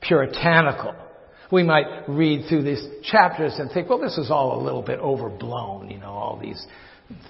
puritanical 0.00 0.94
we 1.50 1.62
might 1.62 2.08
read 2.08 2.48
through 2.48 2.62
these 2.62 2.84
chapters 3.02 3.54
and 3.58 3.70
think, 3.70 3.88
well, 3.88 3.98
this 3.98 4.18
is 4.18 4.30
all 4.30 4.60
a 4.60 4.62
little 4.62 4.82
bit 4.82 5.00
overblown, 5.00 5.90
you 5.90 5.98
know, 5.98 6.10
all 6.10 6.38
these 6.40 6.64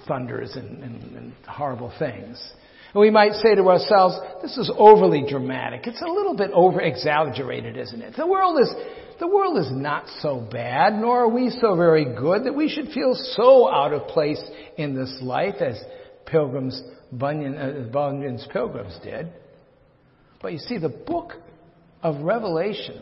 thunders 0.07 0.55
and, 0.55 0.83
and, 0.83 1.15
and 1.15 1.33
horrible 1.47 1.91
things. 1.99 2.37
And 2.93 3.01
we 3.01 3.11
might 3.11 3.33
say 3.33 3.55
to 3.55 3.69
ourselves, 3.69 4.15
this 4.41 4.57
is 4.57 4.71
overly 4.75 5.23
dramatic. 5.29 5.85
It's 5.85 6.01
a 6.01 6.11
little 6.11 6.35
bit 6.35 6.51
over 6.53 6.81
exaggerated, 6.81 7.77
isn't 7.77 8.01
it? 8.01 8.15
The 8.17 8.27
world 8.27 8.59
is 8.59 8.73
the 9.19 9.27
world 9.27 9.57
is 9.57 9.69
not 9.71 10.05
so 10.21 10.39
bad, 10.39 10.93
nor 10.93 11.25
are 11.25 11.27
we 11.27 11.49
so 11.49 11.75
very 11.75 12.05
good 12.05 12.45
that 12.45 12.55
we 12.55 12.69
should 12.69 12.87
feel 12.93 13.13
so 13.13 13.69
out 13.69 13.93
of 13.93 14.07
place 14.07 14.41
in 14.77 14.95
this 14.95 15.19
life 15.21 15.55
as 15.59 15.77
pilgrims, 16.25 16.81
Bunyan, 17.11 17.57
uh, 17.57 17.89
Bunyan's 17.91 18.47
pilgrims 18.51 18.97
did. 19.03 19.27
But 20.41 20.53
you 20.53 20.59
see, 20.59 20.77
the 20.77 20.87
book 20.87 21.33
of 22.01 22.21
Revelation, 22.21 23.01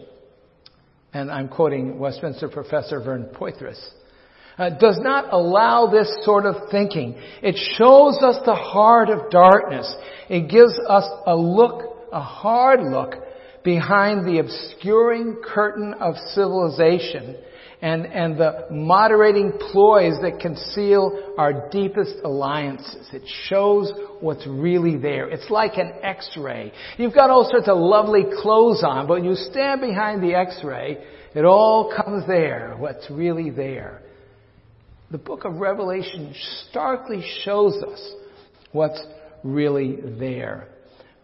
and 1.14 1.32
I'm 1.32 1.48
quoting 1.48 2.00
Westminster 2.00 2.50
professor 2.50 3.00
Vern 3.00 3.30
Poythress, 3.34 3.80
uh, 4.58 4.70
does 4.72 5.00
not 5.02 5.32
allow 5.32 5.88
this 5.88 6.12
sort 6.24 6.46
of 6.46 6.56
thinking. 6.72 7.16
It 7.44 7.56
shows 7.78 8.18
us 8.24 8.42
the 8.46 8.56
heart 8.56 9.10
of 9.10 9.30
darkness. 9.30 9.94
It 10.30 10.50
gives 10.50 10.74
us 10.88 11.06
a 11.26 11.36
look, 11.36 12.08
a 12.12 12.22
hard 12.22 12.82
look 12.82 13.16
behind 13.64 14.26
the 14.26 14.40
obscuring 14.40 15.38
curtain 15.44 15.94
of 16.00 16.16
civilization 16.34 17.38
and, 17.82 18.06
and 18.06 18.38
the 18.38 18.68
moderating 18.72 19.54
ploys 19.72 20.14
that 20.22 20.40
conceal 20.42 21.34
our 21.38 21.70
deepest 21.70 22.16
alliances. 22.24 23.08
It 23.14 23.24
shows 23.46 23.92
what's 24.20 24.46
really 24.48 24.98
there. 24.98 25.30
It's 25.30 25.50
like 25.50 25.78
an 25.78 25.94
x-ray. 26.02 26.74
You've 26.98 27.14
got 27.14 27.30
all 27.30 27.48
sorts 27.50 27.68
of 27.68 27.78
lovely 27.78 28.24
clothes 28.42 28.84
on, 28.84 29.08
but 29.08 29.22
when 29.22 29.26
you 29.26 29.36
stand 29.36 29.82
behind 29.82 30.24
the 30.24 30.34
x-ray, 30.34 30.98
it 31.36 31.46
all 31.46 31.94
comes 31.96 32.26
there, 32.28 32.76
what's 32.78 33.10
really 33.12 33.52
there 33.52 34.02
the 35.10 35.18
book 35.18 35.46
of 35.46 35.56
Revelation 35.56 36.34
starkly 36.70 37.24
shows 37.44 37.74
us 37.76 38.14
what's 38.72 39.02
really 39.44 39.98
there. 40.20 40.68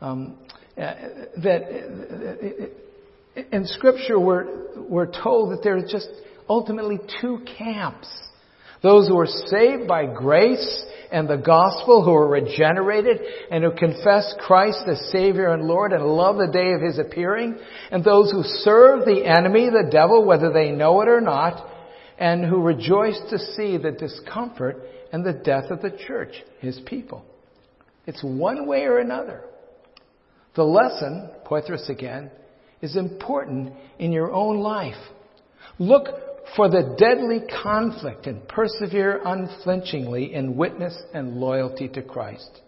Um, 0.02 0.38
uh, 0.78 0.94
that 1.44 2.62
uh, 3.36 3.40
in 3.52 3.66
Scripture 3.68 4.20
we're, 4.20 4.80
we're 4.90 5.12
told 5.12 5.52
that 5.52 5.62
there's 5.64 5.92
just 5.92 6.08
ultimately 6.50 7.00
two 7.22 7.44
camps. 7.58 8.08
Those 8.82 9.08
who 9.08 9.18
are 9.18 9.28
saved 9.28 9.88
by 9.88 10.06
grace 10.06 10.86
and 11.12 11.28
the 11.28 11.38
gospel, 11.38 12.04
who 12.04 12.14
are 12.14 12.28
regenerated 12.28 13.22
and 13.50 13.64
who 13.64 13.72
confess 13.72 14.36
Christ 14.40 14.84
as 14.88 15.10
Savior 15.12 15.54
and 15.54 15.64
Lord 15.64 15.94
and 15.94 16.04
love 16.04 16.38
the 16.38 16.52
day 16.52 16.74
of 16.74 16.82
His 16.82 17.00
appearing, 17.00 17.58
and 17.92 18.04
those 18.04 18.32
who 18.32 18.44
serve 18.44 19.06
the 19.06 19.26
enemy, 19.26 19.70
the 19.70 19.90
devil, 19.90 20.26
whether 20.26 20.52
they 20.52 20.72
know 20.72 21.02
it 21.02 21.08
or 21.08 21.22
not, 21.22 21.66
and 22.18 22.46
who 22.46 22.62
rejoice 22.62 23.20
to 23.30 23.40
see 23.40 23.78
the 23.78 23.92
discomfort 23.92 24.84
and 25.12 25.26
the 25.26 25.34
death 25.34 25.70
of 25.70 25.82
the 25.82 25.98
church, 26.08 26.34
his 26.60 26.80
people. 26.86 27.24
It's 28.06 28.24
one 28.24 28.68
way 28.68 28.84
or 28.84 29.00
another. 29.00 29.44
The 30.56 30.64
lesson, 30.64 31.30
Poythress 31.46 31.90
again, 31.90 32.32
is 32.82 32.96
important 32.96 33.74
in 34.00 34.12
your 34.12 34.32
own 34.32 34.60
life. 34.60 35.02
Look 35.80 36.08
for 36.56 36.70
the 36.70 36.96
deadly 36.98 37.42
conflict 37.64 38.28
and 38.28 38.48
persevere 38.48 39.22
unflinchingly 39.26 40.34
in 40.34 40.56
witness 40.56 40.96
and 41.14 41.38
loyalty 41.38 41.88
to 41.90 42.02
Christ. 42.02 42.62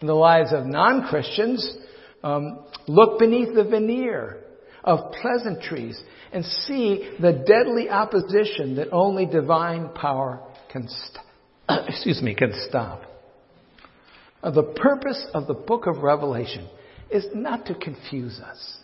In 0.00 0.06
the 0.06 0.14
lives 0.14 0.52
of 0.52 0.66
non-Christians, 0.66 1.76
um, 2.22 2.64
look 2.86 3.18
beneath 3.18 3.54
the 3.54 3.64
veneer 3.64 4.44
of 4.84 5.12
pleasantries 5.20 6.00
and 6.32 6.44
see 6.44 7.16
the 7.20 7.44
deadly 7.46 7.88
opposition 7.90 8.76
that 8.76 8.88
only 8.92 9.26
divine 9.26 9.90
power 9.94 10.40
can 10.70 10.88
st- 10.88 11.24
excuse 11.88 12.22
me 12.22 12.34
can 12.34 12.52
stop. 12.68 13.02
Uh, 14.42 14.50
the 14.50 14.62
purpose 14.62 15.26
of 15.34 15.46
the 15.46 15.54
book 15.54 15.86
of 15.86 15.98
Revelation 15.98 16.68
is 17.10 17.26
not 17.34 17.66
to 17.66 17.74
confuse 17.74 18.40
us. 18.40 18.78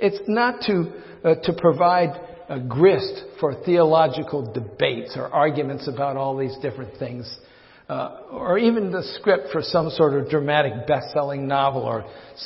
It's 0.00 0.20
not 0.26 0.62
to 0.62 0.92
uh, 1.22 1.34
to 1.44 1.52
provide 1.52 2.31
a 2.52 2.60
grist 2.60 3.22
for 3.40 3.54
theological 3.64 4.52
debates 4.52 5.16
or 5.16 5.26
arguments 5.28 5.88
about 5.88 6.18
all 6.18 6.36
these 6.36 6.54
different 6.60 6.98
things 6.98 7.34
uh, 7.88 8.20
or 8.30 8.58
even 8.58 8.92
the 8.92 9.02
script 9.18 9.48
for 9.50 9.62
some 9.62 9.88
sort 9.90 10.14
of 10.14 10.28
dramatic 10.28 10.86
best-selling 10.86 11.48
novel 11.48 11.82
or 11.82 12.04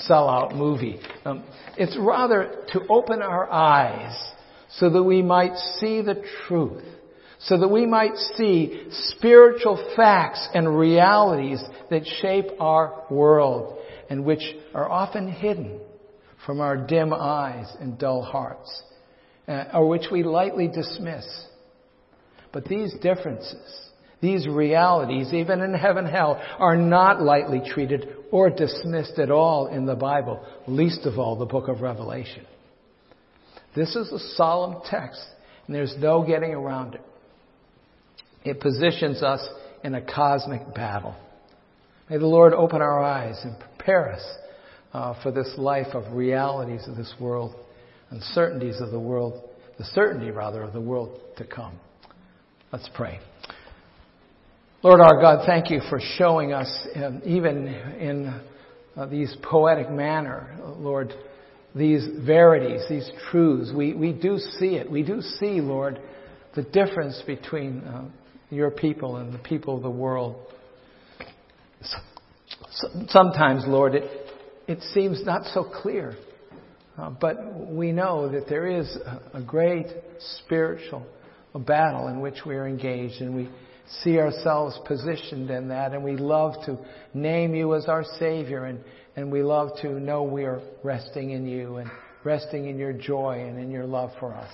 sellout 0.09 0.55
movie. 0.55 0.99
Um, 1.25 1.45
it's 1.77 1.97
rather 1.99 2.65
to 2.73 2.81
open 2.89 3.21
our 3.21 3.51
eyes 3.51 4.17
so 4.71 4.91
that 4.91 5.03
we 5.03 5.23
might 5.23 5.57
see 5.79 6.03
the 6.03 6.25
truth, 6.47 6.85
so 7.41 7.59
that 7.59 7.69
we 7.69 7.85
might 7.85 8.17
see 8.37 8.87
spiritual 8.91 9.93
facts 9.97 10.49
and 10.55 10.79
realities 10.79 11.63
that 11.91 12.07
shape 12.21 12.47
our 12.61 13.05
world 13.11 13.79
and 14.09 14.25
which 14.25 14.43
are 14.73 14.89
often 14.89 15.31
hidden 15.31 15.81
from 16.45 16.61
our 16.61 16.77
dim 16.77 17.13
eyes 17.13 17.67
and 17.81 17.99
dull 17.99 18.23
hearts, 18.23 18.83
uh, 19.49 19.65
or 19.75 19.89
which 19.89 20.07
we 20.11 20.23
lightly 20.23 20.69
dismiss. 20.69 21.27
But 22.53 22.65
these 22.65 22.95
differences, 23.03 23.91
these 24.21 24.47
realities, 24.49 25.33
even 25.33 25.61
in 25.61 25.75
heaven 25.75 26.07
hell, 26.07 26.41
are 26.59 26.77
not 26.77 27.23
lightly 27.23 27.61
treated 27.65 28.09
or 28.33 28.51
dismissed 28.51 29.19
at 29.19 29.31
all 29.31 29.67
in 29.67 29.87
the 29.87 29.95
Bible, 29.95 30.45
least 30.67 31.07
of 31.07 31.19
all 31.19 31.37
the 31.37 31.45
book 31.45 31.69
of 31.69 31.81
Revelation. 31.81 32.47
This 33.75 33.95
is 33.95 34.11
a 34.11 34.19
solemn 34.37 34.81
text, 34.91 35.23
and 35.67 35.77
there's 35.77 35.95
no 35.99 36.25
getting 36.25 36.53
around 36.53 36.95
it. 36.95 37.03
It 38.43 38.61
positions 38.61 39.23
us 39.23 39.47
in 39.85 39.95
a 39.95 40.01
cosmic 40.01 40.75
battle. 40.75 41.15
May 42.09 42.19
the 42.19 42.27
Lord 42.27 42.55
open 42.55 42.81
our 42.81 43.03
eyes 43.03 43.37
and 43.45 43.59
prepare 43.59 44.13
us 44.13 44.25
uh, 44.93 45.23
for 45.23 45.31
this 45.31 45.53
life 45.59 45.95
of 45.95 46.15
realities 46.15 46.87
of 46.89 46.97
this 46.97 47.13
world, 47.21 47.55
uncertainties 48.11 48.81
of 48.81 48.91
the 48.91 49.01
world, 49.01 49.43
the 49.79 49.85
certainty 49.85 50.31
rather 50.31 50.63
of 50.63 50.73
the 50.73 50.81
world 50.81 51.21
to 51.39 51.45
come. 51.45 51.79
Let's 52.73 52.89
pray. 52.95 53.21
Lord 54.83 55.01
our 55.01 55.21
God, 55.21 55.45
thank 55.47 55.71
you 55.71 55.81
for 55.89 56.01
showing 56.17 56.53
us, 56.53 56.69
um, 56.97 57.23
even 57.25 57.67
in 57.67 58.41
uh, 58.97 59.07
these 59.07 59.37
poetic 59.43 59.91
manner, 59.91 60.57
Lord, 60.79 61.13
these 61.75 62.07
verities, 62.25 62.83
these 62.89 63.11
truths. 63.31 63.73
We, 63.75 63.95
we 63.95 64.13
do 64.13 64.39
see 64.39 64.77
it. 64.77 64.91
We 64.91 65.03
do 65.03 65.21
see, 65.21 65.61
Lord, 65.61 66.01
the 66.55 66.63
difference 66.63 67.23
between 67.27 67.81
uh, 67.81 68.05
your 68.51 68.71
people 68.71 69.17
and 69.17 69.33
the 69.33 69.39
people 69.39 69.77
of 69.77 69.83
the 69.83 69.91
world. 69.91 70.37
Sometimes, 73.09 73.65
Lord, 73.67 73.95
it, 73.95 74.05
it 74.67 74.81
seems 74.95 75.25
not 75.25 75.45
so 75.53 75.65
clear. 75.65 76.17
Uh, 76.99 77.11
but 77.11 77.37
we 77.69 77.93
know 77.93 78.29
that 78.31 78.49
there 78.49 78.67
is 78.67 78.97
a, 78.97 79.39
a 79.39 79.43
great 79.43 79.87
spiritual 80.39 81.07
battle 81.55 82.09
in 82.09 82.21
which 82.21 82.45
we 82.47 82.55
are 82.55 82.67
engaged, 82.67 83.21
and 83.21 83.35
we 83.35 83.49
see 84.03 84.19
ourselves 84.19 84.79
positioned 84.87 85.51
in 85.51 85.69
that, 85.69 85.93
and 85.93 86.03
we 86.03 86.17
love 86.17 86.55
to 86.67 86.79
name 87.15 87.55
you 87.55 87.75
as 87.75 87.87
our 87.87 88.05
Savior, 88.19 88.65
and, 88.65 88.81
and 89.15 89.31
we 89.31 89.43
love 89.43 89.71
to 89.83 90.01
know 90.01 90.23
we 90.23 90.45
are 90.45 90.61
resting 90.83 91.31
in 91.31 91.47
you 91.47 91.77
and 91.77 91.91
resting 92.25 92.67
in 92.67 92.79
your 92.79 92.93
joy 92.93 93.45
and 93.47 93.59
in 93.59 93.71
your 93.71 93.87
love 93.87 94.11
for 94.19 94.35
us. 94.35 94.53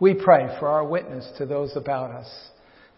We 0.00 0.14
pray 0.14 0.56
for 0.58 0.68
our 0.68 0.86
witness 0.86 1.28
to 1.38 1.46
those 1.46 1.76
about 1.76 2.10
us, 2.12 2.28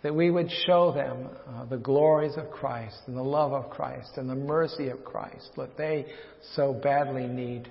that 0.02 0.14
we 0.14 0.30
would 0.30 0.50
show 0.66 0.92
them 0.92 1.28
uh, 1.48 1.64
the 1.64 1.76
glories 1.76 2.36
of 2.36 2.50
Christ 2.50 2.96
and 3.06 3.16
the 3.16 3.22
love 3.22 3.52
of 3.52 3.70
Christ 3.70 4.10
and 4.16 4.30
the 4.30 4.34
mercy 4.34 4.88
of 4.88 5.04
Christ 5.04 5.50
that 5.56 5.76
they 5.76 6.06
so 6.54 6.72
badly 6.72 7.26
need. 7.26 7.70